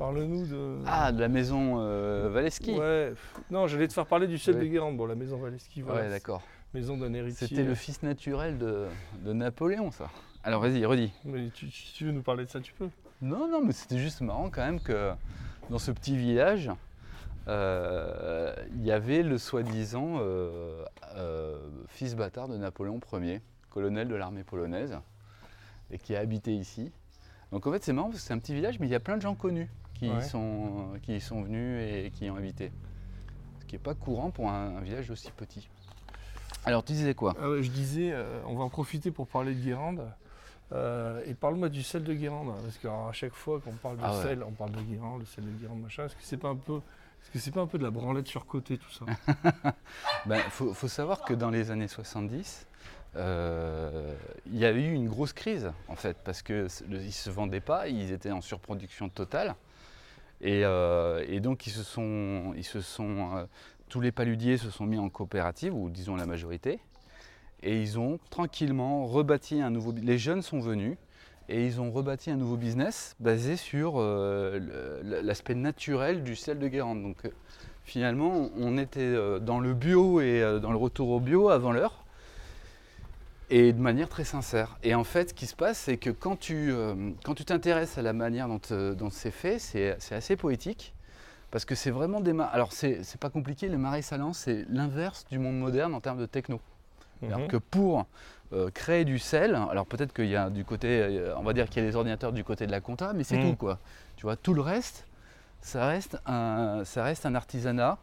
parle-nous 0.00 0.46
de. 0.46 0.78
Ah, 0.86 1.12
de 1.12 1.20
la 1.20 1.28
maison 1.28 1.76
euh, 1.78 2.28
Valeski. 2.32 2.72
Ouais, 2.72 3.12
non, 3.50 3.66
j'allais 3.68 3.86
te 3.86 3.92
faire 3.92 4.06
parler 4.06 4.26
du 4.26 4.34
Ouais. 4.34 4.54
de 4.54 4.64
Guérande. 4.64 4.96
Bon, 4.96 5.04
la 5.06 5.14
maison 5.14 5.36
Valeski, 5.36 5.82
voilà. 5.82 6.00
Ouais, 6.02 6.08
d'accord. 6.08 6.42
Maison 6.72 6.96
d'un 6.96 7.12
héritier. 7.12 7.46
C'était 7.46 7.62
le 7.64 7.74
fils 7.74 8.02
naturel 8.02 8.56
de, 8.58 8.86
de 9.24 9.32
Napoléon, 9.32 9.90
ça. 9.90 10.08
Alors 10.42 10.62
vas-y, 10.62 10.84
redis. 10.86 11.12
Mais 11.24 11.50
tu, 11.50 11.68
tu- 11.68 11.82
si 11.82 11.92
tu 11.94 12.04
veux 12.06 12.12
nous 12.12 12.22
parler 12.22 12.44
de 12.46 12.50
ça, 12.50 12.60
tu 12.60 12.72
peux? 12.72 12.88
Non, 13.20 13.46
non, 13.48 13.60
mais 13.62 13.72
c'était 13.72 13.98
juste 13.98 14.22
marrant 14.22 14.48
quand 14.50 14.64
même 14.64 14.80
que 14.80 15.12
dans 15.68 15.78
ce 15.78 15.90
petit 15.90 16.16
village, 16.16 16.70
euh, 17.48 18.54
il 18.76 18.84
y 18.86 18.92
avait 18.92 19.22
le 19.22 19.36
soi-disant 19.36 20.16
euh, 20.20 20.82
euh, 21.16 21.58
fils 21.88 22.14
bâtard 22.14 22.48
de 22.48 22.56
Napoléon 22.56 22.98
Ier, 23.20 23.40
colonel 23.68 24.08
de 24.08 24.14
l'armée 24.14 24.44
polonaise, 24.44 24.96
et 25.90 25.98
qui 25.98 26.16
a 26.16 26.20
habité 26.20 26.54
ici. 26.54 26.90
Donc 27.52 27.66
en 27.66 27.72
fait 27.72 27.82
c'est 27.82 27.92
marrant 27.92 28.08
parce 28.08 28.20
que 28.22 28.26
c'est 28.26 28.32
un 28.32 28.38
petit 28.38 28.54
village, 28.54 28.78
mais 28.78 28.86
il 28.86 28.90
y 28.90 28.94
a 28.94 29.00
plein 29.00 29.16
de 29.16 29.22
gens 29.22 29.34
connus 29.34 29.68
qui, 30.00 30.08
Ouais. 30.10 30.22
sont, 30.22 30.88
qui 31.02 31.14
y 31.16 31.20
sont 31.20 31.42
venus 31.42 31.78
et 31.82 32.10
qui 32.10 32.24
y 32.26 32.30
ont 32.30 32.36
habité. 32.36 32.72
Ce 33.60 33.66
qui 33.66 33.74
n'est 33.74 33.80
pas 33.82 33.94
courant 33.94 34.30
pour 34.30 34.48
un, 34.50 34.76
un 34.78 34.80
village 34.80 35.10
aussi 35.10 35.30
petit. 35.30 35.68
Alors 36.64 36.82
tu 36.84 36.92
disais 36.92 37.14
quoi? 37.14 37.34
Ah 37.38 37.46
je 37.60 37.70
disais, 37.70 38.10
euh, 38.12 38.40
on 38.46 38.56
va 38.56 38.64
en 38.64 38.68
profiter 38.70 39.10
pour 39.10 39.26
parler 39.26 39.54
de 39.54 39.60
Guérande. 39.60 40.02
Euh, 40.72 41.20
et 41.26 41.34
parle-moi 41.34 41.68
du 41.68 41.82
sel 41.82 42.04
de 42.04 42.14
Guérande, 42.14 42.48
hein, 42.50 42.60
parce 42.62 42.78
qu'à 42.78 43.12
chaque 43.12 43.34
fois 43.34 43.60
qu'on 43.60 43.72
parle 43.72 43.96
de 43.98 44.02
Ah 44.04 44.16
ouais. 44.16 44.22
sel, 44.22 44.42
on 44.42 44.52
parle 44.52 44.72
de 44.72 44.80
Guérande, 44.82 45.20
le 45.20 45.26
sel 45.26 45.44
de 45.44 45.50
Guérande, 45.50 45.82
machin. 45.82 46.04
Est-ce 46.06 46.14
que 46.14 46.22
c'est 46.22 46.36
pas 46.36 46.48
un 46.48 46.56
peu, 46.56 46.76
est-ce 47.22 47.30
que 47.30 47.38
c'est 47.38 47.50
pas 47.50 47.60
un 47.60 47.66
peu 47.66 47.76
de 47.76 47.82
la 47.82 47.90
branlette 47.90 48.26
surcotée 48.28 48.78
tout 48.78 48.90
ça? 48.90 49.04
Ben, 50.26 50.38
faut, 50.48 50.72
faut 50.72 50.88
savoir 50.88 51.22
que 51.24 51.34
dans 51.34 51.50
les 51.50 51.70
années 51.70 51.88
70, 51.88 52.66
euh, 53.16 54.14
il 54.46 54.56
y 54.58 54.64
a 54.64 54.70
eu 54.70 54.92
une 54.92 55.08
grosse 55.08 55.32
crise 55.32 55.72
en 55.88 55.96
fait, 55.96 56.16
parce 56.24 56.42
qu'ils 56.42 56.68
ne 56.88 57.10
se 57.10 57.30
vendaient 57.30 57.60
pas, 57.60 57.88
ils 57.88 58.12
étaient 58.12 58.30
en 58.30 58.40
surproduction 58.40 59.08
totale. 59.08 59.54
Et, 60.40 60.64
euh, 60.64 61.24
et 61.28 61.40
donc 61.40 61.66
ils 61.66 61.72
se 61.72 61.82
sont, 61.82 62.52
ils 62.56 62.64
se 62.64 62.80
sont 62.80 63.36
euh, 63.36 63.44
tous 63.88 64.00
les 64.00 64.12
paludiers 64.12 64.56
se 64.56 64.70
sont 64.70 64.86
mis 64.86 64.98
en 64.98 65.08
coopérative, 65.08 65.74
ou 65.74 65.90
disons 65.90 66.16
la 66.16 66.26
majorité, 66.26 66.80
et 67.62 67.80
ils 67.80 67.98
ont 67.98 68.18
tranquillement 68.30 69.06
rebâti 69.06 69.60
un 69.60 69.70
nouveau. 69.70 69.92
Les 69.92 70.18
jeunes 70.18 70.42
sont 70.42 70.60
venus 70.60 70.96
et 71.48 71.66
ils 71.66 71.80
ont 71.80 71.90
rebâti 71.90 72.30
un 72.30 72.36
nouveau 72.36 72.56
business 72.56 73.16
basé 73.20 73.56
sur 73.56 73.94
euh, 73.96 75.00
l'aspect 75.22 75.54
naturel 75.54 76.22
du 76.22 76.36
sel 76.36 76.58
de 76.58 76.68
Guérande. 76.68 77.02
Donc 77.02 77.16
finalement, 77.84 78.50
on 78.56 78.78
était 78.78 79.40
dans 79.40 79.58
le 79.58 79.74
bio 79.74 80.20
et 80.20 80.60
dans 80.62 80.70
le 80.70 80.78
retour 80.78 81.10
au 81.10 81.20
bio 81.20 81.50
avant 81.50 81.72
l'heure. 81.72 82.04
Et 83.50 83.72
de 83.72 83.80
manière 83.80 84.08
très 84.08 84.24
sincère. 84.24 84.76
Et 84.82 84.94
en 84.94 85.04
fait, 85.04 85.30
ce 85.30 85.34
qui 85.34 85.46
se 85.46 85.54
passe, 85.56 85.78
c'est 85.78 85.96
que 85.96 86.10
quand 86.10 86.36
tu 86.38 86.70
euh, 86.72 86.94
quand 87.24 87.34
tu 87.34 87.44
t'intéresses 87.44 87.98
à 87.98 88.02
la 88.02 88.12
manière 88.12 88.48
dont, 88.48 88.60
euh, 88.70 88.94
dont 88.94 89.10
c'est 89.10 89.30
fait, 89.30 89.58
c'est 89.58 89.96
c'est 89.98 90.14
assez 90.14 90.36
poétique. 90.36 90.94
Parce 91.50 91.64
que 91.64 91.74
c'est 91.74 91.90
vraiment 91.90 92.20
des 92.20 92.32
marais. 92.32 92.50
Alors, 92.54 92.72
c'est 92.72 93.02
c'est 93.02 93.20
pas 93.20 93.28
compliqué, 93.30 93.68
les 93.68 93.76
marais 93.76 94.02
salants, 94.02 94.32
c'est 94.32 94.64
l'inverse 94.70 95.26
du 95.30 95.38
monde 95.40 95.58
moderne 95.58 95.94
en 95.94 96.00
termes 96.00 96.20
de 96.20 96.26
techno. 96.26 96.60
Alors 97.26 97.40
Mhm. 97.40 97.48
que 97.48 97.56
pour 97.58 98.06
euh, 98.52 98.70
créer 98.70 99.04
du 99.04 99.18
sel, 99.18 99.54
alors 99.54 99.84
peut-être 99.84 100.12
qu'il 100.14 100.28
y 100.28 100.36
a 100.36 100.48
du 100.48 100.64
côté, 100.64 101.20
on 101.36 101.42
va 101.42 101.52
dire 101.52 101.68
qu'il 101.68 101.82
y 101.82 101.86
a 101.86 101.90
des 101.90 101.96
ordinateurs 101.96 102.32
du 102.32 102.44
côté 102.44 102.66
de 102.66 102.72
la 102.72 102.80
compta, 102.80 103.12
mais 103.12 103.24
c'est 103.24 103.36
Mhm. 103.36 103.50
tout 103.50 103.56
quoi. 103.56 103.78
Tu 104.16 104.22
vois, 104.22 104.36
tout 104.36 104.54
le 104.54 104.62
reste, 104.62 105.06
ça 105.60 105.86
reste 105.86 106.18
un, 106.24 106.82
ça 106.84 107.02
reste 107.04 107.26
un 107.26 107.34
artisanat. 107.34 107.98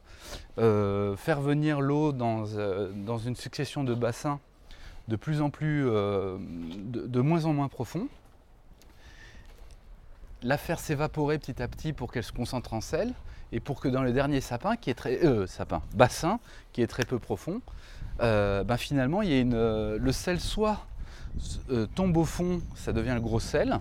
Euh, 0.60 1.16
faire 1.16 1.42
venir 1.42 1.80
l'eau 1.82 2.12
dans, 2.12 2.46
euh, 2.58 2.92
dans 2.94 3.18
une 3.18 3.36
succession 3.36 3.84
de 3.84 3.96
bassins 3.96 4.40
de 5.08 5.16
plus 5.16 5.42
en 5.42 5.50
plus, 5.50 5.86
euh, 5.88 6.38
de, 6.40 7.22
moins 7.22 7.46
en 7.46 7.54
moins 7.54 7.70
profonds, 7.70 8.08
la 10.44 10.58
faire 10.58 10.80
s'évaporer 10.80 11.38
petit 11.40 11.62
à 11.62 11.68
petit 11.68 11.94
pour 11.94 12.12
qu'elle 12.12 12.24
se 12.24 12.32
concentre 12.32 12.74
en 12.74 12.82
sel, 12.82 13.14
et 13.52 13.60
pour 13.60 13.80
que 13.80 13.88
dans 13.88 14.04
le 14.04 14.12
dernier 14.12 14.42
sapin, 14.42 14.76
qui 14.76 14.90
est 14.90 14.96
très, 14.96 15.24
euh, 15.26 15.48
sapin, 15.48 15.82
bassin, 15.94 16.40
qui 16.74 16.82
est 16.82 16.88
très 16.88 17.06
peu 17.06 17.20
profond, 17.20 17.62
euh, 18.20 18.64
ben 18.64 18.78
finalement, 18.78 19.22
il 19.22 19.30
y 19.30 19.34
a 19.34 19.40
une, 19.40 19.54
euh, 19.54 19.98
le 20.00 20.12
sel 20.12 20.40
soit 20.40 20.86
tombe 21.94 22.18
au 22.18 22.26
fond, 22.26 22.62
ça 22.74 22.94
devient 22.94 23.14
le 23.14 23.22
gros 23.22 23.40
sel, 23.40 23.80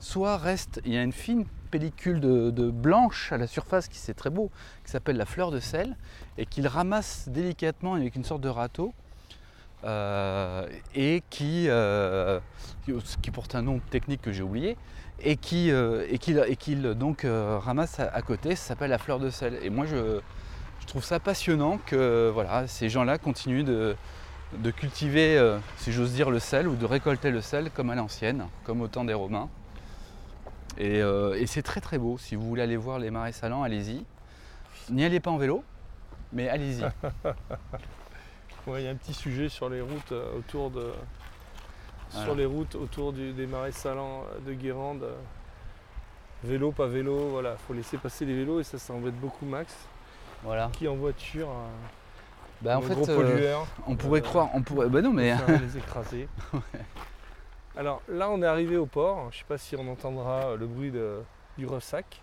soit 0.00 0.36
reste, 0.36 0.80
il 0.84 0.92
y 0.92 0.96
a 0.96 1.04
une 1.04 1.12
fine 1.12 1.44
pellicule 1.70 2.18
de 2.18 2.70
blanche 2.70 3.30
à 3.30 3.36
la 3.36 3.46
surface 3.46 3.86
qui 3.86 3.96
c'est 3.96 4.14
très 4.14 4.30
beau, 4.30 4.50
qui 4.84 4.90
s'appelle 4.90 5.16
la 5.16 5.24
fleur 5.24 5.52
de 5.52 5.60
sel, 5.60 5.96
et 6.36 6.46
qu'il 6.46 6.66
ramasse 6.66 7.28
délicatement 7.28 7.94
avec 7.94 8.16
une 8.16 8.24
sorte 8.24 8.40
de 8.40 8.48
râteau, 8.48 8.92
euh, 9.84 10.66
et 10.94 11.22
qui, 11.30 11.66
euh, 11.68 12.38
qui, 13.22 13.30
porte 13.30 13.54
un 13.54 13.62
nom 13.62 13.80
technique 13.90 14.20
que 14.20 14.32
j'ai 14.32 14.42
oublié, 14.42 14.76
et 15.22 15.36
qui, 15.36 15.70
euh, 15.70 16.06
et 16.08 16.18
ramasse 17.58 18.00
à, 18.00 18.22
côté, 18.22 18.56
ça 18.56 18.68
s'appelle 18.68 18.90
la 18.90 18.98
fleur 18.98 19.18
de 19.18 19.30
sel. 19.30 19.58
Et 19.62 19.70
moi 19.70 19.86
je, 19.86 20.20
trouve 20.86 21.04
ça 21.04 21.20
passionnant 21.20 21.78
que 21.86 22.30
voilà, 22.34 22.66
ces 22.66 22.88
gens-là 22.88 23.16
continuent 23.18 23.64
de, 23.64 23.96
cultiver, 24.72 25.56
si 25.76 25.92
j'ose 25.92 26.12
dire, 26.12 26.30
le 26.30 26.40
sel 26.40 26.66
ou 26.66 26.74
de 26.74 26.84
récolter 26.84 27.30
le 27.30 27.40
sel 27.40 27.70
comme 27.70 27.90
à 27.90 27.94
l'ancienne, 27.94 28.46
comme 28.64 28.80
au 28.80 28.88
temps 28.88 29.04
des 29.04 29.14
Romains. 29.14 29.48
Et, 30.78 30.98
et 30.98 31.46
c'est 31.46 31.62
très 31.62 31.80
très 31.80 31.98
beau. 31.98 32.18
Si 32.18 32.34
vous 32.34 32.46
voulez 32.46 32.62
aller 32.62 32.76
voir 32.76 32.98
les 32.98 33.10
marais 33.10 33.32
salants, 33.32 33.62
allez-y. 33.62 34.04
N'y 34.90 35.04
allez 35.04 35.20
pas 35.20 35.30
en 35.30 35.38
vélo, 35.38 35.62
mais 36.32 36.48
allez-y. 36.48 36.84
Ouais, 38.66 38.82
il 38.82 38.84
y 38.84 38.88
a 38.88 38.90
un 38.90 38.94
petit 38.96 39.14
sujet 39.14 39.48
sur 39.48 39.68
les 39.68 39.80
routes 39.80 40.12
euh, 40.12 40.38
autour 40.38 40.70
de. 40.70 40.92
Voilà. 42.10 42.26
Sur 42.26 42.34
les 42.34 42.44
routes 42.46 42.74
autour 42.74 43.12
du- 43.12 43.32
des 43.32 43.46
marais 43.46 43.72
salants 43.72 44.24
euh, 44.34 44.40
de 44.48 44.52
Guérande. 44.54 45.02
euh, 45.04 45.14
Vélo, 46.42 46.72
pas 46.72 46.86
vélo, 46.86 47.28
voilà, 47.28 47.56
faut 47.56 47.74
laisser 47.74 47.98
passer 47.98 48.24
les 48.24 48.34
vélos 48.34 48.60
et 48.60 48.64
ça, 48.64 48.78
ça 48.78 48.94
embête 48.94 49.14
beaucoup 49.20 49.44
Max, 49.44 49.76
voilà. 50.42 50.70
qui 50.72 50.88
en 50.88 50.94
voiture, 50.96 51.48
Bah, 52.62 52.78
en 52.78 52.80
fait, 52.80 52.94
gros 52.94 53.10
euh, 53.10 53.14
pollueur, 53.16 53.66
on 53.86 53.94
pourrait 53.94 54.20
euh, 54.20 54.24
croire, 54.24 54.48
on 54.54 54.62
pourrait. 54.62 54.88
Bah 54.88 55.02
non, 55.02 55.12
mais 55.12 55.34
les 55.60 55.76
écraser. 55.76 56.28
Alors 57.76 58.00
là, 58.08 58.30
on 58.30 58.42
est 58.42 58.46
arrivé 58.46 58.76
au 58.78 58.86
port. 58.86 59.28
Je 59.32 59.38
sais 59.38 59.44
pas 59.46 59.58
si 59.58 59.76
on 59.76 59.86
entendra 59.92 60.56
le 60.56 60.66
bruit 60.66 60.90
de- 60.90 61.20
du 61.58 61.66
ressac. 61.66 62.20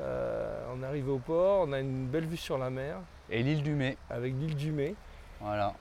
Euh, 0.00 0.64
on 0.74 0.82
est 0.82 0.86
arrivé 0.86 1.10
au 1.10 1.18
port, 1.18 1.66
on 1.68 1.72
a 1.72 1.78
une 1.80 2.06
belle 2.08 2.26
vue 2.26 2.36
sur 2.36 2.58
la 2.58 2.70
mer 2.70 2.96
et 3.30 3.42
l'île 3.42 3.62
du 3.62 3.72
Mai. 3.74 3.96
avec 4.10 4.34
l'île 4.34 4.56
du 4.56 4.72
Mai, 4.72 4.94
Voilà, 5.40 5.74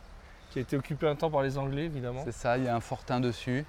qui 0.52 0.60
a 0.60 0.62
été 0.62 0.78
occupée 0.78 1.08
un 1.08 1.16
temps 1.16 1.30
par 1.32 1.42
les 1.42 1.58
Anglais 1.58 1.86
évidemment. 1.86 2.22
c'est 2.24 2.32
ça. 2.32 2.58
Il 2.58 2.64
y 2.64 2.68
a 2.68 2.76
un 2.76 2.80
fortin 2.80 3.20
dessus, 3.20 3.66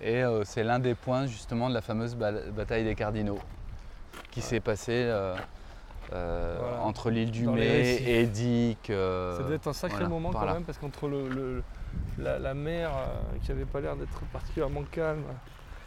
et 0.00 0.22
euh, 0.22 0.44
c'est 0.44 0.64
l'un 0.64 0.78
des 0.78 0.94
points 0.94 1.26
justement 1.26 1.68
de 1.68 1.74
la 1.74 1.80
fameuse 1.80 2.14
ba- 2.16 2.32
bataille 2.50 2.84
des 2.84 2.94
Cardinaux, 2.94 3.38
qui 4.30 4.40
s'est 4.40 4.60
passée 4.60 5.04
euh, 5.06 5.34
euh, 6.12 6.56
Voilà. 6.60 6.80
entre 6.82 7.10
l'île 7.10 7.30
du 7.30 7.44
Dans 7.44 7.52
Mai 7.52 8.02
et 8.02 8.26
Dick. 8.26 8.86
Ça 8.88 8.92
devait 9.42 9.54
être 9.56 9.68
un 9.68 9.72
sacré 9.72 9.98
voilà, 9.98 10.08
moment 10.10 10.30
quand 10.30 10.52
même 10.52 10.64
parce 10.64 10.78
qu'entre 10.78 11.08
le, 11.08 11.28
le- 11.28 11.62
la, 12.18 12.38
la 12.38 12.54
mer 12.54 12.90
qui 13.42 13.52
avait 13.52 13.64
pas 13.66 13.80
l'air 13.80 13.96
d'être 13.96 14.20
particulièrement 14.32 14.82
calme, 14.90 15.22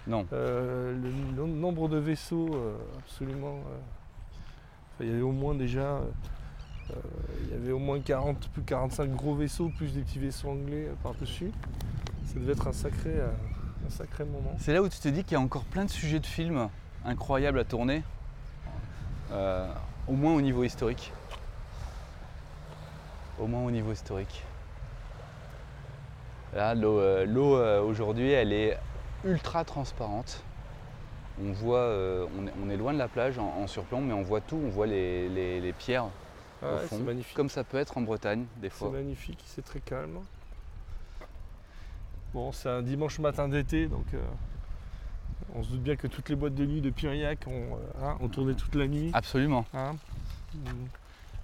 Non. 0.08 0.26
euh, 0.34 0.94
le 0.94 1.10
no- 1.36 1.48
nombre 1.48 1.90
de 1.90 1.98
vaisseaux 1.98 2.50
euh, 2.54 2.76
absolument. 3.00 3.56
euh, 3.58 3.78
il 5.02 5.08
y 5.08 5.12
avait 5.14 5.22
au 5.24 5.32
moins 5.32 5.56
déjà. 5.56 6.00
Euh, 6.92 6.94
il 7.44 7.52
y 7.52 7.54
avait 7.54 7.72
au 7.72 7.80
moins 7.80 8.00
40, 8.00 8.50
plus 8.50 8.62
45 8.62 9.10
gros 9.12 9.36
vaisseaux, 9.36 9.72
plus 9.76 9.94
des 9.94 10.02
petits 10.02 10.20
vaisseaux 10.20 10.50
anglais 10.50 10.88
euh, 10.88 10.94
par-dessus. 11.02 11.52
Ça 12.26 12.40
devait 12.40 12.54
être 12.54 12.68
un 12.68 12.74
sacré, 12.74 13.12
euh, 13.12 13.28
un 13.88 13.90
sacré 13.90 14.26
moment. 14.26 14.56
C'est 14.60 14.74
là 14.74 14.82
où 14.82 14.90
tu 14.90 15.00
te 15.00 15.08
dis 15.08 15.24
qu'il 15.24 15.34
y 15.34 15.36
a 15.36 15.42
encore 15.42 15.64
plein 15.64 15.86
de 15.86 15.90
sujets 15.90 16.20
de 16.20 16.26
films 16.26 16.70
incroyables 17.06 17.60
à 17.60 17.64
tourner, 17.64 18.04
au 20.08 20.14
moins 20.14 20.34
au 20.34 20.42
niveau 20.42 20.64
historique. 20.64 21.12
Au 23.40 23.48
moins 23.48 23.64
au 23.64 23.72
niveau 23.72 23.92
historique. 23.92 24.44
Là, 26.54 26.74
l'eau 26.74 27.60
aujourd'hui, 27.84 28.32
elle 28.32 28.54
est 28.54 28.80
ultra 29.26 29.66
transparente. 29.66 30.42
On 31.44 31.52
voit, 31.52 31.94
on, 32.64 32.70
est, 32.70 32.78
loin 32.78 32.94
de 32.94 32.98
la 32.98 33.10
plage 33.10 33.38
en, 33.38 33.68
surplomb, 33.68 34.02
mais 34.02 34.14
on 34.14 34.24
voit 34.24 34.42
tout. 34.42 34.60
On 34.66 34.70
voit 34.70 34.88
les 34.88 35.74
pierres 35.78 36.08
Ah 36.66 36.74
au 36.74 36.76
ouais, 36.78 36.88
fond, 36.88 36.98
c'est 36.98 37.04
magnifique. 37.04 37.36
comme 37.36 37.50
ça 37.50 37.64
peut 37.64 37.78
être 37.78 37.98
en 37.98 38.02
Bretagne 38.02 38.46
des 38.58 38.70
C'est 38.70 38.76
fois. 38.76 38.90
magnifique, 38.92 39.40
c'est 39.46 39.64
très 39.64 39.80
calme. 39.80 40.20
Bon, 42.34 42.52
c'est 42.52 42.70
un 42.70 42.82
dimanche 42.82 43.20
matin 43.20 43.48
d'été, 43.48 43.88
donc 43.88 44.06
euh, 44.14 44.22
on 45.54 45.64
se 45.64 45.70
doute 45.72 45.82
bien 45.84 45.96
que 45.96 46.08
toutes 46.08 46.28
les 46.30 46.36
boîtes 46.36 46.56
de 46.56 46.66
nuit 46.66 46.82
de 46.82 46.90
Piriac 46.90 47.46
ont, 47.48 47.52
euh, 47.52 48.04
hein, 48.06 48.18
ont 48.20 48.28
tourné 48.28 48.54
toute 48.56 48.76
la 48.76 48.88
nuit. 48.88 49.10
Absolument, 49.14 49.66
hein. 49.74 49.96
Mm. 50.54 50.68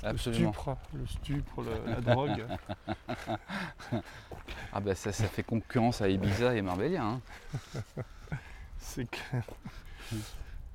absolument. 0.04 0.50
Le 0.50 0.54
stupre, 0.54 0.78
le 0.94 1.08
stupre, 1.08 1.62
le- 1.64 1.92
la 1.94 2.02
drogue. 2.14 2.46
Ah 4.74 4.80
bah 4.82 4.96
ça, 4.96 5.12
ça 5.12 5.28
fait 5.28 5.44
concurrence 5.44 6.02
à 6.02 6.10
Ibiza 6.10 6.56
et 6.56 6.62
Marbella. 6.62 7.04
hein. 7.04 7.22
C'est 8.80 9.10
clair. 9.10 9.44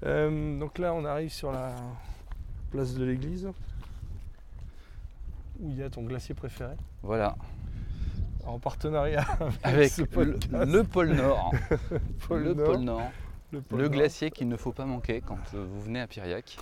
Euh, 0.04 0.58
donc 0.58 0.78
là, 0.78 0.92
on 0.94 1.04
arrive 1.04 1.30
sur 1.32 1.52
la 1.52 1.74
place 2.70 2.94
de 2.94 3.04
l'église 3.04 3.50
où 5.60 5.70
il 5.70 5.78
y 5.78 5.82
a 5.82 5.90
ton 5.90 6.02
glacier 6.02 6.34
préféré 6.34 6.74
Voilà. 7.02 7.36
en 8.44 8.58
partenariat 8.58 9.24
avec, 9.62 9.96
le, 9.96 10.04
pôle 10.84 11.12
Nord. 11.14 11.52
pôle 12.28 12.42
le 12.44 12.54
Nord. 12.54 12.66
pôle 12.72 12.80
Nord. 12.84 13.10
le 13.52 13.60
pôle 13.60 13.78
Le 13.78 13.84
Nord. 13.88 13.92
glacier 13.96 14.30
qu'il 14.30 14.48
ne 14.48 14.56
faut 14.56 14.72
pas 14.72 14.84
manquer 14.86 15.20
quand 15.20 15.38
euh, 15.54 15.64
vous 15.68 15.80
venez 15.82 16.00
à 16.00 16.06
Piriac. 16.06 16.58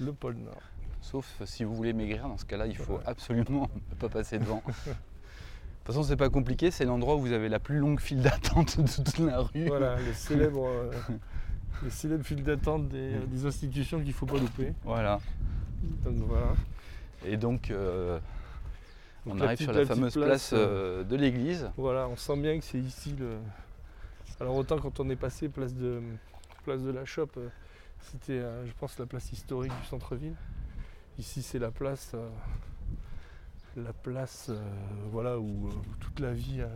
Le 0.00 0.12
pôle 0.12 0.36
Nord. 0.36 0.60
Sauf 1.00 1.40
si 1.44 1.62
vous 1.64 1.74
voulez 1.74 1.92
maigrir, 1.92 2.28
dans 2.28 2.36
ce 2.38 2.44
cas-là, 2.44 2.66
il 2.66 2.76
faut 2.76 2.94
Ouais. 2.94 3.00
absolument 3.06 3.68
ne 3.90 3.94
pas 3.96 4.08
passer 4.08 4.38
devant. 4.38 4.62
De 4.66 4.72
toute 4.72 5.94
façon, 5.94 6.02
c'est 6.02 6.16
pas 6.16 6.28
compliqué, 6.30 6.70
c'est 6.72 6.84
l'endroit 6.84 7.14
où 7.14 7.20
vous 7.20 7.32
avez 7.32 7.48
la 7.48 7.60
plus 7.60 7.78
longue 7.78 8.00
file 8.00 8.20
d'attente 8.20 8.80
de 8.80 8.88
toute 9.04 9.18
la 9.18 9.38
rue. 9.42 9.66
Voilà, 9.68 9.96
le 10.00 10.12
célèbre, 10.12 10.66
euh, 10.66 10.90
d'attente 12.42 12.88
des, 12.88 13.14
euh, 13.14 13.26
des 13.26 13.46
institutions 13.46 13.98
qu'il 13.98 14.08
ne 14.08 14.12
faut 14.12 14.26
pas 14.26 14.38
louper. 14.38 14.72
Voilà. 14.84 15.20
Donc 16.04 16.16
voilà. 16.26 16.54
Et 17.26 17.36
donc, 17.36 17.70
euh, 17.70 18.18
Donc, 19.24 19.34
on 19.36 19.40
arrive 19.40 19.56
petite- 19.58 19.70
sur 19.70 19.72
la 19.78 19.84
fameuse 19.86 20.14
place, 20.14 20.52
euh, 20.52 21.02
de 21.04 21.16
l'église. 21.16 21.70
Voilà, 21.76 22.08
on 22.08 22.16
sent 22.16 22.36
bien 22.36 22.58
que 22.58 22.64
c'est 22.64 22.78
ici 22.78 23.14
le. 23.18 23.38
Alors 24.40 24.54
autant 24.56 24.78
quand 24.78 25.00
on 25.00 25.08
est 25.10 25.16
passé 25.16 25.48
place 25.48 25.74
de 25.74 26.00
place 26.64 26.82
de 26.82 26.90
la 26.90 27.04
Chope, 27.04 27.36
euh, 27.38 27.48
c'était, 28.02 28.32
euh, 28.34 28.66
je 28.66 28.72
pense, 28.78 28.98
la 28.98 29.06
place 29.06 29.32
historique 29.32 29.72
du 29.80 29.86
centre-ville. 29.88 30.34
Ici, 31.18 31.42
c'est 31.42 31.58
la 31.58 31.70
place, 31.70 32.12
euh, 32.14 32.28
la 33.76 33.92
place, 33.92 34.48
euh, 34.50 34.58
voilà, 35.10 35.38
où 35.38 35.68
euh, 35.68 35.72
toute 36.00 36.20
la 36.20 36.32
vie 36.32 36.60
euh, 36.60 36.66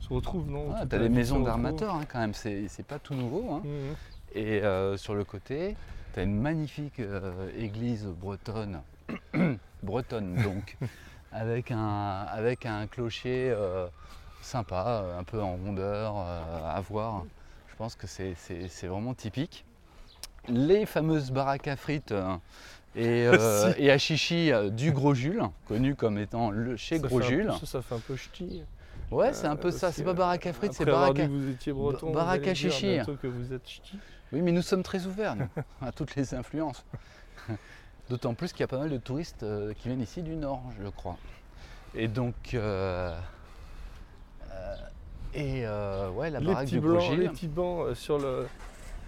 se 0.00 0.12
retrouve, 0.12 0.48
non? 0.50 0.72
Ah, 0.74 0.84
T'as 0.86 0.98
des 0.98 1.08
maisons 1.08 1.40
d'armateurs 1.40 1.94
hein, 1.94 2.04
quand 2.10 2.18
même, 2.18 2.34
c'est 2.34 2.68
pas 2.86 2.98
tout 2.98 3.14
nouveau. 3.14 3.52
hein. 3.52 3.62
Mhm. 3.64 3.94
Et 4.34 4.62
euh, 4.62 4.96
sur 4.96 5.14
le 5.14 5.24
côté, 5.24 5.76
tu 6.12 6.20
as 6.20 6.22
une 6.24 6.38
magnifique 6.40 6.98
euh, 7.00 7.48
église 7.56 8.04
bretonne, 8.06 8.80
bretonne 9.86 10.34
donc, 10.42 10.76
avec 11.32 11.70
un, 11.70 12.26
avec 12.30 12.66
un 12.66 12.86
clocher 12.86 13.50
euh, 13.56 13.86
sympa, 14.42 14.84
euh, 15.04 15.18
un 15.18 15.24
peu 15.24 15.40
en 15.40 15.52
rondeur 15.56 16.14
euh, 16.18 16.70
à 16.70 16.80
voir. 16.80 17.24
Je 17.68 17.74
pense 17.76 17.94
que 17.96 18.06
c'est- 18.06 18.34
vraiment 18.86 19.14
typique. 19.14 19.64
Les 20.48 20.86
fameuses 20.86 21.30
baraques 21.30 21.68
à 21.68 21.76
frites 21.76 22.12
et, 22.94 23.26
euh, 23.26 23.72
à 23.90 23.98
chichi 23.98 24.50
du 24.72 24.92
Gros 24.92 25.14
Jules, 25.14 25.42
connu 25.68 25.94
comme 25.94 26.18
étant 26.18 26.50
le 26.50 26.76
chez 26.76 26.98
Ça 26.98 27.06
Gros 27.06 27.20
Jules. 27.20 27.46
peu- 27.48 27.66
ça, 27.66 27.66
ça 27.66 27.82
fait 27.82 27.94
un 27.94 28.00
peu 28.00 28.16
ch'ti. 28.16 28.62
Ouais, 29.10 29.32
c'est 29.32 29.46
un 29.46 29.56
peu 29.56 29.70
ça, 29.70 29.92
c'est 29.92 30.02
pas 30.04 30.14
baraque 30.14 30.46
à 30.46 30.52
frites, 30.52 30.72
c'est 30.72 30.84
baraque 30.84 31.18
à... 31.20 31.28
vous 31.28 31.48
étiez 31.50 31.72
breton, 31.72 32.08
Ba- 32.08 32.20
baraque 32.20 32.40
vous 32.40 32.48
allez 32.48 32.50
à 32.50 32.54
chichi. 32.54 32.94
bientôt 32.94 33.14
que 33.16 33.26
vous 33.28 33.52
êtes 33.52 33.68
ch'ti. 33.68 33.98
Oui, 34.32 34.40
mais 34.42 34.50
nous 34.52 34.62
sommes 34.62 34.82
très 34.82 35.04
ouverts 35.06 35.36
nous, 35.36 35.48
à 35.82 35.92
toutes 35.92 36.16
les 36.16 36.34
influences. 36.34 36.84
D'autant 38.08 38.34
plus 38.34 38.52
qu'il 38.52 38.60
y 38.60 38.64
a 38.64 38.68
pas 38.68 38.78
mal 38.78 38.90
de 38.90 38.98
touristes 38.98 39.42
euh, 39.42 39.72
qui 39.74 39.88
viennent 39.88 40.00
ici 40.00 40.22
du 40.22 40.36
Nord, 40.36 40.62
je 40.82 40.88
crois. 40.88 41.16
Et 41.94 42.06
donc, 42.08 42.34
euh, 42.54 43.18
et 45.34 45.66
euh, 45.66 46.08
ouais, 46.10 46.30
la 46.30 46.40
les 46.40 46.46
baraque 46.46 46.64
petits 46.66 46.78
blancs, 46.78 47.02
les 47.16 47.28
petits 47.28 47.48
bancs 47.48 47.94
sur, 47.94 48.18
le, 48.18 48.46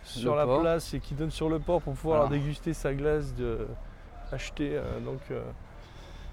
sur 0.05 0.35
la 0.37 0.45
port. 0.45 0.61
place 0.61 0.93
et 0.95 1.01
qui 1.01 1.15
donnent 1.15 1.31
sur 1.31 1.49
le 1.49 1.59
port 1.59 1.81
pour 1.81 1.95
pouvoir 1.95 2.27
Voilà. 2.27 2.37
déguster 2.43 2.75
sa 2.75 2.93
glace 2.93 3.35
de, 3.35 3.67
achetée 4.33 4.79
donc, 5.05 5.21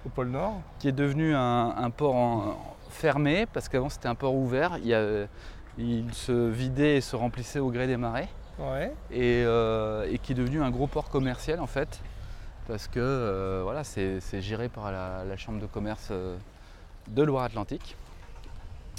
au 0.04 0.08
pôle 0.08 0.28
Nord. 0.28 0.60
qui 0.78 0.88
est 0.88 0.92
devenu 0.92 1.34
un, 1.34 1.68
un 1.76 1.90
port 1.90 2.14
en- 2.14 2.76
fermé, 2.90 3.46
parce 3.52 3.68
qu'avant 3.68 3.88
c'était 3.88 4.08
un 4.08 4.14
port 4.14 4.34
ouvert. 4.34 4.76
Il, 4.78 4.86
y 4.88 4.94
a- 4.94 5.26
il 5.78 6.12
se 6.14 6.32
vidait 6.48 6.96
et 6.96 7.00
se 7.00 7.16
remplissait 7.16 7.58
au 7.58 7.70
gré 7.70 7.86
des 7.86 7.96
marées, 7.96 8.28
Ouais. 8.58 8.92
et, 9.10 9.42
euh, 9.44 10.08
et 10.10 10.18
qui 10.18 10.32
est 10.32 10.34
devenu 10.36 10.62
un 10.62 10.70
gros 10.70 10.86
port 10.86 11.10
commercial 11.10 11.60
en 11.60 11.66
fait, 11.66 12.00
parce 12.66 12.88
que 12.88 12.98
euh, 13.00 13.60
voilà, 13.62 13.84
c'est 13.84 14.20
géré 14.40 14.68
par 14.68 14.90
la, 14.92 15.24
la 15.24 15.36
chambre 15.36 15.60
de 15.60 15.66
commerce 15.66 16.08
euh, 16.10 16.36
de 17.08 17.22
Loire-Atlantique, 17.22 17.96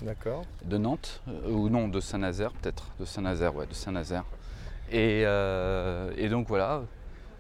D'accord. 0.04 0.44
de 0.66 0.78
Nantes, 0.78 1.22
euh, 1.28 1.50
ou 1.50 1.70
non, 1.70 1.88
de 1.88 2.00
Saint-Nazaire 2.00 2.52
peut-être, 2.54 2.88
de 3.00 3.06
Saint-Nazaire, 3.06 3.56
ouais, 3.56 3.66
de 3.68 3.74
Saint-Nazaire. 3.74 4.24
Et, 4.92 5.22
et 5.22 6.30
donc 6.30 6.48
voilà, 6.48 6.82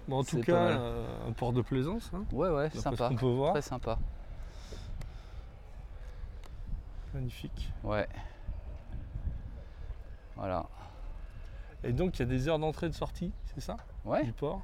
Bon, 0.07 0.19
en 0.19 0.23
tout 0.23 0.41
cas, 0.41 0.79
un 1.27 1.31
port 1.31 1.53
de 1.53 1.61
plaisance, 1.61 2.09
hein, 2.13 2.23
ouais, 2.31 2.49
ouais, 2.49 2.69
sympa, 2.71 3.09
peut 3.17 3.25
voir. 3.25 3.53
très 3.53 3.61
sympa, 3.61 3.97
Magnifique. 7.13 7.71
ouais. 7.83 8.07
Voilà, 10.35 10.65
Et 11.83 11.93
donc, 11.93 12.17
il 12.17 12.19
y 12.19 12.21
a 12.23 12.25
des 12.25 12.47
heures 12.47 12.59
d'entrée 12.59 12.85
et 12.87 12.89
de 12.89 12.95
sortie, 12.95 13.31
c'est 13.55 13.61
ça? 13.61 13.77
Ouais. 14.05 14.23
Du 14.23 14.33
port? 14.33 14.61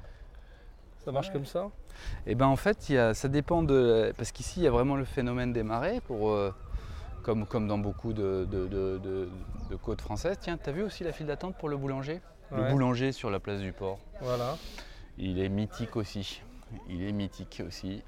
Ça 1.04 1.12
marche 1.12 1.28
Ouais. 1.28 1.32
comme 1.34 1.44
ça? 1.46 1.68
Et 2.26 2.34
ben 2.34 2.46
en 2.46 2.56
fait, 2.56 2.88
y 2.88 2.96
a- 2.98 3.14
ça 3.14 3.28
dépend 3.28 3.62
de. 3.62 4.12
Parce 4.16 4.32
qu'ici, 4.32 4.60
il 4.60 4.62
y 4.64 4.66
a 4.66 4.70
vraiment 4.70 4.96
le 4.96 5.04
phénomène 5.04 5.52
des 5.52 5.62
marées, 5.62 6.00
pour, 6.00 6.30
euh, 6.30 6.52
comme, 7.22 7.46
comme 7.46 7.68
dans 7.68 7.78
beaucoup 7.78 8.12
de, 8.12 8.46
de- 8.50 8.66
de- 8.66 8.98
de- 9.02 9.28
de 9.70 9.76
côtes 9.76 10.00
françaises. 10.00 10.38
Tiens, 10.40 10.56
t'as 10.56 10.72
vu 10.72 10.82
aussi 10.82 11.04
la 11.04 11.12
file 11.12 11.26
d'attente 11.26 11.56
pour 11.56 11.68
le 11.68 11.76
boulanger? 11.76 12.20
Le 12.54 12.70
boulanger 12.70 13.10
sur 13.12 13.30
la 13.30 13.40
place 13.40 13.60
du 13.60 13.72
port. 13.72 13.98
Voilà. 14.20 14.56
Il 15.18 15.38
est 15.40 15.48
mythique 15.48 15.96
aussi. 15.96 16.40
Il 16.88 17.02
est 17.02 17.12
mythique 17.12 17.62
aussi. 17.66 18.02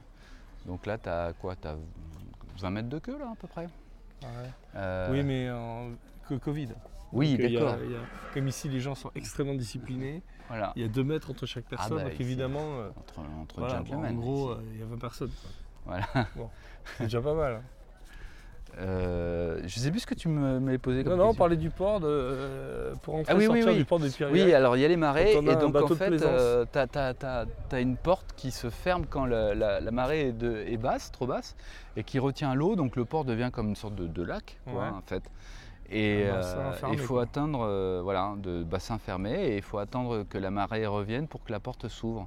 Donc 0.66 0.86
là, 0.86 0.98
t'as 0.98 1.32
quoi? 1.32 1.56
T'as 1.56 1.74
20 2.60 2.70
mètres 2.70 2.88
de 2.88 2.98
queue 2.98 3.18
là 3.18 3.30
à 3.32 3.36
peu 3.36 3.46
près? 3.48 3.66
Ouais. 4.22 4.28
Euh, 4.76 5.08
Oui, 5.12 5.22
mais 5.22 5.50
en 5.50 5.90
que 6.28 6.34
Covid. 6.34 6.68
Oui, 7.12 7.36
d'accord. 7.36 7.76
Comme 8.34 8.48
ici, 8.48 8.68
les 8.68 8.80
gens 8.80 8.94
sont 8.94 9.10
extrêmement 9.14 9.54
disciplinés. 9.54 10.22
Voilà. 10.48 10.72
Il 10.76 10.82
y 10.82 10.84
a 10.84 10.88
deux 10.88 11.04
mètres 11.04 11.30
entre 11.30 11.46
chaque 11.46 11.64
personne, 11.64 11.96
bah, 11.98 12.04
donc 12.04 12.20
évidemment, 12.20 12.60
euh, 12.80 12.88
Entre, 12.98 13.20
entre 13.42 13.58
voilà, 13.58 13.80
bon, 13.80 13.84
gentlemen. 13.86 14.12
en 14.16 14.20
gros, 14.20 14.52
ici. 14.52 14.60
euh, 14.60 14.70
il 14.74 14.80
y 14.80 14.82
a 14.82 14.86
20 14.86 14.98
personnes. 14.98 15.30
Voilà. 15.84 16.06
C'est 16.98 17.04
déjà 17.04 17.20
pas 17.20 17.34
mal. 17.34 17.52
hein. 17.54 17.62
Euh, 18.78 19.60
je 19.64 19.78
sais 19.78 19.90
plus 19.90 20.00
ce 20.00 20.06
que 20.06 20.14
tu 20.14 20.28
m'avais 20.28 20.76
posé 20.76 21.02
comme 21.02 21.14
Non, 21.16 21.24
non, 21.24 21.30
on 21.30 21.34
parlait 21.34 21.56
du 21.56 21.70
port 21.70 21.98
de, 21.98 22.06
euh, 22.08 22.94
pour 23.02 23.14
entrer 23.14 23.32
Ah 23.32 23.36
oui, 23.36 23.46
sortir 23.46 23.68
oui. 23.68 23.76
du 23.76 23.84
port 23.86 23.98
de 23.98 24.08
Piriac. 24.08 24.34
Oui, 24.34 24.52
alors 24.52 24.76
il 24.76 24.80
y 24.80 24.84
a 24.84 24.88
les 24.88 24.96
marées 24.96 25.32
et 25.32 25.40
donc 25.40 25.74
en 25.76 25.86
fait, 25.88 26.08
plaisance. 26.08 26.66
tu 26.72 26.78
as, 27.74 27.80
une 27.80 27.96
porte 27.96 28.34
qui 28.36 28.50
se 28.50 28.68
ferme 28.68 29.06
quand 29.06 29.24
la, 29.24 29.54
la- 29.54 29.80
la 29.80 29.90
marée 29.92 30.28
est, 30.28 30.32
de- 30.32 30.62
est 30.66 30.76
basse, 30.76 31.10
trop 31.10 31.26
basse, 31.26 31.56
et 31.96 32.04
qui 32.04 32.18
retient 32.18 32.54
l'eau, 32.54 32.76
donc 32.76 32.96
le 32.96 33.06
port 33.06 33.24
devient 33.24 33.48
comme 33.50 33.68
une 33.68 33.76
sorte 33.76 33.94
de, 33.94 34.06
de 34.08 34.22
lac, 34.22 34.58
quoi, 34.70 34.82
Ouais. 34.82 34.88
en 34.90 35.02
fait. 35.06 35.22
Et 35.90 36.24
bassin 36.28 36.58
euh, 36.58 36.88
il 36.92 36.98
faut 36.98 37.18
atteindre, 37.18 37.60
euh, 37.62 38.00
voilà, 38.02 38.34
de 38.38 38.64
bassin 38.64 38.98
fermé, 38.98 39.32
et 39.32 39.56
il 39.56 39.62
faut 39.62 39.78
attendre 39.78 40.24
que 40.24 40.38
la 40.38 40.50
marée 40.50 40.86
revienne 40.86 41.28
pour 41.28 41.44
que 41.44 41.52
la 41.52 41.60
porte 41.60 41.88
s'ouvre. 41.88 42.26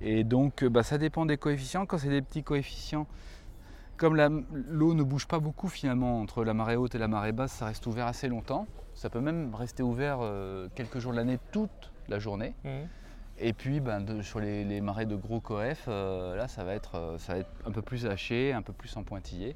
Et 0.00 0.24
donc, 0.24 0.62
euh, 0.62 0.68
bah, 0.68 0.82
ça 0.82 0.98
dépend 0.98 1.24
des 1.24 1.36
coefficients. 1.36 1.86
Quand 1.86 1.98
c'est 1.98 2.08
des 2.10 2.22
petits 2.22 2.42
coefficients, 2.42 3.06
comme 3.96 4.16
l'eau 4.68 4.94
ne 4.94 5.02
bouge 5.02 5.26
pas 5.26 5.38
beaucoup 5.38 5.68
finalement 5.68 6.20
entre 6.20 6.44
la 6.44 6.52
marée 6.52 6.76
haute 6.76 6.94
et 6.94 6.98
la 6.98 7.08
marée 7.08 7.32
basse, 7.32 7.52
ça 7.52 7.66
reste 7.66 7.86
ouvert 7.86 8.06
assez 8.06 8.28
longtemps. 8.28 8.66
Ça 8.94 9.08
peut 9.08 9.20
même 9.20 9.54
rester 9.54 9.82
ouvert 9.82 10.18
euh, 10.20 10.68
quelques 10.74 10.98
jours 10.98 11.12
de 11.12 11.16
l'année, 11.16 11.38
toute 11.52 11.92
la 12.08 12.18
journée. 12.18 12.54
Mhm. 12.64 12.88
Et 13.38 13.52
puis 13.52 13.80
ben, 13.80 14.00
de- 14.00 14.22
sur 14.22 14.40
les, 14.40 14.64
les 14.64 14.80
marées 14.80 15.04
de 15.06 15.14
gros 15.16 15.40
coef, 15.40 15.86
là 15.88 16.48
ça 16.48 16.64
va, 16.64 16.74
être, 16.74 17.16
ça 17.18 17.34
va 17.34 17.38
être 17.40 17.50
un 17.66 17.70
peu 17.70 17.82
plus 17.82 18.06
haché, 18.06 18.52
un 18.54 18.62
peu 18.62 18.72
plus 18.72 18.96
en 18.96 19.02
pointillé. 19.02 19.54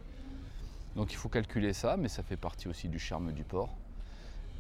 Donc 0.97 1.13
il 1.13 1.17
faut 1.17 1.29
calculer 1.29 1.73
ça, 1.73 1.97
mais 1.97 2.09
ça 2.09 2.23
fait 2.23 2.37
partie 2.37 2.69
aussi 2.69 2.89
du 2.89 2.99
charme 2.99 3.33
du 3.33 3.45
port. 3.45 3.71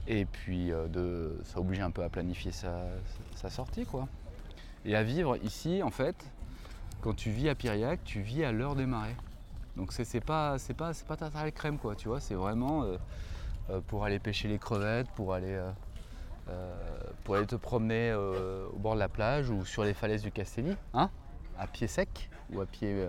Et 0.06 0.24
puis 0.24 0.72
euh, 0.72 1.36
ça 1.44 1.60
oblige 1.60 1.80
un 1.80 1.90
peu 1.90 2.02
à 2.02 2.08
planifier 2.08 2.52
sa, 2.52 3.50
sortie. 3.50 3.86
Et 4.84 4.96
à 4.96 5.02
vivre 5.02 5.36
ici, 5.42 5.82
en 5.82 5.90
fait, 5.90 6.16
quand 7.00 7.14
tu 7.14 7.30
vis 7.30 7.48
à 7.48 7.54
Piriac, 7.54 8.02
tu 8.04 8.20
vis 8.20 8.44
à 8.44 8.52
l'heure 8.52 8.76
des 8.76 8.86
marées. 8.86 9.16
Donc 9.76 9.92
c'est 9.92 10.20
pas, 10.20 10.58
c'est 10.58 10.74
pas, 10.74 10.92
c'est 10.94 11.06
pas 11.06 11.16
à 11.22 11.44
la 11.44 11.50
crème, 11.50 11.78
quoi, 11.78 11.94
tu 11.94 12.08
vois, 12.08 12.20
c'est 12.20 12.34
vraiment 12.34 12.82
euh, 12.82 12.96
euh, 13.70 13.80
pour 13.86 14.04
aller 14.04 14.18
pêcher 14.18 14.48
les 14.48 14.58
crevettes, 14.58 15.08
pour 15.14 15.34
aller, 15.34 15.60
te 16.46 17.56
promener 17.56 18.12
au 18.14 18.78
bord 18.78 18.94
de 18.94 18.98
la 18.98 19.08
plage 19.08 19.50
ou 19.50 19.64
sur 19.64 19.84
les 19.84 19.94
falaises 19.94 20.22
du 20.22 20.32
Castelli, 20.32 20.76
hein, 20.94 21.10
à 21.58 21.66
pied 21.66 21.86
sec 21.86 22.30
ou 22.52 22.60
à 22.60 22.66
pied. 22.66 23.06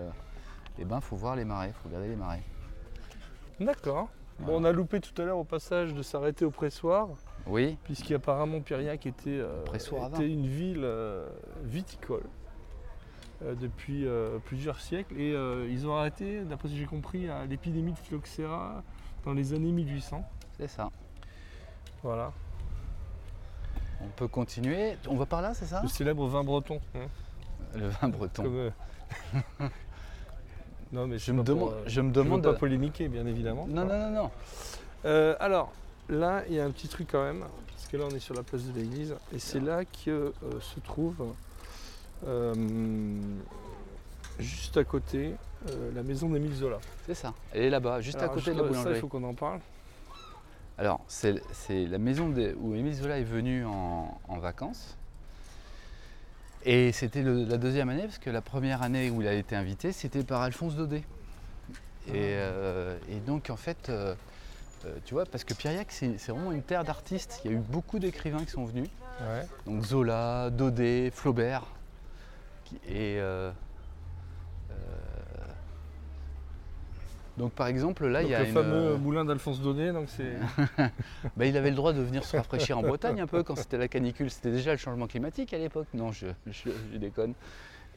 eh 0.78 0.84
ben, 0.84 1.00
faut 1.00 1.16
voir 1.16 1.36
les 1.36 1.44
marées, 1.44 1.72
faut 1.72 1.88
regarder 1.88 2.08
les 2.08 2.16
marées. 2.16 2.42
D'accord. 3.64 4.08
Bon, 4.40 4.60
on 4.60 4.64
a 4.64 4.72
loupé 4.72 5.00
tout 5.00 5.20
à 5.20 5.24
l'heure 5.24 5.38
au 5.38 5.44
passage 5.44 5.94
de 5.94 6.02
s'arrêter 6.02 6.44
au 6.44 6.50
pressoir, 6.50 7.08
Oui, 7.46 7.76
puisqu'apparemment 7.84 8.60
Piriac 8.60 9.06
était, 9.06 9.38
euh, 9.38 9.62
était 9.72 10.28
une 10.28 10.46
ville 10.46 10.82
euh, 10.82 11.28
viticole 11.62 12.24
euh, 13.42 13.54
depuis 13.54 14.06
plusieurs 14.46 14.80
siècles. 14.80 15.14
Et 15.20 15.30
ils 15.70 15.86
ont 15.86 15.96
arrêté, 15.96 16.42
d'après 16.42 16.68
ce 16.68 16.72
que 16.74 16.78
j'ai 16.80 16.86
compris, 16.86 17.28
à 17.28 17.44
l'épidémie 17.46 17.92
de 17.92 17.98
phylloxéra 17.98 18.82
dans 19.24 19.32
les 19.32 19.54
années 19.54 19.70
1800. 19.72 20.24
c'est 20.56 20.68
ça. 20.68 20.90
Voilà. 22.02 22.32
On 24.00 24.08
peut 24.08 24.26
continuer. 24.26 24.96
On 25.08 25.14
va 25.16 25.26
par 25.26 25.42
là, 25.42 25.54
c'est 25.54 25.66
ça? 25.66 25.80
Le 25.82 25.88
célèbre 25.88 26.26
vin 26.26 26.42
breton. 26.42 26.80
hein, 26.96 27.06
Le 27.76 27.86
vin 27.86 28.08
breton. 28.08 28.42
comme, 28.42 28.70
non, 30.92 31.06
mais 31.06 31.18
Je 31.18 31.32
me, 31.32 31.42
pas 31.42 31.52
pour, 31.52 31.54
demande, 31.56 31.72
euh, 31.74 31.82
je 31.86 32.00
me 32.00 32.08
je 32.12 32.18
veux 32.18 32.24
demande. 32.24 32.42
pas 32.42 32.52
polémiquer, 32.54 33.08
bien 33.08 33.26
évidemment. 33.26 33.66
Non, 33.68 33.84
non, 33.84 33.98
non, 33.98 34.10
non. 34.10 34.30
Euh, 35.04 35.34
alors, 35.40 35.72
là, 36.08 36.42
il 36.48 36.54
y 36.54 36.60
a 36.60 36.64
un 36.64 36.70
petit 36.70 36.88
truc 36.88 37.08
quand 37.10 37.22
même, 37.24 37.44
parce 37.70 37.86
que 37.88 37.96
là, 37.96 38.04
on 38.10 38.14
est 38.14 38.18
sur 38.20 38.34
la 38.34 38.42
place 38.42 38.62
de 38.64 38.72
l'église, 38.78 39.14
et 39.34 39.38
c'est 39.38 39.60
là 39.60 39.84
que 39.84 40.10
euh, 40.10 40.32
se 40.60 40.80
trouve, 40.80 41.34
euh, 42.26 42.54
juste 44.38 44.76
à 44.76 44.84
côté, 44.84 45.34
la 45.94 46.02
maison 46.02 46.28
d'Émile 46.28 46.54
Zola. 46.54 46.78
C'est 47.06 47.14
ça. 47.14 47.32
Elle 47.52 47.62
est 47.62 47.70
là-bas, 47.70 48.00
juste 48.00 48.20
à 48.20 48.28
côté 48.28 48.52
de 48.52 48.56
la 48.56 48.62
Ça, 48.62 48.64
il 48.64 48.68
boulangerie. 48.68 49.00
faut 49.00 49.08
qu'on 49.08 49.22
en 49.24 49.34
parle. 49.34 49.60
Alors, 50.78 51.00
c'est 51.06 51.34
la 51.70 51.98
maison 51.98 52.34
où 52.60 52.74
Émile 52.74 52.94
Zola 52.94 53.18
est 53.18 53.24
venu 53.24 53.64
en, 53.64 54.20
en 54.28 54.38
vacances. 54.38 54.96
Et 56.64 56.92
c'était 56.92 57.22
la 57.22 57.58
deuxième 57.58 57.88
année, 57.88 58.04
parce 58.04 58.18
que 58.18 58.30
la 58.30 58.40
première 58.40 58.82
année 58.82 59.10
où 59.10 59.20
il 59.20 59.28
a 59.28 59.34
été 59.34 59.56
invité, 59.56 59.92
c'était 59.92 60.22
par 60.22 60.42
Alphonse 60.42 60.76
Daudet. 60.76 61.02
Et, 62.08 62.12
euh, 62.14 62.96
et 63.08 63.16
donc, 63.16 63.50
en 63.50 63.56
fait, 63.56 63.88
euh, 63.88 64.14
euh, 64.84 64.96
tu 65.04 65.14
vois, 65.14 65.24
parce 65.26 65.44
que 65.44 65.54
Piriac, 65.54 65.90
c'est 65.90 66.16
vraiment 66.28 66.52
une 66.52 66.62
terre 66.62 66.84
d'artistes. 66.84 67.40
Il 67.44 67.50
y 67.50 67.54
a 67.54 67.56
eu 67.56 67.60
beaucoup 67.60 67.98
d'écrivains 67.98 68.44
qui 68.44 68.50
sont 68.50 68.64
venus. 68.64 68.88
Ouais. 69.20 69.46
Donc 69.66 69.84
Zola, 69.84 70.50
Daudet, 70.50 71.10
Flaubert. 71.12 71.64
Et 72.88 73.18
euh, 73.18 73.50
euh, 73.50 73.52
donc 77.38 77.52
par 77.52 77.66
exemple 77.66 78.06
là 78.06 78.20
Donc, 78.20 78.28
il 78.28 78.32
y 78.32 78.34
a 78.34 78.40
le 78.40 78.46
une, 78.48 78.52
fameux 78.52 78.74
euh, 78.92 78.96
moulin 78.98 79.24
d'Alphonse 79.24 79.60
Daudet, 79.60 79.92
donc 79.92 80.08
c'est. 80.08 80.36
bah, 81.36 81.46
il 81.46 81.56
avait 81.56 81.70
le 81.70 81.76
droit 81.76 81.92
de 81.92 82.00
venir 82.02 82.24
se 82.24 82.36
rafraîchir 82.36 82.78
en 82.78 82.82
Bretagne 82.82 83.20
un 83.20 83.26
peu 83.26 83.42
quand 83.42 83.56
c'était 83.56 83.78
la 83.78 83.88
canicule. 83.88 84.30
C'était 84.30 84.50
déjà 84.50 84.72
le 84.72 84.76
changement 84.78 85.06
climatique 85.06 85.52
à 85.54 85.58
l'époque. 85.58 85.86
Non, 85.94 86.12
je, 86.12 86.26
je- 86.46 86.70
je 86.92 86.98
déconne. 86.98 87.34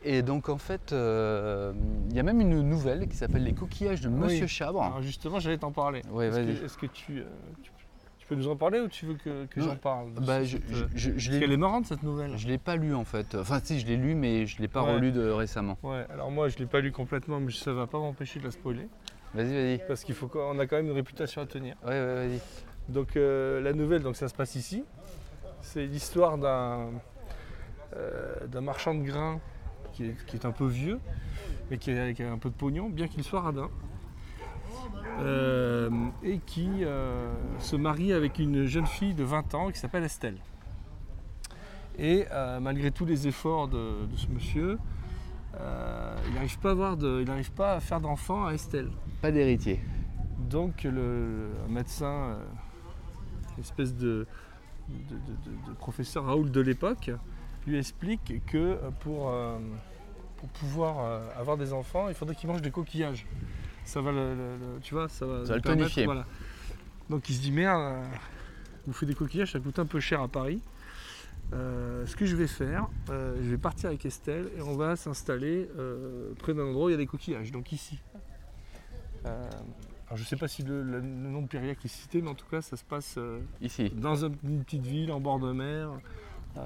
Et 0.03 0.21
donc 0.21 0.49
en 0.49 0.57
fait, 0.57 0.93
euh, 0.93 1.73
il 2.09 2.15
y 2.15 2.19
a 2.19 2.23
même 2.23 2.39
une 2.39 2.61
nouvelle 2.61 3.07
qui 3.07 3.15
s'appelle 3.17 3.43
Les 3.43 3.53
coquillages 3.53 4.01
de 4.01 4.09
Monsieur 4.09 4.43
Oui. 4.43 4.47
Chabre. 4.47 4.83
Alors 4.83 5.01
justement, 5.01 5.39
j'allais 5.39 5.57
t'en 5.57 5.71
parler. 5.71 6.01
Ouais, 6.11 6.27
Est-ce 6.27 6.37
que, 6.37 6.43
vas-y. 6.43 6.65
est-ce 6.65 6.77
que 6.77 6.85
tu, 6.85 7.19
euh, 7.19 7.23
tu, 7.63 7.71
tu 8.19 8.27
peux 8.27 8.35
nous 8.35 8.47
en 8.47 8.55
parler 8.55 8.79
ou 8.81 8.87
tu 8.87 9.05
veux 9.07 9.15
que, 9.15 9.45
que 9.45 9.61
j'en 9.61 9.75
parle 9.75 10.11
Bah, 10.25 10.43
je, 10.43 10.57
je, 10.69 10.85
je- 10.95 11.09
Parce 11.11 11.27
l'ai 11.29 11.39
qu'elle 11.39 11.51
est 11.51 11.57
marrante 11.57 11.87
cette 11.87 12.03
nouvelle. 12.03 12.37
je 12.37 12.47
l'ai 12.47 12.59
pas 12.59 12.75
lu 12.75 12.93
en 12.93 13.03
fait. 13.05 13.33
Enfin 13.35 13.59
si, 13.63 13.79
je 13.79 13.87
l'ai 13.87 13.97
lu 13.97 14.13
mais 14.13 14.45
je 14.45 14.61
l'ai 14.61 14.67
pas 14.67 14.83
Ouais. 14.83 14.93
relu 14.93 15.11
de 15.11 15.27
récemment. 15.29 15.77
Ouais, 15.81 16.05
alors 16.13 16.29
moi 16.29 16.49
je 16.49 16.57
l'ai 16.59 16.65
pas 16.67 16.81
lu 16.81 16.91
complètement, 16.91 17.39
mais 17.39 17.51
ça 17.51 17.73
va 17.73 17.87
pas 17.87 17.97
m'empêcher 17.97 18.39
de 18.39 18.45
la 18.45 18.51
spoiler. 18.51 18.87
Vas-y, 19.35 19.53
vas-y. 19.53 19.81
Parce 19.87 20.03
qu'il 20.03 20.15
faut 20.15 20.27
qu'on 20.27 20.57
a 20.59 20.65
quand 20.65 20.77
même 20.77 20.87
une 20.87 20.93
réputation 20.93 21.41
à 21.41 21.45
tenir. 21.45 21.75
Ouais, 21.83 21.89
ouais, 21.89 22.27
vas-y. 22.27 22.39
Donc 22.87 23.17
euh, 23.17 23.61
la 23.61 23.73
nouvelle, 23.73 24.01
donc 24.01 24.15
ça 24.15 24.29
se 24.29 24.33
passe 24.33 24.55
ici. 24.55 24.83
C'est 25.61 25.85
l'histoire 25.85 26.37
d'un 26.37 26.89
euh, 27.95 28.47
d'un 28.47 28.61
marchand 28.61 28.93
de 28.93 29.03
grains 29.03 29.39
qui 29.93 30.05
est, 30.05 30.25
qui 30.25 30.37
est 30.37 30.45
un 30.45 30.51
peu 30.51 30.67
vieux, 30.67 30.99
mais 31.69 31.77
qui 31.77 31.91
a, 31.91 32.13
qui 32.13 32.23
a 32.23 32.31
un 32.31 32.37
peu 32.37 32.49
de 32.49 32.55
pognon, 32.55 32.89
bien 32.89 33.07
qu'il 33.07 33.23
soit 33.23 33.41
radin. 33.41 33.69
Euh, 35.19 35.89
et 36.23 36.39
qui 36.39 36.69
se 37.59 37.75
marie 37.75 38.13
avec 38.13 38.39
une 38.39 38.65
jeune 38.65 38.85
fille 38.85 39.13
de 39.13 39.23
20 39.23 39.53
ans 39.55 39.71
qui 39.71 39.79
s'appelle 39.79 40.03
Estelle. 40.03 40.37
Et 41.97 42.25
malgré 42.61 42.91
tous 42.91 43.05
les 43.05 43.27
efforts 43.27 43.67
de, 43.67 44.05
de 44.05 44.15
ce 44.17 44.27
monsieur, 44.27 44.77
il 46.27 46.33
n'arrive 46.33 46.59
pas, 46.59 46.69
à 46.69 46.71
avoir 46.71 46.97
de- 46.97 47.19
il 47.21 47.27
n'arrive 47.27 47.51
pas 47.51 47.73
à 47.73 47.79
faire 47.79 48.01
d'enfant 48.01 48.45
à 48.45 48.53
Estelle. 48.53 48.89
Pas 49.21 49.31
d'héritier. 49.31 49.79
Donc 50.39 50.83
le, 50.83 50.91
le- 50.91 51.49
un 51.67 51.71
médecin, 51.71 52.05
euh, 52.05 52.37
une 53.57 53.63
espèce 53.63 53.95
de, 53.95 54.27
de- 54.89 55.15
de- 55.15 55.15
de- 55.15 55.71
de 55.71 55.73
professeur 55.77 56.25
Raoul 56.25 56.51
de 56.51 56.61
l'époque, 56.61 57.11
lui 57.67 57.77
explique 57.77 58.43
que 58.45 58.57
euh, 58.57 58.77
pour, 58.99 59.29
euh, 59.29 59.57
pour 60.37 60.49
pouvoir 60.49 60.97
euh, 60.99 61.27
avoir 61.39 61.57
des 61.57 61.73
enfants, 61.73 62.09
il 62.09 62.15
faudrait 62.15 62.35
qu'il 62.35 62.49
mange 62.49 62.61
des 62.61 62.71
coquillages. 62.71 63.25
Ça 63.85 64.01
va 64.01 64.11
le, 64.11 64.35
le- 64.35 64.57
le- 64.57 64.79
tu 64.81 64.93
vois, 64.93 65.07
ça 65.09 65.25
va, 65.25 65.45
Ça 65.45 65.55
le 65.55 65.61
tonifier. 65.61 66.05
voilà. 66.05 66.25
Donc 67.09 67.29
il 67.29 67.35
se 67.35 67.41
dit 67.41 67.51
merde, 67.51 67.79
euh, 67.81 68.03
bouffer 68.87 69.05
des 69.05 69.15
coquillages, 69.15 69.51
ça 69.51 69.59
coûte 69.59 69.79
un 69.79 69.85
peu 69.85 69.99
cher 69.99 70.21
à 70.21 70.27
Paris. 70.27 70.59
Euh, 71.53 72.05
ce 72.05 72.15
que 72.15 72.25
je 72.25 72.35
vais 72.35 72.47
faire, 72.47 72.87
euh, 73.09 73.35
je 73.41 73.49
vais 73.49 73.57
partir 73.57 73.89
avec 73.89 74.05
Estelle 74.05 74.49
et 74.57 74.61
on 74.61 74.75
va 74.75 74.95
s'installer 74.95 75.69
euh, 75.77 76.33
près 76.39 76.53
d'un 76.53 76.63
endroit 76.65 76.85
où 76.87 76.89
il 76.89 76.93
y 76.93 76.95
a 76.95 76.97
des 76.97 77.05
coquillages, 77.05 77.51
donc 77.51 77.71
ici. 77.71 77.99
Alors 79.23 80.17
je 80.17 80.21
ne 80.21 80.25
sais 80.27 80.35
pas 80.35 80.47
si 80.47 80.61
le, 80.63 80.83
le- 80.83 80.99
le 80.99 81.05
nom 81.07 81.41
de 81.41 81.47
Périac 81.47 81.83
est 81.83 81.87
cité, 81.87 82.21
mais 82.21 82.29
en 82.29 82.35
tout 82.35 82.45
cas 82.49 82.61
ça 82.61 82.77
se 82.77 82.83
passe 82.83 83.17
Ici. 83.61 83.89
dans 83.89 84.23
un- 84.25 84.31
une 84.43 84.63
petite 84.63 84.85
ville 84.85 85.11
en 85.11 85.19
bord 85.19 85.39
de 85.39 85.51
mer 85.51 85.89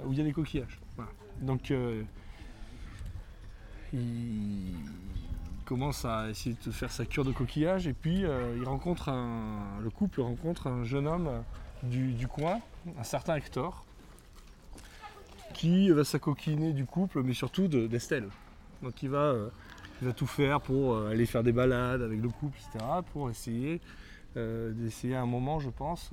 où 0.05 0.11
il 0.11 0.17
y 0.17 0.21
a 0.21 0.25
des 0.25 0.34
coquillages. 0.34 0.80
Voilà. 0.97 1.11
Donc 1.41 1.71
il 3.93 4.73
commence 5.65 6.03
à 6.05 6.30
essayer 6.30 6.55
de 6.65 6.71
faire 6.71 6.91
sa 6.91 7.05
cure 7.05 7.23
de 7.25 7.32
coquillages 7.32 7.88
et 7.88 7.93
puis 7.93 8.23
il 8.57 8.63
rencontre 8.65 9.09
un, 9.09 9.80
le 9.82 9.89
couple 9.89 10.21
rencontre 10.21 10.67
un 10.67 10.84
jeune 10.84 11.07
homme 11.07 11.30
du, 11.84 12.11
du 12.13 12.27
coin, 12.27 12.59
un 12.97 13.03
certain 13.03 13.36
Hector, 13.36 13.86
qui 15.53 15.89
va 15.91 16.03
s'acoquiner 16.03 16.73
du 16.73 16.85
couple, 16.85 17.21
mais 17.23 17.33
surtout 17.33 17.67
de- 17.67 17.87
d'Estelle. 17.87 18.27
Donc 18.81 19.01
il 19.03 19.09
va, 19.09 19.17
euh, 19.19 19.49
il 20.01 20.07
va 20.07 20.13
tout 20.13 20.27
faire 20.27 20.61
pour 20.61 20.95
euh, 20.95 21.09
aller 21.11 21.25
faire 21.25 21.43
des 21.43 21.51
balades 21.51 22.01
avec 22.01 22.21
le 22.21 22.29
couple, 22.29 22.57
etc., 22.57 22.85
pour 23.11 23.29
essayer 23.29 23.81
euh, 24.37 24.71
d'essayer 24.71 25.15
à 25.15 25.21
un 25.21 25.25
moment, 25.25 25.59
je 25.59 25.69
pense, 25.69 26.11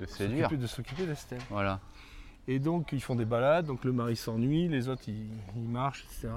De 0.00 0.06
séduire. 0.06 0.48
de 0.50 0.66
s'occuper 0.66 1.06
d'Estelle. 1.06 1.40
Voilà. 1.50 1.80
Et 2.46 2.58
donc 2.58 2.92
ils 2.92 3.00
font 3.02 3.14
des 3.16 3.24
balades, 3.24 3.66
donc 3.66 3.84
le 3.84 3.92
mari 3.92 4.16
s'ennuie, 4.16 4.68
les 4.68 4.88
autres 4.88 5.04
ils, 5.08 5.26
ils 5.56 5.68
marchent, 5.68 6.04
etc. 6.04 6.28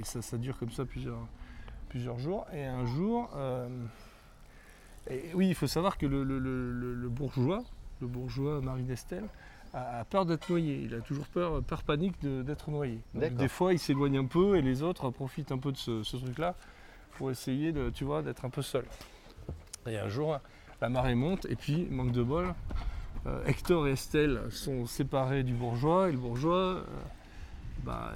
Et 0.00 0.04
ça, 0.04 0.22
ça 0.22 0.38
dure 0.38 0.56
comme 0.58 0.70
ça 0.70 0.84
plusieurs, 0.84 1.18
plusieurs 1.88 2.18
jours. 2.18 2.46
Et 2.52 2.64
un 2.64 2.86
jour, 2.86 3.28
et 5.10 5.30
oui, 5.34 5.48
il 5.48 5.54
faut 5.54 5.66
savoir 5.66 5.98
que 5.98 6.06
le, 6.06 6.24
le- 6.24 6.38
le- 6.38 6.72
le- 6.72 6.94
le 6.94 7.08
bourgeois, 7.08 7.62
le 8.00 8.06
bourgeois 8.06 8.60
Marie 8.60 8.82
d'Estelle, 8.84 9.24
a, 9.76 10.04
peur 10.04 10.26
d'être 10.26 10.48
noyé. 10.48 10.82
Il 10.84 10.94
a 10.94 11.00
toujours 11.00 11.26
peur, 11.26 11.62
peur 11.62 11.82
panique 11.82 12.20
de- 12.22 12.42
d'être 12.42 12.70
noyé. 12.70 13.00
Donc, 13.14 13.34
des 13.34 13.48
fois, 13.48 13.72
il 13.72 13.78
s'éloigne 13.78 14.18
un 14.18 14.24
peu 14.24 14.56
et 14.56 14.62
les 14.62 14.82
autres 14.82 15.10
profitent 15.10 15.52
un 15.52 15.58
peu 15.58 15.72
de 15.72 15.76
ce, 15.76 16.02
ce 16.02 16.16
truc-là 16.16 16.54
pour 17.18 17.30
essayer 17.30 17.72
de, 17.72 17.90
tu 17.90 18.04
vois, 18.04 18.22
d'être 18.22 18.44
un 18.44 18.50
peu 18.50 18.62
seul. 18.62 18.84
Et 19.86 19.96
un 19.98 20.08
jour, 20.08 20.38
la 20.80 20.88
marée 20.88 21.14
monte 21.14 21.46
et 21.46 21.56
puis, 21.56 21.86
manque 21.90 22.12
de 22.12 22.22
bol, 22.22 22.54
euh, 23.26 23.44
Hector 23.46 23.86
et 23.88 23.92
Estelle 23.92 24.40
sont 24.50 24.86
séparés 24.86 25.42
du 25.42 25.52
bourgeois 25.52 26.08
et 26.08 26.12
le 26.12 26.18
bourgeois, 26.18 26.54
euh, 26.56 26.82
bah, 27.84 28.12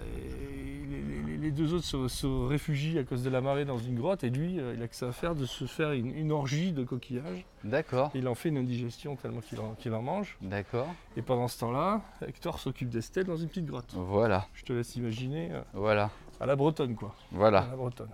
les, 1.40 1.50
deux 1.50 1.74
autres 1.74 1.84
se, 1.84 2.08
se 2.08 2.26
réfugient 2.26 2.98
à 2.98 3.04
cause 3.04 3.22
de 3.22 3.30
la 3.30 3.40
marée 3.40 3.64
dans 3.64 3.78
une 3.78 3.96
grotte 3.96 4.24
et 4.24 4.30
lui, 4.30 4.58
euh, 4.60 4.74
il 4.76 4.82
a 4.82 4.88
que 4.88 4.94
ça 4.96 5.08
à 5.08 5.12
faire 5.12 5.34
de 5.34 5.44
se 5.46 5.64
faire 5.66 5.92
une, 5.92 6.14
une 6.16 6.32
orgie 6.32 6.72
de 6.72 6.84
coquillages. 6.84 7.44
D'accord. 7.64 8.10
Il 8.14 8.28
en 8.28 8.34
fait 8.34 8.48
une 8.50 8.58
indigestion 8.58 9.16
tellement 9.16 9.40
qu'il 9.78 9.92
en, 9.94 10.02
mange. 10.02 10.36
D'accord. 10.40 10.88
Et 11.16 11.22
pendant 11.22 11.48
ce 11.48 11.58
temps-là, 11.60 12.02
Hector 12.26 12.58
s'occupe 12.58 12.88
d'Estelle 12.90 13.24
dans 13.26 13.36
une 13.36 13.48
petite 13.48 13.66
grotte. 13.66 13.92
Voilà. 13.94 14.46
Je 14.54 14.64
te 14.64 14.72
laisse 14.72 14.94
imaginer 14.96 15.50
euh, 15.52 15.60
Voilà. 15.74 16.10
à 16.40 16.46
la 16.46 16.56
bretonne 16.56 16.94
quoi. 16.94 17.08
À 17.08 17.36
Voilà. 17.36 17.66
la 17.70 17.76
bretonne. 17.76 18.10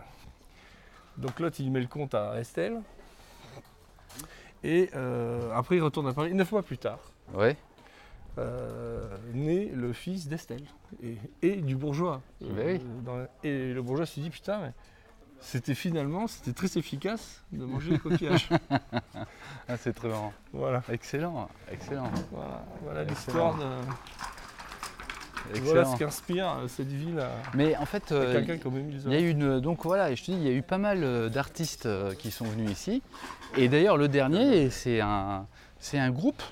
Donc 1.16 1.40
l'autre 1.40 1.56
il 1.60 1.70
met 1.70 1.80
le 1.80 1.86
compte 1.86 2.14
à 2.14 2.38
Estelle. 2.38 2.80
Et 4.64 4.90
euh, 4.94 5.50
après 5.54 5.76
il 5.76 5.82
retourne 5.82 6.06
à 6.08 6.12
Paris. 6.12 6.34
Neuf 6.34 6.50
mois 6.52 6.62
plus 6.62 6.78
tard, 6.78 6.98
Ouais. 7.34 7.56
Euh, 8.38 9.06
naît 9.34 9.70
le 9.74 9.92
fils 9.92 10.28
d'Estelle 10.28 10.62
et, 11.02 11.16
et 11.42 11.56
du 11.56 11.76
bourgeois. 11.76 12.20
Ben 12.40 12.78
oui. 12.80 12.80
dans- 13.04 13.26
et 13.42 13.72
le 13.72 13.82
bourgeois 13.82 14.06
se 14.06 14.20
dit 14.20 14.30
putain 14.30 14.58
mais 14.60 14.72
c'était 15.40 15.74
finalement 15.74 16.26
c'était 16.26 16.52
très 16.52 16.78
efficace 16.78 17.42
de 17.52 17.64
manger 17.64 17.92
les 17.92 17.98
coquillages. 17.98 18.48
Ah, 19.68 19.76
c'est 19.76 19.92
très 19.92 20.06
marrant. 20.08 20.32
voilà, 20.52 20.80
Excellent. 20.92 21.48
Excellent. 21.72 22.08
voilà, 22.30 22.64
voilà 22.84 23.02
l'histoire 23.02 23.56
de. 23.56 23.64
Excellent. 25.50 25.64
Voilà 25.64 25.84
ce 25.86 25.96
qu'inspire 25.96 26.48
euh, 26.58 26.68
cette 26.68 26.86
ville 26.86 27.18
à, 27.20 27.30
Mais 27.54 27.76
en 27.76 27.84
fait, 27.84 28.12
euh, 28.12 28.40
il 29.06 29.12
y 29.12 29.16
a 29.16 29.20
eu 29.20 29.28
une. 29.30 29.58
Donc 29.60 29.82
voilà, 29.84 30.14
je 30.14 30.22
te 30.24 30.30
dis, 30.30 30.36
il 30.36 30.42
y 30.44 30.48
a 30.48 30.52
eu 30.52 30.62
pas 30.62 30.78
mal 30.78 31.02
euh, 31.02 31.28
d'artistes 31.28 31.86
euh, 31.86 32.14
qui 32.14 32.30
sont 32.30 32.44
venus 32.44 32.70
ici. 32.70 33.02
Et 33.56 33.68
d'ailleurs, 33.68 33.96
le 33.96 34.06
dernier, 34.08 34.70
c'est 34.70 35.00
un, 35.00 35.46
c'est 35.80 35.98
un 35.98 36.10
groupe 36.10 36.42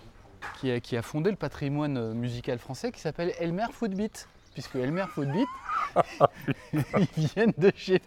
qui 0.64 0.70
a, 0.72 0.80
qui 0.80 0.96
a 0.96 1.02
fondé 1.02 1.30
le 1.30 1.36
patrimoine 1.36 1.98
euh, 1.98 2.14
musical 2.14 2.58
français 2.58 2.90
qui 2.90 2.98
s'appelle 3.00 3.32
Elmer 3.38 3.66
Footbeat. 3.72 4.28
Puisque 4.54 4.76
Elmer 4.76 5.04
Footbeat, 5.12 5.48
ils 6.72 7.26
viennent 7.34 7.52
de 7.58 7.72
chez, 7.76 8.00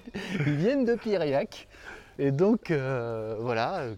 ils 0.46 0.56
viennent 0.56 0.86
de 0.86 0.96
Piriac. 0.96 1.68
Et 2.18 2.32
donc 2.32 2.72
euh, 2.72 3.36
voilà, 3.40 3.80
euh, 3.82 3.96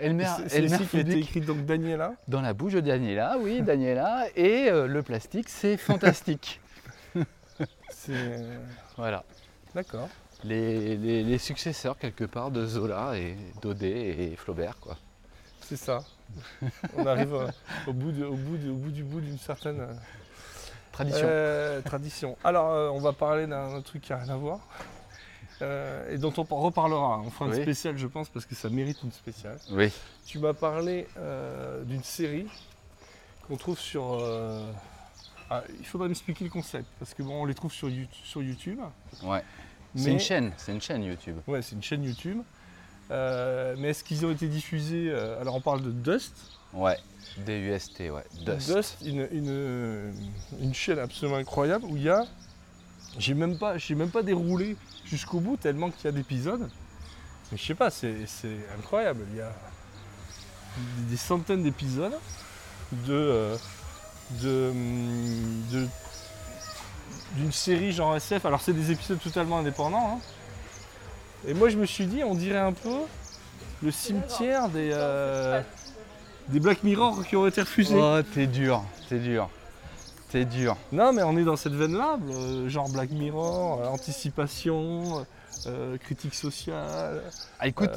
Elmer, 0.00 0.26
C'est- 0.48 0.64
ici 0.64 0.86
qui 0.86 0.96
a 0.96 1.00
été 1.00 1.18
écrit 1.18 1.40
donc 1.42 1.64
Daniela. 1.66 2.14
dans 2.26 2.40
la 2.40 2.52
bouche 2.54 2.72
de 2.72 2.80
Daniela, 2.80 3.36
oui, 3.38 3.60
Daniela. 3.62 4.24
Et 4.34 4.68
euh, 4.70 4.86
le 4.88 5.02
plastique, 5.02 5.48
c'est 5.48 5.76
fantastique. 5.76 6.60
C'est 7.90 8.42
Voilà. 8.96 9.22
d'accord. 9.74 10.08
Les, 10.42 10.96
les- 10.96 11.22
les 11.22 11.38
successeurs 11.38 11.98
quelque 11.98 12.24
part 12.24 12.50
de 12.50 12.64
Zola 12.64 13.12
et 13.18 13.36
Daudet 13.60 14.16
et 14.32 14.36
Flaubert 14.36 14.78
quoi. 14.80 14.96
C'est 15.60 15.76
ça. 15.76 16.02
On 16.96 17.06
arrive 17.06 17.34
au, 17.86 17.92
bout 17.92 18.12
de- 18.12 18.24
au, 18.24 18.34
bout 18.34 18.56
de- 18.56 18.70
au 18.70 18.74
bout 18.74 18.90
du 18.90 19.02
bout 19.04 19.20
d'une 19.20 19.38
certaine 19.38 19.80
euh, 19.80 19.92
Tradition. 20.92 21.20
euh, 21.24 21.80
tradition. 21.82 22.36
Alors, 22.44 22.70
euh, 22.72 22.88
on 22.90 22.98
va 22.98 23.12
parler 23.12 23.46
d'un 23.46 23.80
truc 23.82 24.02
qui 24.02 24.12
n'a 24.12 24.18
rien 24.18 24.34
à 24.34 24.36
voir. 24.36 24.60
euh, 25.62 26.10
et 26.12 26.18
dont 26.18 26.32
on 26.36 26.42
reparlera. 26.42 27.20
On 27.20 27.30
fera 27.30 27.46
une 27.46 27.56
Oui. 27.56 27.62
spéciale, 27.62 27.96
je 27.98 28.06
pense, 28.06 28.28
parce 28.28 28.46
que 28.46 28.54
ça 28.54 28.68
mérite 28.70 29.02
une 29.02 29.12
spéciale. 29.12 29.58
Oui. 29.70 29.92
Tu 30.26 30.38
m'as 30.38 30.54
parlé 30.54 31.06
euh, 31.18 31.82
d'une 31.84 32.02
série 32.02 32.46
qu'on 33.46 33.56
trouve 33.56 33.78
sur. 33.78 34.18
euh, 34.20 34.70
ah, 35.50 35.62
il 35.78 35.86
faudrait 35.86 36.08
m'expliquer 36.08 36.44
le 36.44 36.50
concept, 36.50 36.86
parce 36.98 37.12
que 37.14 37.22
bon, 37.22 37.42
on 37.42 37.44
les 37.44 37.54
trouve 37.54 37.72
sur, 37.72 37.88
sur 38.24 38.42
YouTube. 38.42 38.78
Ouais. 39.24 39.42
C'est 39.96 40.12
une 40.12 40.20
chaîne, 40.20 40.52
c'est 40.56 40.72
une 40.72 40.80
chaîne 40.80 41.02
YouTube. 41.02 41.36
Ouais, 41.48 41.60
c'est 41.62 41.74
une 41.74 41.82
chaîne 41.82 42.04
YouTube. 42.04 42.38
Euh, 43.10 43.74
mais 43.78 43.88
est-ce 43.90 44.04
qu'ils 44.04 44.24
ont 44.24 44.30
été 44.30 44.46
diffusés 44.46 45.08
euh, 45.10 45.40
Alors, 45.40 45.56
on 45.56 45.60
parle 45.60 45.82
de 45.82 45.90
Dust. 45.90 46.34
Ouais. 46.72 46.96
D-U-S-T, 47.38 48.10
ouais. 48.10 48.24
Dust. 48.44 48.72
Dust, 48.74 48.96
une, 49.04 49.26
une- 49.32 50.14
une 50.60 50.74
chaîne 50.74 50.98
absolument 50.98 51.38
incroyable 51.38 51.84
où 51.86 51.96
il 51.96 52.02
y 52.04 52.08
a. 52.08 52.24
J'ai 53.18 53.34
même 53.34 53.58
pas, 53.58 53.76
j'ai 53.78 53.94
même 53.96 54.10
pas 54.10 54.22
déroulé 54.22 54.76
jusqu'au 55.04 55.40
bout 55.40 55.56
tellement 55.56 55.90
qu'il 55.90 56.04
y 56.04 56.08
a 56.08 56.12
d'épisodes. 56.12 56.68
Mais 57.50 57.58
je 57.58 57.64
sais 57.64 57.74
pas, 57.74 57.90
c'est 57.90 58.26
c'est 58.26 58.58
incroyable. 58.78 59.26
Il 59.32 59.38
y 59.38 59.40
a 59.40 59.52
des 61.08 61.16
centaines 61.16 61.64
d'épisodes 61.64 62.16
de, 62.92 63.12
euh, 63.12 63.56
de, 64.42 64.68
hum, 64.70 65.62
de- 65.72 65.88
d'une 67.36 67.52
série 67.52 67.90
genre 67.92 68.14
SF. 68.16 68.44
Alors 68.44 68.60
c'est 68.60 68.72
des 68.72 68.92
épisodes 68.92 69.18
totalement 69.20 69.58
indépendants. 69.58 70.18
hein. 70.18 70.20
Et 71.46 71.54
moi 71.54 71.68
je 71.68 71.76
me 71.76 71.86
suis 71.86 72.06
dit, 72.06 72.22
on 72.24 72.34
dirait 72.34 72.58
un 72.58 72.72
peu 72.72 72.90
le 73.82 73.90
cimetière 73.90 74.68
des, 74.68 74.90
euh, 74.92 75.60
des 76.48 76.60
Black 76.60 76.82
Mirror 76.84 77.24
qui 77.26 77.36
ont 77.36 77.46
été 77.46 77.60
refusés. 77.62 77.96
Oh, 77.98 78.18
t'es 78.34 78.46
dur, 78.46 78.84
t'es 79.08 79.18
dur. 79.18 79.48
T'es 80.30 80.44
dur. 80.44 80.76
Non, 80.92 81.12
mais 81.12 81.22
on 81.24 81.36
est 81.36 81.42
dans 81.42 81.56
cette 81.56 81.72
veine-là, 81.72 82.16
euh, 82.30 82.68
genre 82.68 82.88
Black 82.90 83.10
Mirror, 83.10 83.80
euh, 83.82 83.86
anticipation, 83.88 85.26
critique 86.04 86.34
sociale. 86.34 87.22
Ah, 87.58 87.66
écoute, 87.66 87.90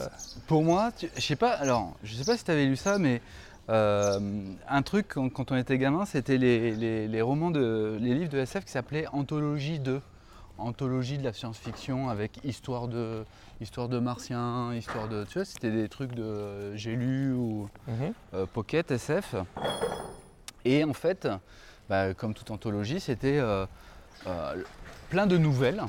pour 0.48 0.64
moi, 0.64 0.90
je 1.16 1.22
sais 1.22 1.36
pas, 1.36 1.52
alors, 1.52 1.94
je 2.04 2.16
sais 2.16 2.26
pas 2.26 2.36
si 2.36 2.44
t'avais 2.44 2.66
lu 2.66 2.76
ça, 2.76 2.98
mais 2.98 3.22
un 3.70 4.82
truc 4.84 5.08
quand, 5.10 5.30
quand 5.30 5.52
on 5.52 5.56
était 5.58 5.78
gamin, 5.78 6.06
c'était 6.06 6.38
les, 6.38 6.72
les- 6.72 7.08
les 7.08 7.22
romans 7.22 7.52
de, 7.52 7.98
les 8.02 8.16
livres 8.16 8.32
de 8.32 8.40
SF 8.40 8.66
qui 8.66 8.72
s'appelaient 8.72 9.06
Anthologie 9.14 9.80
2. 9.80 10.02
Anthologie 10.58 11.18
de 11.18 11.24
la 11.24 11.34
science-fiction 11.34 12.10
avec 12.10 12.40
histoire 12.44 12.88
de, 12.88 13.26
histoire 13.60 13.90
de 13.90 14.00
martiens, 14.00 14.74
histoire 14.74 15.08
de. 15.08 15.26
Tu 15.26 15.40
vois, 15.40 15.46
c'était 15.46 15.72
des 15.72 15.90
trucs 15.90 16.14
de 16.14 16.76
j'ai 16.76 16.96
lu 16.96 17.34
ou 17.34 17.70
euh, 18.34 18.46
Pocket 18.46 18.92
SF. 18.92 19.36
Et 20.66 20.84
en 20.84 20.94
fait, 20.94 21.28
bah, 21.90 22.14
comme 22.14 22.34
toute 22.34 22.52
anthologie, 22.52 23.00
c'était 23.00 23.38
euh, 23.38 23.66
euh, 24.28 24.64
plein 25.10 25.28
de 25.28 25.38
nouvelles 25.38 25.84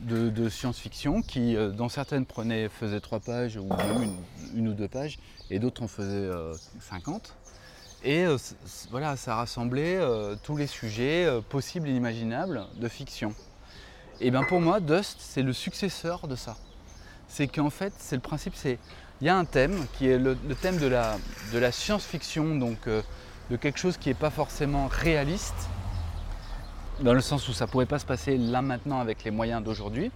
de, 0.00 0.28
de 0.28 0.48
science-fiction 0.48 1.22
qui, 1.22 1.56
dans 1.76 1.88
certaines, 1.88 2.26
prenaient, 2.26 2.68
faisaient 2.68 3.00
trois 3.00 3.20
pages 3.20 3.56
ou 3.56 3.68
même 3.68 4.02
une, 4.02 4.16
une 4.54 4.68
ou 4.68 4.72
deux 4.72 4.88
pages, 4.88 5.18
et 5.50 5.58
d'autres 5.58 5.82
en 5.82 5.88
faisaient 5.88 6.10
euh, 6.10 6.54
50. 6.80 7.34
Et 8.04 8.26
voilà, 8.92 9.16
ça 9.16 9.34
rassemblait 9.34 9.98
tous 10.44 10.56
les 10.56 10.68
sujets 10.68 11.28
possibles 11.48 11.88
et 11.88 11.90
inimaginables 11.90 12.64
de 12.76 12.86
fiction. 12.86 13.34
Et 14.20 14.30
bien 14.30 14.42
pour 14.42 14.60
moi, 14.60 14.80
Dust, 14.80 15.16
c'est 15.20 15.42
le 15.42 15.52
successeur 15.52 16.26
de 16.26 16.34
ça. 16.34 16.56
C'est 17.28 17.46
qu'en 17.46 17.70
fait, 17.70 17.92
c'est 17.98 18.16
le 18.16 18.22
principe, 18.22 18.54
c'est 18.56 18.78
il 19.20 19.26
y 19.26 19.30
a 19.30 19.36
un 19.36 19.44
thème 19.44 19.86
qui 19.94 20.08
est 20.08 20.18
le, 20.18 20.36
thème 20.60 20.78
de 20.78 20.86
la, 20.86 21.72
science-fiction, 21.72 22.56
donc 22.56 22.86
euh, 22.86 23.02
de 23.50 23.56
quelque 23.56 23.78
chose 23.78 23.96
qui 23.96 24.08
n'est 24.08 24.14
pas 24.14 24.30
forcément 24.30 24.86
réaliste, 24.86 25.68
dans 27.00 27.14
le 27.14 27.20
sens 27.20 27.48
où 27.48 27.52
ça 27.52 27.66
pourrait 27.66 27.86
pas 27.86 27.98
se 27.98 28.06
passer 28.06 28.36
là 28.36 28.62
maintenant 28.62 29.00
avec 29.00 29.24
les 29.24 29.30
moyens 29.30 29.62
d'aujourd'hui. 29.62 30.10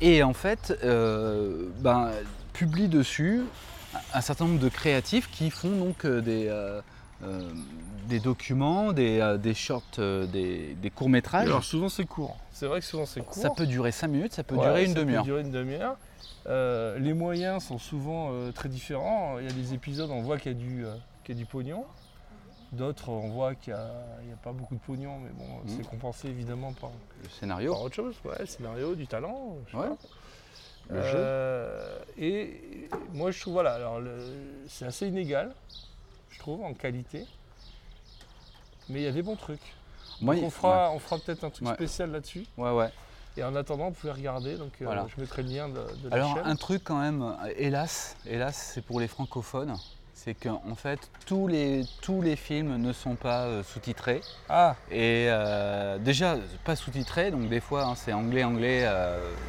Et 0.00 0.22
en 0.22 0.32
fait, 0.32 0.76
euh, 0.82 1.68
ben, 1.78 2.10
publie 2.52 2.88
dessus 2.88 3.42
un 4.14 4.20
certain 4.20 4.46
nombre 4.46 4.60
de 4.60 4.68
créatifs 4.68 5.30
qui 5.30 5.50
font 5.50 5.76
donc 5.76 6.04
euh, 6.04 6.20
des, 6.20 6.48
des 8.08 8.20
documents, 8.20 8.92
des, 8.92 9.20
euh, 9.20 9.36
des 9.38 9.54
shorts, 9.54 9.82
euh, 9.98 10.26
des, 10.26 10.74
des 10.74 10.90
courts-métrages. 10.90 11.46
Alors 11.46 11.64
souvent 11.64 11.88
c'est 11.88 12.04
court. 12.06 12.36
C'est 12.52 12.66
vrai 12.66 12.80
que 12.80 12.86
souvent 12.86 13.06
c'est 13.06 13.20
court. 13.24 13.34
Ça 13.34 13.50
peut 13.50 13.66
durer 13.66 13.92
5 13.92 14.08
minutes, 14.08 14.32
ça 14.32 14.42
peut 14.44 14.54
Ouais, 14.56 14.66
durer 14.66 14.84
une 14.84 14.88
ça 14.90 14.94
peut 14.96 15.00
demi-heure. 15.00 15.24
durer 15.24 15.40
une 15.42 15.50
demi-heure. 15.50 15.96
Euh, 16.48 16.98
les 16.98 17.12
moyens 17.14 17.62
sont 17.64 17.78
souvent 17.78 18.30
euh, 18.32 18.50
très 18.52 18.68
différents. 18.68 19.38
Il 19.38 19.44
y 19.44 19.48
a 19.48 19.52
des 19.52 19.74
épisodes, 19.74 20.10
on 20.10 20.22
voit 20.22 20.38
qu'il 20.38 20.52
y, 20.52 20.54
a 20.54 20.58
du, 20.58 20.84
euh, 20.84 20.94
qu'il 21.24 21.34
y 21.36 21.38
a 21.38 21.40
du 21.40 21.46
pognon. 21.46 21.84
D'autres, 22.72 23.10
on 23.10 23.28
voit 23.28 23.54
qu'il 23.54 23.72
n'y 23.74 23.78
a, 23.78 23.90
il 24.22 24.30
y 24.30 24.32
a 24.32 24.36
pas 24.36 24.52
beaucoup 24.52 24.74
de 24.74 24.80
pognon, 24.80 25.18
mais 25.18 25.30
bon, 25.36 25.44
Mhm. 25.64 25.76
c'est 25.76 25.86
compensé 25.88 26.28
évidemment 26.28 26.72
par, 26.72 26.90
Le 27.22 27.28
scénario. 27.28 27.72
par 27.72 27.82
autre 27.82 27.94
chose. 27.94 28.14
Ouais, 28.24 28.34
le 28.40 28.46
scénario, 28.46 28.94
du 28.94 29.06
talent. 29.06 29.56
je 29.66 29.72
sais 29.72 29.76
Ouais. 29.78 29.88
pas. 29.88 29.96
Le 30.90 31.02
jeu. 31.02 31.78
Et 32.18 32.88
moi, 33.12 33.30
je 33.30 33.40
trouve, 33.40 33.52
voilà, 33.54 33.74
alors 33.74 34.00
c'est 34.68 34.84
assez 34.86 35.06
inégal, 35.06 35.52
je 36.30 36.38
trouve, 36.40 36.62
en 36.64 36.72
qualité. 36.74 37.24
Mais 38.88 39.00
il 39.00 39.04
y 39.04 39.08
a 39.08 39.12
des 39.12 39.22
bons 39.22 39.36
trucs. 39.36 39.74
Moi, 40.20 40.34
Donc, 40.36 40.44
on 40.44 40.50
fera, 40.50 40.90
on 40.92 40.98
fera 40.98 41.18
peut-être 41.18 41.44
un 41.44 41.50
truc 41.50 41.66
Ouais. 41.68 41.74
spécial 41.74 42.10
là-dessus. 42.10 42.44
ouais, 42.56 42.70
ouais. 42.70 42.90
Et 43.36 43.42
en 43.42 43.56
attendant, 43.56 43.86
vous 43.88 43.92
pouvez 43.94 44.12
regarder. 44.12 44.56
Donc, 44.56 44.72
euh, 44.82 45.02
je 45.14 45.20
mettrai 45.20 45.42
le 45.42 45.48
lien 45.48 45.68
de, 45.68 45.74
de 45.74 46.08
la 46.10 46.16
Alors 46.16 46.34
chaîne. 46.36 46.46
un 46.46 46.56
truc 46.56 46.82
quand 46.84 47.00
même, 47.00 47.22
euh, 47.22 47.52
hélas, 47.56 48.14
hélas, 48.26 48.72
c'est 48.74 48.82
pour 48.84 49.00
les 49.00 49.08
francophones, 49.08 49.74
c'est 50.12 50.34
qu'en 50.34 50.74
fait 50.76 51.10
tous 51.24 51.48
les, 51.48 51.82
tous 52.02 52.20
les 52.20 52.36
films 52.36 52.76
ne 52.76 52.92
sont 52.92 53.14
pas 53.16 53.44
euh, 53.46 53.62
sous-titrés. 53.62 54.20
Ah, 54.50 54.76
Et 54.90 55.26
euh, 55.30 55.96
déjà 55.98 56.36
pas 56.64 56.76
sous-titrés, 56.76 57.30
donc 57.30 57.48
des 57.48 57.60
fois 57.60 57.84
hein, 57.86 57.94
c'est 57.96 58.12
anglais-anglais 58.12 58.86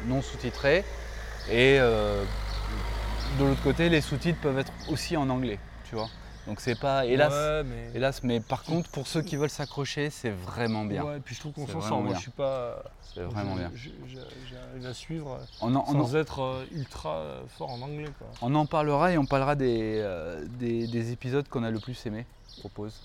non 0.06 0.22
sous-titré. 0.22 0.82
Et 1.50 1.78
de 1.78 3.44
l'autre 3.44 3.62
côté, 3.62 3.90
les 3.90 4.00
sous-titres 4.00 4.40
peuvent 4.40 4.58
être 4.58 4.72
aussi 4.88 5.16
en 5.16 5.28
anglais, 5.28 5.58
tu 5.88 5.94
vois. 5.94 6.08
Donc 6.46 6.60
c'est 6.60 6.74
pas, 6.78 7.06
hélas, 7.06 7.32
Ouais, 7.32 7.62
mais... 7.64 7.90
hélas, 7.94 8.22
mais 8.22 8.40
par 8.40 8.64
contre 8.64 8.90
pour 8.90 9.06
ceux 9.06 9.22
qui 9.22 9.36
veulent 9.36 9.48
s'accrocher, 9.50 10.10
c'est 10.10 10.30
vraiment 10.30 10.84
bien. 10.84 11.02
Ouais, 11.02 11.20
puis 11.20 11.34
je 11.34 11.40
trouve 11.40 11.52
qu'on 11.54 11.66
s'en 11.66 11.80
sort. 11.80 12.02
Moi, 12.02 12.14
je 12.14 12.20
suis 12.20 12.30
pas. 12.30 12.82
C'est 13.14 13.22
vraiment 13.22 13.54
bien. 13.54 13.70
J'arrive 13.74 14.86
à 14.86 14.92
suivre 14.94 15.38
On 15.60 15.74
en, 15.74 15.84
on 15.88 16.00
en- 16.00 16.04
sans 16.06 16.16
être 16.16 16.42
euh, 16.42 16.64
ultra 16.72 17.16
euh, 17.16 17.42
fort 17.48 17.70
en 17.70 17.80
anglais, 17.80 18.08
quoi. 18.18 18.26
On 18.42 18.54
en 18.54 18.66
parlera 18.66 19.12
et 19.12 19.18
on 19.18 19.24
parlera 19.24 19.54
des, 19.54 20.00
euh, 20.02 20.44
des, 20.58 20.86
des 20.86 21.12
épisodes 21.12 21.48
qu'on 21.48 21.62
a 21.64 21.70
le 21.70 21.78
plus 21.80 22.04
aimé, 22.06 22.26
je 22.54 22.60
propose. 22.60 23.00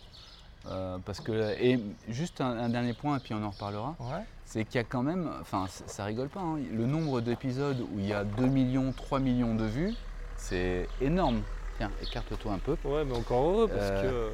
Euh, 0.68 0.98
parce 1.06 1.22
que, 1.22 1.56
et 1.62 1.80
juste 2.10 2.42
un, 2.42 2.50
un 2.58 2.70
dernier 2.70 2.94
point, 2.94 3.18
et 3.18 3.20
puis 3.22 3.34
on 3.34 3.44
en 3.44 3.52
reparlera, 3.52 3.96
Ouais. 4.00 4.24
c'est 4.46 4.66
qu'il 4.66 4.76
y 4.76 4.80
a 4.80 4.84
quand 4.84 5.04
même, 5.04 5.30
enfin 5.40 5.68
ça 5.70 6.04
rigole 6.04 6.28
pas, 6.28 6.42
hein, 6.42 6.58
le 6.74 6.86
nombre 6.86 7.22
d'épisodes 7.22 7.80
où 7.80 8.00
il 8.00 8.06
y 8.08 8.14
a 8.14 8.26
2 8.26 8.46
millions, 8.48 8.92
3 8.92 9.20
millions 9.20 9.56
de 9.56 9.64
vues, 9.64 9.94
c'est 10.36 10.88
énorme. 11.00 11.42
Tiens, 11.80 11.90
écarte-toi 12.04 12.54
un 12.54 12.60
peu. 12.60 12.78
Ouais, 12.84 13.04
mais 13.06 13.18
encore 13.18 13.42
heureux 13.50 13.68
parce 13.68 13.82
Euh. 13.90 14.30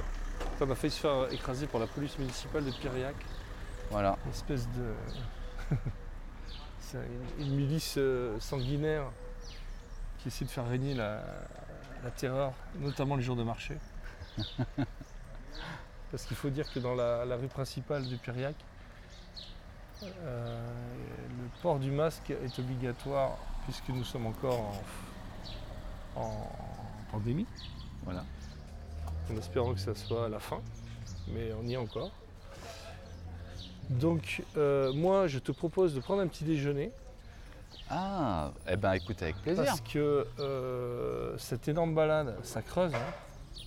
que 0.58 0.66
on 0.66 0.70
a 0.72 0.76
failli 0.76 0.92
se 0.92 1.00
faire 1.00 1.32
écraser 1.32 1.68
par 1.68 1.80
la 1.80 1.88
police 1.88 2.18
municipale 2.20 2.66
de 2.66 2.72
Piriac. 2.72 3.16
Voilà. 3.92 4.18
Une 4.26 4.32
espèce 4.32 4.68
de. 4.70 4.94
C'est 6.82 6.98
une, 7.40 7.46
une 7.48 7.56
milice 7.56 7.96
euh, 7.98 8.38
sanguinaire 8.40 9.06
qui 10.20 10.28
essaie 10.28 10.44
de 10.46 10.50
faire 10.50 10.68
régner 10.68 10.94
la, 10.94 11.24
la 12.04 12.12
terreur, 12.12 12.52
notamment 12.80 13.16
les 13.16 13.24
jours 13.24 13.36
de 13.38 13.44
marché. 13.44 13.78
Parce 16.12 16.26
qu'il 16.26 16.36
faut 16.38 16.50
dire 16.50 16.72
que 16.74 16.80
dans 16.80 16.96
la, 16.96 17.26
la 17.26 17.36
rue 17.38 17.48
principale 17.48 18.08
de 18.08 18.16
Piriac, 18.18 18.56
euh, 20.04 20.72
le 21.30 21.62
port 21.62 21.80
du 21.80 21.92
masque 21.92 22.30
est 22.32 22.60
obligatoire 22.60 23.38
puisque 23.66 23.90
nous 23.90 24.04
sommes 24.04 24.26
encore 24.28 24.74
en, 26.16 26.22
en 26.22 26.50
pandémie, 27.16 27.46
Voilà. 28.04 28.24
en 29.32 29.38
espérant 29.38 29.74
que 29.74 29.80
ça 29.80 29.96
soit 29.96 30.28
la 30.30 30.40
fin, 30.40 30.60
mais 31.34 31.52
on 31.62 31.66
y 31.66 31.74
est 31.74 31.78
encore. 31.78 32.12
Donc 33.90 34.44
euh, 34.58 34.92
moi 34.94 35.28
je 35.28 35.40
te 35.40 35.52
propose 35.52 35.94
de 35.96 36.00
prendre 36.02 36.22
un 36.22 36.28
petit 36.28 36.44
déjeuner 36.44 36.92
Ah, 37.90 38.52
eh 38.68 38.76
ben 38.76 38.94
écoute, 38.94 39.22
avec 39.22 39.36
plaisir. 39.38 39.64
parce 39.66 39.82
que 39.82 40.26
euh, 40.40 41.38
cette 41.38 41.68
énorme 41.68 41.94
balade 41.96 42.36
ça 42.44 42.62
creuse. 42.62 42.94
hein. 42.94 43.62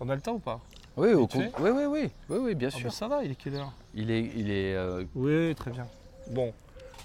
On 0.00 0.08
a 0.08 0.14
le 0.14 0.20
temps 0.22 0.34
ou 0.34 0.38
pas? 0.38 0.60
Oui, 0.96 1.12
au 1.12 1.28
oui, 1.34 1.48
oui, 1.60 1.70
oui, 1.70 2.10
oui, 2.28 2.38
oui, 2.38 2.54
bien 2.54 2.68
Ah 2.72 2.76
sûr. 2.76 2.84
bah, 2.88 2.94
Ça 2.94 3.08
va, 3.08 3.24
il 3.24 3.32
est 3.32 3.34
quelle 3.34 3.56
heure? 3.56 3.72
Il 3.94 4.10
est, 4.10 4.22
il 4.34 4.50
est 4.50 4.74
euh, 4.74 5.04
Oui, 5.14 5.54
très 5.54 5.70
bien. 5.72 5.86
Bon, 6.28 6.52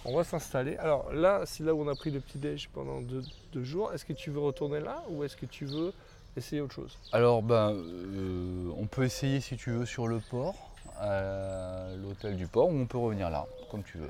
on 0.05 0.15
va 0.15 0.23
s'installer. 0.23 0.77
Alors 0.77 1.11
là, 1.13 1.41
c'est 1.45 1.63
là 1.63 1.73
où 1.73 1.81
on 1.83 1.87
a 1.87 1.95
pris 1.95 2.11
le 2.11 2.19
petit 2.19 2.37
déj 2.37 2.69
pendant 2.73 3.01
deux, 3.01 3.23
deux 3.53 3.63
jours. 3.63 3.91
Est-ce 3.93 4.05
que 4.05 4.13
tu 4.13 4.29
veux 4.31 4.39
retourner 4.39 4.79
là 4.79 5.03
ou 5.09 5.23
est-ce 5.23 5.35
que 5.35 5.45
tu 5.45 5.65
veux 5.65 5.93
essayer 6.37 6.61
autre 6.61 6.73
chose? 6.75 6.97
Alors, 7.11 7.41
ben, 7.41 7.71
euh, 7.73 8.71
on 8.77 8.85
peut 8.87 9.03
essayer 9.03 9.39
si 9.41 9.57
tu 9.57 9.71
veux 9.71 9.85
sur 9.85 10.07
le 10.07 10.19
port, 10.19 10.55
à 10.99 11.87
l'hôtel 12.01 12.35
du 12.37 12.47
port, 12.47 12.69
ou 12.69 12.73
on 12.73 12.85
peut 12.85 12.97
revenir 12.97 13.29
là, 13.29 13.45
comme 13.71 13.83
tu 13.83 13.97
veux. 13.97 14.09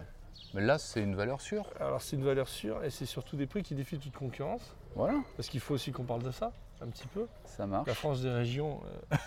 Mais 0.54 0.62
là, 0.62 0.78
c'est 0.78 1.02
une 1.02 1.16
valeur 1.16 1.42
sûre. 1.42 1.66
Alors 1.80 2.02
c'est 2.02 2.16
une 2.16 2.24
valeur 2.24 2.48
sûre 2.48 2.84
et 2.84 2.90
c'est 2.90 3.06
surtout 3.06 3.36
des 3.36 3.46
prix 3.46 3.62
qui 3.64 3.76
défient 3.76 4.00
toute 4.00 4.16
concurrence. 4.16 4.62
Voilà, 4.96 5.16
Parce 5.36 5.50
qu'il 5.50 5.60
faut 5.60 5.74
aussi 5.74 5.92
qu'on 5.92 6.04
parle 6.04 6.24
de 6.24 6.32
ça, 6.32 6.54
un 6.82 6.88
petit 6.88 7.08
peu. 7.08 7.28
ça 7.46 7.66
marche. 7.66 7.88
La 7.88 7.94
France 7.94 8.22
des 8.22 8.30
régions. 8.32 8.80
euh, 9.12 9.18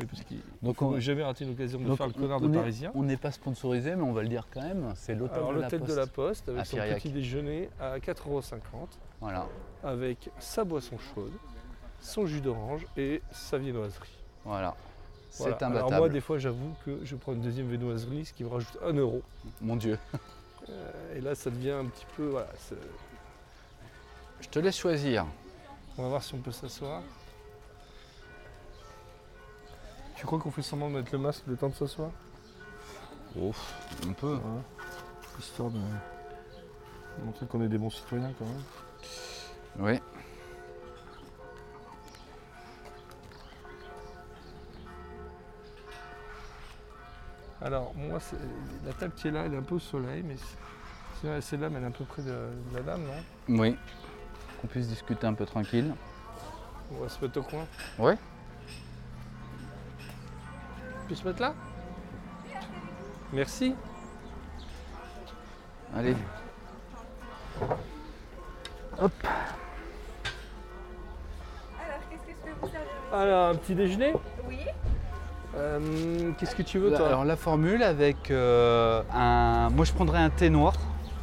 oui, 0.00 0.06
parce 0.06 0.22
qu'il 0.22 0.40
Donc, 0.62 0.76
faut 0.76 0.86
on, 0.86 1.00
jamais 1.00 1.22
rater 1.24 1.44
une 1.44 1.52
occasion 1.52 1.80
de 1.80 1.94
faire 1.96 2.06
le 2.06 2.12
connard 2.12 2.38
on 2.42 2.46
de 2.46 2.52
est- 2.54 2.56
Parisien. 2.58 2.92
on 2.94 3.02
n'est 3.02 3.16
pas 3.16 3.32
sponsorisé, 3.32 3.96
mais 3.96 4.02
on 4.02 4.12
va 4.12 4.22
le 4.22 4.28
dire 4.28 4.46
quand 4.52 4.62
même. 4.62 4.92
C'est 4.96 5.14
l'hôtel 5.14 5.38
Alors 5.38 5.50
de, 5.50 5.56
la 5.56 5.62
l'hôtel 5.62 5.80
Poste. 5.80 5.90
de 5.92 5.96
la 5.96 6.06
Poste 6.06 6.48
avec 6.48 6.66
son 6.66 6.76
petit 6.76 7.10
déjeuner 7.10 7.68
à 7.80 7.98
4,50€. 7.98 8.58
Voilà, 9.20 9.46
avec 9.82 10.30
sa 10.38 10.62
boisson 10.64 10.96
chaude, 11.14 11.32
son 12.00 12.26
jus 12.26 12.40
d'orange 12.40 12.86
et 12.96 13.20
sa 13.32 13.58
viennoiserie. 13.58 14.08
voilà. 14.44 14.74
Voilà. 15.36 15.56
C'est 15.58 15.62
Alors 15.64 15.76
imbattable. 15.76 15.96
moi, 16.00 16.08
des 16.08 16.20
fois, 16.20 16.38
j'avoue 16.38 16.74
que 16.84 16.98
je 17.04 17.14
prends 17.14 17.32
une 17.32 17.40
deuxième 17.42 17.68
viennoiserie, 17.68 18.24
ce 18.24 18.32
qui 18.32 18.44
me 18.44 18.48
rajoute 18.48 18.76
un 18.84 18.92
euro. 18.94 19.22
Mon 19.60 19.76
Dieu. 19.76 19.98
Euh, 20.70 21.16
et 21.16 21.20
là, 21.20 21.34
ça 21.34 21.50
devient 21.50 21.70
un 21.72 21.84
petit 21.86 22.06
peu... 22.16 22.26
Voilà, 22.28 22.48
Je 24.40 24.48
te 24.48 24.58
laisse 24.58 24.76
choisir. 24.76 25.26
on 25.96 26.02
va 26.02 26.08
voir 26.08 26.22
si 26.22 26.34
on 26.34 26.38
peut 26.38 26.50
s'asseoir. 26.52 27.02
Tu 30.18 30.26
crois 30.26 30.38
qu'on 30.38 30.50
fait 30.50 30.62
semblant 30.62 30.88
de 30.90 30.94
mettre 30.96 31.12
le 31.12 31.18
masque 31.18 31.44
le 31.46 31.56
temps 31.56 31.68
de 31.68 31.74
s'asseoir 31.74 32.10
Ouf, 33.36 33.74
on 34.08 34.12
peut. 34.14 34.34
Ouais. 34.34 34.62
Histoire 35.38 35.70
de 35.70 35.78
montrer 37.24 37.46
qu'on 37.46 37.62
est 37.62 37.68
des 37.68 37.78
bons 37.78 37.90
citoyens 37.90 38.32
quand 38.38 38.44
même. 38.46 38.62
Oui. 39.78 40.00
Alors, 47.60 47.92
moi, 47.96 48.18
la 48.86 48.92
table 48.92 49.12
qui 49.16 49.28
est 49.28 49.30
là, 49.30 49.42
elle 49.46 49.54
est 49.54 49.58
un 49.58 49.62
peu 49.62 49.74
au 49.76 49.80
soleil, 49.80 50.22
mais 50.24 50.36
c'est- 50.36 50.56
c'est 51.20 51.40
celle-là, 51.40 51.68
mais 51.70 51.78
elle 51.78 51.84
est 51.84 51.88
un 51.88 51.90
peu 51.90 52.04
près 52.04 52.22
de, 52.22 52.28
de 52.30 52.76
la 52.76 52.82
dame, 52.82 53.02
non? 53.02 53.60
Oui. 53.60 53.76
Qu'on 54.60 54.68
puisse 54.68 54.86
discuter 54.88 55.26
un 55.26 55.34
peu 55.34 55.44
tranquille. 55.44 55.92
On 56.92 57.02
va 57.02 57.08
se 57.08 57.20
mettre 57.24 57.38
au 57.40 57.42
coin. 57.42 57.66
Ouais. 57.98 58.16
Tu 61.08 61.14
peux 61.14 61.20
se 61.22 61.26
mettre 61.26 61.40
là 61.40 61.54
Merci. 63.32 63.74
Allez. 65.96 66.14
Alors, 68.98 69.10
qu'est-ce 72.10 72.22
que 72.22 72.30
je 72.30 72.44
peux 72.44 72.50
vous 72.60 72.68
servir 72.68 72.88
Alors, 73.12 73.48
un 73.48 73.54
petit 73.54 73.74
déjeuner 73.74 74.12
Oui. 74.46 74.58
Euh, 75.56 76.30
Qu'est-ce 76.38 76.54
que 76.54 76.62
tu 76.62 76.78
veux, 76.78 76.90
toi? 76.94 77.06
Alors 77.06 77.24
la 77.24 77.36
formule 77.36 77.82
avec 77.82 78.30
euh, 78.30 79.02
un. 79.12 79.70
Moi 79.70 79.84
je 79.86 79.92
prendrais 79.92 80.18
un 80.18 80.28
thé 80.30 80.50
noir, 80.50 80.74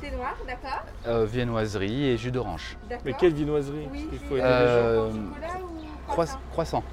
Thé 0.02 0.10
noir, 0.12 0.36
d'accord. 0.48 0.84
euh, 1.08 1.26
viennoiserie 1.26 2.08
et 2.10 2.18
jus 2.18 2.32
d'orange. 2.32 2.76
D'accord. 2.90 3.04
Mais 3.06 3.14
quelle 3.14 3.34
viennoiserie? 3.34 3.88
Oui, 3.92 4.08
Parce 4.10 4.10
qu'il 4.10 4.20
c'est 4.20 4.26
faut 4.26 4.36
aider 4.38 4.44
Euh, 4.46 5.08
les 5.08 5.14
gens. 5.14 5.20
au 5.20 5.30
chocolat 5.30 5.64
ou 5.64 5.68
Croi- 6.08 6.26
croissant 6.26 6.40
croissant. 6.52 6.84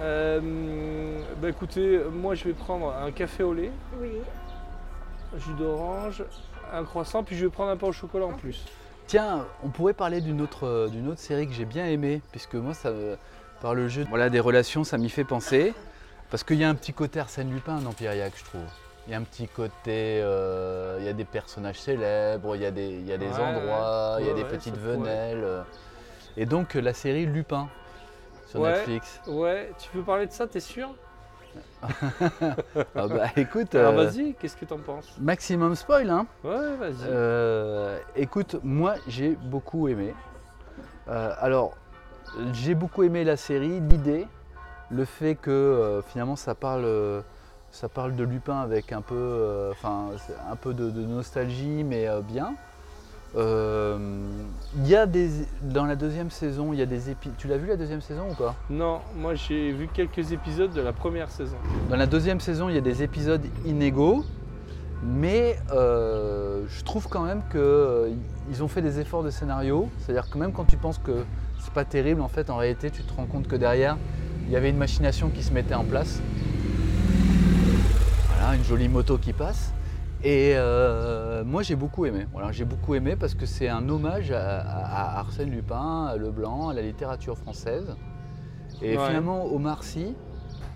Euh, 0.00 0.40
bah 1.42 1.48
écoutez, 1.50 2.00
moi 2.10 2.34
je 2.34 2.44
vais 2.44 2.52
prendre 2.54 2.92
un 2.94 3.10
café 3.12 3.42
au 3.42 3.52
lait, 3.52 3.70
Oui. 4.00 4.12
un 5.34 5.38
jus 5.38 5.52
d'orange, 5.58 6.24
un 6.72 6.84
croissant, 6.84 7.22
puis 7.22 7.36
je 7.36 7.44
vais 7.46 7.50
prendre 7.50 7.70
un 7.70 7.76
pain 7.76 7.88
au 7.88 7.92
chocolat 7.92 8.26
en 8.26 8.32
plus. 8.32 8.64
Tiens, 9.06 9.44
on 9.62 9.68
pourrait 9.68 9.92
parler 9.92 10.20
d'une 10.20 10.40
autre, 10.40 10.66
euh, 10.66 10.88
d'une 10.88 11.08
autre 11.08 11.20
série 11.20 11.46
que 11.46 11.52
j'ai 11.52 11.64
bien 11.64 11.84
aimée, 11.86 12.22
puisque 12.30 12.54
moi, 12.54 12.74
ça, 12.74 12.92
par 13.60 13.74
le 13.74 13.88
jeu 13.88 14.06
voilà, 14.08 14.30
des 14.30 14.40
relations, 14.40 14.84
ça 14.84 14.96
m'y 14.98 15.10
fait 15.10 15.24
penser. 15.24 15.74
Parce 16.30 16.44
qu'il 16.44 16.56
y 16.58 16.64
a 16.64 16.68
un 16.68 16.76
petit 16.76 16.92
côté 16.92 17.18
Arsène 17.18 17.52
Lupin 17.52 17.78
dans 17.80 17.92
Piriac, 17.92 18.32
je 18.36 18.44
trouve. 18.44 18.60
Il 19.06 19.10
y 19.10 19.14
a 19.14 19.18
un 19.18 19.22
petit 19.22 19.48
côté, 19.48 20.20
euh, 20.22 20.96
il 21.00 21.04
y 21.04 21.08
a 21.08 21.12
des 21.12 21.24
personnages 21.24 21.80
célèbres, 21.80 22.54
il 22.54 22.62
y 22.62 22.66
a 22.66 22.70
des, 22.70 22.86
il 22.88 23.06
y 23.06 23.12
a 23.12 23.18
des 23.18 23.26
Ouais, 23.26 23.40
endroits, 23.40 24.16
il 24.20 24.26
y 24.26 24.28
a 24.30 24.32
ouais, 24.32 24.34
des 24.38 24.42
ouais, 24.44 24.48
petites 24.48 24.76
venelles. 24.78 25.44
Et 26.36 26.46
donc 26.46 26.74
la 26.74 26.94
série 26.94 27.26
Lupin 27.26 27.68
sur 28.50 28.60
Ouais. 28.60 28.72
Netflix. 28.72 29.20
Ouais, 29.26 29.72
tu 29.78 29.88
peux 29.90 30.02
parler 30.02 30.26
de 30.26 30.32
ça, 30.32 30.46
t'es 30.46 30.60
sûr? 30.60 30.90
Ah 32.94 33.08
bah 33.08 33.26
écoute, 33.36 33.74
Alors 33.74 33.94
euh, 33.98 34.04
vas-y, 34.06 34.34
qu'est-ce 34.34 34.56
que 34.56 34.64
t'en 34.64 34.78
penses? 34.78 35.16
Maximum 35.18 35.74
spoil 35.74 36.10
hein. 36.10 36.26
Ouais, 36.44 36.76
vas-y. 36.76 37.06
Euh, 37.06 37.98
écoute, 38.16 38.56
moi 38.62 38.96
j'ai 39.08 39.30
beaucoup 39.30 39.88
aimé. 39.88 40.14
Euh, 41.08 41.32
alors, 41.40 41.76
j'ai 42.52 42.74
beaucoup 42.74 43.02
aimé 43.02 43.24
la 43.24 43.36
série, 43.36 43.80
l'idée, 43.80 44.26
le 44.90 45.04
fait 45.04 45.34
que 45.36 45.50
euh, 45.50 46.02
finalement 46.02 46.36
ça 46.36 46.54
parle, 46.54 46.86
ça 47.70 47.88
parle 47.88 48.14
de 48.14 48.24
Lupin 48.24 48.60
avec 48.60 48.92
un 48.92 49.00
peu, 49.00 49.70
enfin, 49.72 50.10
un 50.50 50.56
peu 50.56 50.74
de, 50.74 50.90
de 50.90 51.00
nostalgie, 51.02 51.82
mais 51.82 52.08
bien. 52.22 52.54
Euh, 53.36 53.98
y 54.84 54.94
a 54.96 55.06
des, 55.06 55.30
dans 55.62 55.84
la 55.84 55.94
deuxième 55.94 56.30
saison, 56.30 56.72
il 56.72 56.78
y 56.78 56.82
a 56.82 56.86
des 56.86 57.10
épisodes. 57.10 57.36
Tu 57.38 57.46
l'as 57.46 57.58
vu 57.58 57.68
la 57.68 57.76
deuxième 57.76 58.00
saison 58.00 58.24
ou 58.30 58.34
pas? 58.34 58.56
Non, 58.68 59.00
moi 59.16 59.34
j'ai 59.34 59.72
vu 59.72 59.88
quelques 59.92 60.32
épisodes 60.32 60.72
de 60.72 60.80
la 60.80 60.92
première 60.92 61.30
saison. 61.30 61.56
Dans 61.88 61.96
la 61.96 62.06
deuxième 62.06 62.40
saison, 62.40 62.68
il 62.68 62.74
y 62.74 62.78
a 62.78 62.82
des 62.82 63.02
épisodes 63.02 63.44
inégaux, 63.64 64.24
mais 65.02 65.58
euh, 65.72 66.62
je 66.68 66.82
trouve 66.82 67.08
quand 67.08 67.22
même 67.22 67.42
qu'ils 67.50 68.62
ont 68.62 68.68
fait 68.68 68.82
des 68.82 68.98
efforts 68.98 69.22
de 69.22 69.30
scénario. 69.30 69.88
C'est-à-dire 69.98 70.28
que 70.28 70.36
même 70.36 70.52
quand 70.52 70.64
tu 70.64 70.76
penses 70.76 70.98
que 70.98 71.24
c'est 71.60 71.72
pas 71.72 71.84
terrible, 71.84 72.22
en 72.22 72.28
fait, 72.28 72.50
en 72.50 72.56
réalité, 72.56 72.90
tu 72.90 73.02
te 73.02 73.12
rends 73.14 73.26
compte 73.26 73.46
que 73.46 73.56
derrière, 73.56 73.96
il 74.46 74.50
y 74.50 74.56
avait 74.56 74.70
une 74.70 74.78
machination 74.78 75.28
qui 75.28 75.42
se 75.42 75.52
mettait 75.52 75.74
en 75.74 75.84
place. 75.84 76.20
Voilà, 78.28 78.56
une 78.56 78.64
jolie 78.64 78.88
moto 78.88 79.18
qui 79.18 79.32
passe. 79.32 79.72
Et 80.22 80.52
euh, 80.54 81.44
moi, 81.44 81.62
j'ai 81.62 81.76
beaucoup 81.76 82.04
aimé. 82.04 82.26
Voilà, 82.32 82.52
j'ai 82.52 82.64
beaucoup 82.66 82.94
aimé 82.94 83.16
parce 83.16 83.34
que 83.34 83.46
c'est 83.46 83.68
un 83.68 83.88
hommage 83.88 84.30
à, 84.32 85.18
Arsène 85.18 85.50
Lupin, 85.50 86.06
à 86.06 86.16
Leblanc, 86.16 86.68
à 86.68 86.74
la 86.74 86.82
littérature 86.82 87.38
française. 87.38 87.96
Et 88.82 88.96
Ouais. 88.96 89.06
finalement, 89.06 89.46
Omar 89.46 89.82
Sy, 89.82 90.14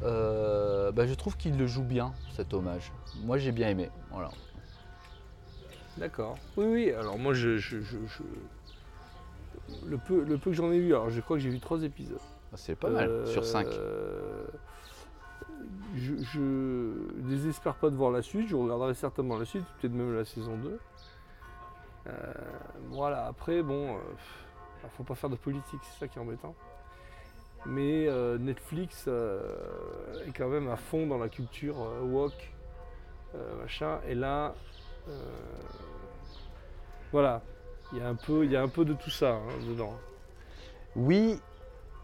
euh, 0.03 0.93
bah, 0.93 1.07
je 1.07 1.15
trouve 1.15 1.37
qu'il 1.37 1.59
le 1.59 1.67
joue 1.67 1.83
bien, 1.83 2.13
cet 2.35 2.55
hommage. 2.55 2.93
Moi, 3.23 3.37
j'ai 3.39 3.53
bien 3.53 3.69
aimé. 3.69 3.91
Voilà. 4.11 4.31
D'accord. 5.99 6.39
Oui, 6.57 6.67
oui, 6.67 6.93
alors 6.93 7.19
moi 7.19 7.35
je. 7.35 7.57
je- 7.57 7.81
je- 7.81 7.99
je- 8.07 8.23
Le, 9.87 9.97
peu, 9.97 10.25
le 10.25 10.39
peu 10.39 10.51
que 10.51 10.57
j'en 10.57 10.73
ai 10.73 10.79
vu, 10.81 10.89
alors 10.95 11.09
je 11.11 11.21
crois 11.21 11.37
que 11.37 11.43
j'ai 11.43 11.51
vu 11.51 11.61
trois 11.61 11.83
épisodes. 11.85 12.19
C'est 12.57 12.75
pas 12.75 12.89
mal, 12.91 13.09
Euh, 13.09 13.27
sur 13.27 13.45
5. 13.45 13.69
Je, 15.97 16.93
désespère 17.23 17.75
pas 17.75 17.91
de 17.91 17.97
voir 17.97 18.11
la 18.11 18.23
suite, 18.23 18.49
je 18.49 18.57
regarderai 18.57 18.95
certainement 18.95 19.39
la 19.39 19.45
suite, 19.45 19.65
peut-être 19.81 19.93
même 19.93 20.15
la 20.15 20.25
saison 20.25 20.57
2. 20.57 20.79
Euh, 22.07 22.33
voilà, 22.91 23.27
après, 23.27 23.63
bon, 23.63 23.95
euh, 23.95 23.99
faut 24.97 25.05
pas 25.05 25.15
faire 25.15 25.31
de 25.31 25.37
politique, 25.37 25.81
c'est 25.83 26.01
ça 26.01 26.09
qui 26.09 26.19
est 26.19 26.23
embêtant. 26.23 26.55
Mais 27.67 28.07
euh, 28.09 28.37
Netflix 28.39 29.07
euh, 29.09 29.41
est 30.27 30.33
quand 30.37 30.49
même 30.49 30.69
à 30.69 30.77
fond 30.77 31.07
dans 31.07 31.19
la 31.19 31.29
culture 31.29 31.77
woke, 32.03 32.53
machin, 33.61 33.99
et 34.07 34.15
là, 34.15 34.55
voilà, 37.11 37.43
il 37.93 37.99
y, 37.99 38.01
a 38.03 38.09
un 38.09 38.15
peu- 38.15 38.47
y 38.47 38.57
a 38.57 38.63
un 38.63 38.69
peu 38.69 38.85
de 38.85 38.95
tout 38.95 39.11
ça 39.11 39.35
hein, 39.35 39.67
dedans. 39.69 39.95
Oui 40.97 41.41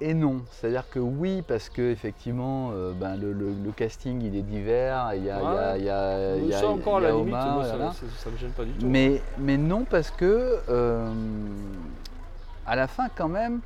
et 0.00 0.14
non. 0.14 0.42
C'est-à-dire 0.50 0.88
que 0.88 0.98
oui, 0.98 1.42
parce 1.42 1.68
que 1.68 1.82
effectivement, 1.90 2.70
euh, 2.72 2.92
ben, 2.94 3.16
le, 3.16 3.32
le- 3.32 3.52
le 3.54 3.72
casting 3.72 4.22
il 4.22 4.34
est 4.36 4.42
divers. 4.42 5.12
Il 5.14 5.24
y 5.24 5.30
a, 5.30 5.40
il 5.42 5.44
y 5.44 5.58
a- 5.58 5.76
il 5.78 5.84
y 5.84 5.90
a- 5.90 6.36
il 6.36 6.46
y 6.48 6.54
a- 6.54 6.60
ça 6.60 6.68
encore 6.68 6.96
à 6.98 7.00
la 7.00 7.10
limite, 7.12 7.28
Omar, 7.34 7.54
moi, 7.54 7.64
ça, 7.64 7.76
voilà. 7.76 7.92
ça- 7.92 8.06
ça 8.16 8.30
me 8.30 8.36
gêne 8.36 8.52
pas 8.52 8.64
du 8.64 8.72
tout. 8.74 8.86
Mais, 8.86 9.22
mais 9.36 9.56
non, 9.58 9.84
parce 9.84 10.10
que 10.10 10.62
euh, 10.68 11.12
à 12.66 12.76
la 12.76 12.86
fin, 12.88 13.08
quand 13.14 13.28
même, 13.28 13.60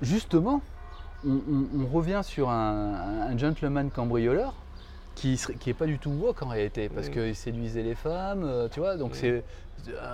justement, 0.00 0.62
on, 1.26 1.40
on- 1.48 1.80
on 1.82 1.86
revient 1.88 2.20
sur 2.22 2.50
un, 2.50 3.26
un 3.28 3.36
gentleman 3.38 3.90
cambrioleur 3.90 4.54
qui 5.14 5.36
serait- 5.38 5.56
qui 5.56 5.70
est 5.70 5.74
pas 5.74 5.86
du 5.86 5.98
tout 5.98 6.10
woke 6.10 6.42
en 6.42 6.48
réalité, 6.48 6.88
parce 6.90 7.08
qu'il 7.08 7.34
séduisait 7.34 7.82
les 7.82 7.94
femmes, 7.94 8.44
euh, 8.44 8.68
tu 8.68 8.80
vois. 8.80 8.96
Donc 8.96 9.14
c'est, 9.16 9.44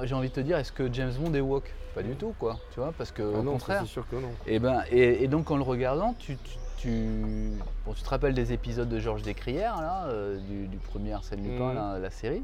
j'ai 0.05 0.15
envie 0.15 0.29
de 0.29 0.35
te 0.35 0.41
dire, 0.41 0.59
est-ce 0.59 0.73
que 0.73 0.93
James 0.93 1.13
Bond 1.19 1.35
est 1.35 1.41
woke? 1.41 1.73
Pas 1.95 2.03
du 2.03 2.17
tout, 2.17 2.35
quoi. 2.39 2.59
Tu 2.73 2.81
vois, 2.81 2.93
parce 2.97 3.11
que 3.13 3.23
Ah 3.23 3.39
au 3.39 3.43
non, 3.43 3.53
contraire. 3.53 3.85
sûr 3.87 4.07
que 4.09 4.17
non. 4.17 4.31
Et, 4.47 4.59
ben, 4.59 4.83
et, 4.91 5.23
et 5.25 5.29
donc 5.29 5.51
en 5.51 5.57
le 5.57 5.63
regardant, 5.63 6.15
tu, 6.15 6.37
tu, 6.39 6.57
tu- 6.79 7.53
bon, 7.85 7.93
tu 7.93 8.03
te 8.03 8.09
rappelles 8.09 8.35
des 8.35 8.53
épisodes 8.53 8.89
de 8.89 8.99
Georges 8.99 9.23
Descrières, 9.23 9.81
là, 9.81 10.07
euh, 10.07 10.39
du, 10.39 10.67
du 10.69 10.79
premier 10.79 11.13
Arsène 11.13 11.43
Lupin, 11.45 11.69
Mhm. 11.71 11.75
là, 11.75 11.99
la 11.99 12.11
série. 12.11 12.43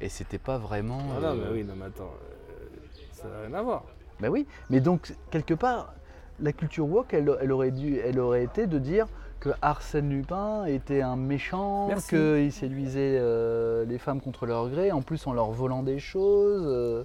Et 0.00 0.08
c'était 0.08 0.38
pas 0.38 0.58
vraiment. 0.58 0.98
Ah 1.16 1.20
non, 1.20 1.26
euh, 1.28 1.34
mais 1.52 1.60
oui, 1.60 1.64
non, 1.64 1.74
mais 1.76 1.86
attends, 1.86 2.10
euh, 2.12 2.66
ça 3.12 3.28
n'a 3.28 3.40
rien 3.46 3.54
à 3.54 3.62
voir. 3.62 3.84
ben 4.18 4.28
oui, 4.28 4.46
mais 4.70 4.80
donc 4.80 5.14
quelque 5.30 5.54
part, 5.54 5.94
la 6.40 6.52
culture 6.52 6.86
woke, 6.88 7.14
elle, 7.14 7.30
elle 7.40 7.52
aurait 7.52 7.70
dû, 7.70 7.98
elle 7.98 8.18
aurait 8.18 8.42
été 8.42 8.66
de 8.66 8.78
dire 8.80 9.06
que 9.44 9.50
Arsène 9.60 10.08
Lupin 10.08 10.64
était 10.64 11.02
un 11.02 11.16
méchant, 11.16 11.88
Merci. 11.88 12.08
qu'il 12.08 12.50
séduisait 12.50 13.18
euh, 13.20 13.84
les 13.84 13.98
femmes 13.98 14.22
contre 14.22 14.46
leur 14.46 14.70
gré, 14.70 14.90
en 14.90 15.02
plus 15.02 15.26
en 15.26 15.34
leur 15.34 15.50
volant 15.50 15.82
des 15.82 15.98
choses, 15.98 16.64
euh, 16.66 17.04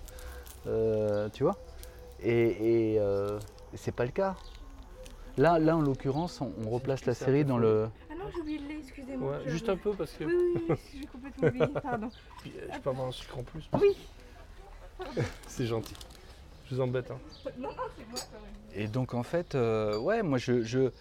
euh, 0.67 1.27
tu 1.33 1.43
vois. 1.43 1.57
Et, 2.23 2.95
euh, 2.97 3.39
c'est 3.73 3.93
pas 3.93 4.05
le 4.05 4.11
cas. 4.11 4.35
Là, 5.37 5.59
là 5.59 5.75
en 5.75 5.81
l'occurrence, 5.81 6.39
on, 6.39 6.53
on 6.65 6.69
replace 6.69 7.05
la 7.05 7.13
série 7.13 7.43
dans 7.43 7.57
le. 7.57 7.89
Ah 8.09 8.13
non, 8.17 8.25
j'ai 8.33 8.39
oublié 8.39 8.59
le 8.59 8.67
lait, 8.69 8.79
excusez-moi. 8.79 9.31
Ouais, 9.31 9.49
juste 9.49 9.67
oublié. 9.67 9.73
un 9.73 9.83
peu 9.83 9.91
parce 9.97 10.11
que 10.13 10.23
Oui, 10.23 10.33
oui, 10.55 10.63
oui, 10.69 10.75
j'ai 10.97 11.07
complètement 11.07 11.47
oublié, 11.49 11.67
pardon. 11.83 12.09
Puis, 12.41 12.53
je 12.73 12.79
peux 12.79 12.89
avoir 12.89 13.07
un 13.07 13.11
sucre 13.11 13.37
en 13.37 13.43
plus. 13.43 13.69
Oui. 13.73 13.97
C'est 15.47 15.65
gentil. 15.65 15.95
Je 16.69 16.75
vous 16.75 16.81
embête. 16.81 17.11
Hein. 17.11 17.17
Non, 17.57 17.69
non, 17.69 17.75
c'est 17.97 18.07
moi 18.09 18.19
quand 18.31 18.39
même. 18.39 18.59
Et 18.75 18.87
donc 18.87 19.13
en 19.13 19.23
fait, 19.23 19.55
euh, 19.55 19.97
ouais, 19.97 20.21
moi 20.21 20.37
je, 20.37 20.61
je, 20.61 20.91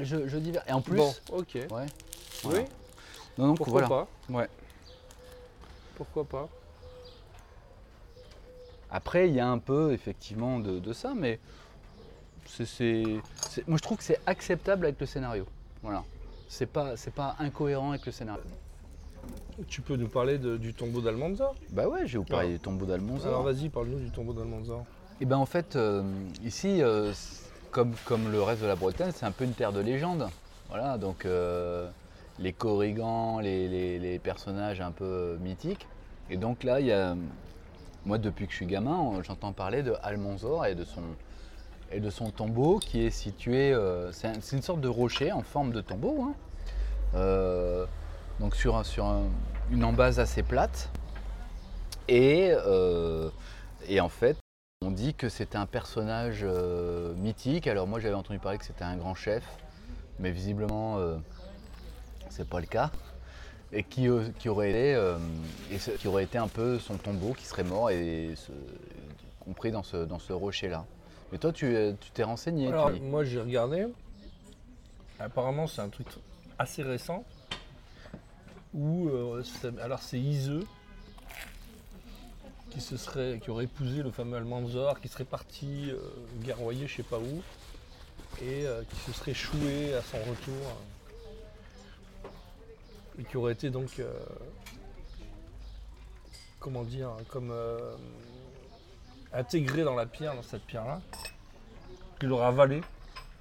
je, 0.00 0.26
je 0.28 0.38
divers- 0.38 0.62
Et 0.68 0.72
en 0.72 0.80
plus, 0.80 0.96
Bon, 0.96 1.14
ok. 1.30 1.54
ouais. 1.54 1.86
Oui. 2.44 2.60
Non, 3.38 3.48
donc 3.48 3.56
pourquoi 3.58 3.72
voilà. 3.72 3.88
pas 3.88 4.08
Ouais. 4.30 4.48
Pourquoi 5.96 6.24
pas 6.24 6.48
Après, 8.90 9.28
il 9.28 9.34
y 9.34 9.40
a 9.40 9.48
un 9.48 9.58
peu 9.58 9.92
effectivement 9.92 10.58
de, 10.58 10.78
de 10.78 10.92
ça, 10.92 11.12
mais 11.16 11.38
c'est, 12.46 13.04
moi 13.66 13.78
je 13.78 13.82
trouve 13.82 13.98
que 13.98 14.04
c'est 14.04 14.20
acceptable 14.26 14.86
avec 14.86 15.00
le 15.00 15.06
scénario. 15.06 15.46
Voilà. 15.82 16.04
C'est 16.48 16.66
pas, 16.66 16.96
c'est 16.96 17.12
pas 17.14 17.36
incohérent 17.38 17.90
avec 17.90 18.04
le 18.04 18.12
scénario. 18.12 18.42
Tu 19.68 19.80
peux 19.80 19.96
nous 19.96 20.08
parler 20.08 20.38
de- 20.38 20.56
du 20.56 20.74
tombeau 20.74 21.00
d'Almanzor 21.00 21.54
Bah 21.70 21.88
ouais, 21.88 22.06
je 22.06 22.12
vais 22.14 22.18
vous 22.18 22.24
parler 22.24 22.52
du 22.54 22.58
tombeau 22.60 22.84
d'Almonzor. 22.84 23.28
Alors 23.28 23.42
vas-y, 23.42 23.68
parle-nous 23.68 23.98
du 24.00 24.10
tombeau 24.10 24.32
d'Almanzor. 24.32 24.84
Et 25.20 25.24
ben 25.24 25.36
en 25.36 25.46
fait, 25.46 25.76
euh, 25.76 26.02
ici, 26.42 26.82
euh, 26.82 27.12
comme, 27.72 27.94
comme 28.04 28.30
le 28.30 28.40
reste 28.42 28.62
de 28.62 28.66
la 28.68 28.76
Bretagne, 28.76 29.10
c'est 29.14 29.26
un 29.26 29.32
peu 29.32 29.44
une 29.44 29.54
terre 29.54 29.72
de 29.72 29.80
légende. 29.80 30.28
Voilà, 30.68 30.98
donc 30.98 31.26
euh, 31.26 31.90
les 32.38 32.52
corrigans, 32.52 33.40
les, 33.40 34.20
personnages 34.22 34.80
un 34.80 34.92
peu 34.92 35.36
mythiques. 35.40 35.88
Et 36.30 36.36
donc 36.36 36.62
là, 36.62 36.80
il 36.80 36.86
y 36.86 36.92
a, 36.92 37.16
moi 38.06 38.18
depuis 38.18 38.46
que 38.46 38.52
je 38.52 38.56
suis 38.56 38.66
gamin, 38.66 39.20
j'entends 39.22 39.52
parler 39.52 39.82
de 39.82 39.94
Almanzor 40.02 40.66
et 40.66 40.74
de 40.74 40.84
son, 40.84 41.02
et 41.90 41.98
de 42.00 42.10
son 42.10 42.30
tombeau 42.30 42.78
qui 42.78 43.04
est 43.04 43.10
situé, 43.10 43.72
euh, 43.72 44.12
c'est 44.12 44.28
un- 44.28 44.40
c'est 44.40 44.56
une 44.56 44.62
sorte 44.62 44.80
de 44.80 44.88
rocher 44.88 45.32
en 45.32 45.42
forme 45.42 45.72
de 45.72 45.80
tombeau. 45.80 46.22
hein. 46.22 46.34
Euh, 47.14 47.84
donc 48.40 48.54
sur, 48.56 48.84
sur 48.86 49.04
un- 49.06 49.28
une 49.70 49.84
embase 49.84 50.20
assez 50.20 50.42
plate. 50.42 50.88
Et, 52.08 52.50
euh, 52.52 53.28
et 53.88 54.00
en 54.00 54.08
fait, 54.08 54.36
on 54.82 54.90
dit 54.90 55.14
que 55.14 55.28
c'était 55.28 55.56
un 55.58 55.66
personnage 55.66 56.40
euh, 56.42 57.14
mythique. 57.14 57.66
Alors 57.66 57.86
moi 57.86 58.00
j'avais 58.00 58.14
entendu 58.14 58.38
parler 58.38 58.58
que 58.58 58.64
c'était 58.64 58.84
un 58.84 58.96
grand 58.96 59.14
chef, 59.14 59.44
mais 60.18 60.30
visiblement 60.30 60.98
euh, 60.98 61.16
c'est 62.30 62.48
pas 62.48 62.60
le 62.60 62.66
cas. 62.66 62.90
Et 63.74 63.84
qui, 63.84 64.06
euh, 64.08 64.28
qui 64.38 64.50
aurait 64.50 64.68
été, 64.70 64.94
euh, 64.94 65.16
et 65.70 65.78
ce- 65.78 65.92
qui 65.92 66.06
aurait 66.06 66.24
été 66.24 66.36
un 66.36 66.48
peu 66.48 66.78
son 66.78 66.96
tombeau 66.98 67.32
qui 67.32 67.46
serait 67.46 67.64
mort 67.64 67.88
et 67.90 68.34
compris 69.40 69.70
dans 69.70 69.82
ce, 69.82 70.04
dans 70.04 70.18
ce 70.18 70.32
rocher 70.34 70.68
là. 70.68 70.84
Mais 71.30 71.38
toi 71.38 71.52
tu 71.52 71.74
tu 72.00 72.10
t'es 72.10 72.22
renseigné. 72.22 72.68
Alors 72.68 72.92
tu- 72.92 73.00
moi 73.00 73.24
j'ai 73.24 73.40
regardé. 73.40 73.86
Apparemment 75.18 75.66
c'est 75.66 75.80
un 75.80 75.88
truc 75.88 76.08
assez 76.58 76.82
récent. 76.82 77.24
Où 78.74 79.08
c'est- 79.44 79.78
alors 79.80 80.00
c'est 80.00 80.18
Iseux 80.20 80.64
qui 82.72 82.80
se 82.80 82.96
serait 82.96 83.38
qui 83.42 83.50
aurait 83.50 83.64
épousé 83.64 84.02
le 84.02 84.10
fameux 84.10 84.36
Almanzor, 84.36 85.00
qui 85.00 85.08
serait 85.08 85.24
parti 85.24 85.90
euh, 85.90 85.98
guerroyer 86.42 86.86
je 86.86 86.96
sais 86.96 87.02
pas 87.02 87.18
où 87.18 87.42
et 88.40 88.66
euh, 88.66 88.82
qui 88.88 88.96
se 88.96 89.12
serait 89.12 89.32
échoué 89.32 89.94
à 89.94 90.02
son 90.02 90.16
retour 90.18 90.54
euh, 92.24 93.20
et 93.20 93.24
qui 93.24 93.36
aurait 93.36 93.52
été 93.52 93.68
donc 93.68 93.98
euh, 93.98 94.10
comment 96.58 96.82
dire 96.84 97.10
comme 97.28 97.52
intégré 99.32 99.82
dans 99.82 99.94
la 99.94 100.06
pierre 100.06 100.34
dans 100.34 100.42
cette 100.42 100.62
pierre 100.62 100.86
là 100.86 101.00
qu'il 102.18 102.32
aurait 102.32 102.46
avalé 102.46 102.80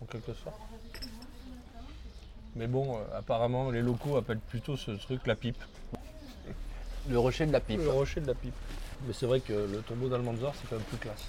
en 0.01 0.05
quelque 0.05 0.33
sorte. 0.33 0.59
Mais 2.55 2.67
bon, 2.67 2.99
apparemment, 3.13 3.69
les 3.69 3.81
locaux 3.81 4.17
appellent 4.17 4.39
plutôt 4.39 4.75
ce 4.75 4.91
truc 4.91 5.25
la 5.27 5.35
pipe. 5.35 5.63
Le 7.07 7.17
rocher 7.17 7.45
de 7.45 7.51
la 7.51 7.59
pipe. 7.59 7.79
Le 7.79 7.91
rocher 7.91 8.19
de 8.19 8.27
la 8.27 8.33
pipe. 8.33 8.55
Mais 9.05 9.13
c'est 9.13 9.25
vrai 9.25 9.39
que 9.39 9.53
le 9.53 9.81
tombeau 9.81 10.09
d'Almanzor, 10.09 10.53
c'est 10.55 10.69
quand 10.69 10.75
même 10.75 10.85
plus 10.85 10.97
classe. 10.97 11.27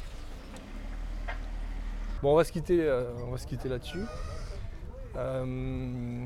Bon, 2.23 2.35
on 2.35 2.37
va 2.37 2.45
se 2.45 2.53
quitter, 2.53 2.81
euh, 2.81 3.11
on 3.27 3.33
va 3.33 3.39
se 3.39 3.49
quitter 3.49 3.69
là-dessus. 3.69 4.05
Euh, 5.17 6.25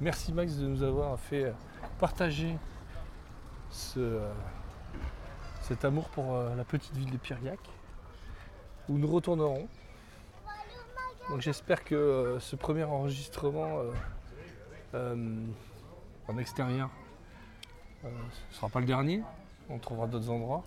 merci 0.00 0.32
Max 0.32 0.56
de 0.56 0.66
nous 0.66 0.82
avoir 0.82 1.20
fait 1.20 1.52
partager 1.98 2.56
euh, 3.98 4.32
cet 5.60 5.84
amour 5.84 6.08
pour 6.08 6.38
la 6.38 6.64
petite 6.64 6.96
ville 6.96 7.10
de 7.10 7.18
Piriac, 7.18 7.60
où 8.88 8.96
nous 8.96 9.08
retournerons. 9.08 9.68
Donc 11.28 11.42
j'espère 11.42 11.84
que 11.84 12.38
ce 12.40 12.56
premier 12.56 12.84
enregistrement 12.84 13.82
en 14.94 16.38
extérieur 16.38 16.88
ne 18.04 18.10
sera 18.52 18.70
pas 18.70 18.80
le 18.80 18.86
dernier. 18.86 19.22
On 19.68 19.78
trouvera 19.78 20.06
d'autres 20.06 20.30
endroits, 20.30 20.64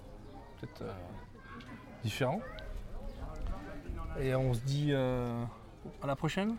peut-être 0.59 0.81
euh, 0.81 0.91
différents. 2.03 2.41
Et 4.19 4.35
on 4.35 4.53
se 4.53 4.59
dit 4.59 4.89
euh, 4.91 5.43
à 6.01 6.07
la 6.07 6.15
prochaine. 6.15 6.55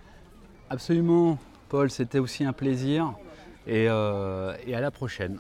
Absolument, 0.71 1.39
Paul, 1.69 1.91
c'était 1.91 2.19
aussi 2.19 2.45
un 2.45 2.53
plaisir. 2.53 3.15
Et, 3.67 3.87
euh, 3.89 4.57
et 4.67 4.75
à 4.75 4.81
la 4.81 4.91
prochaine. 4.91 5.39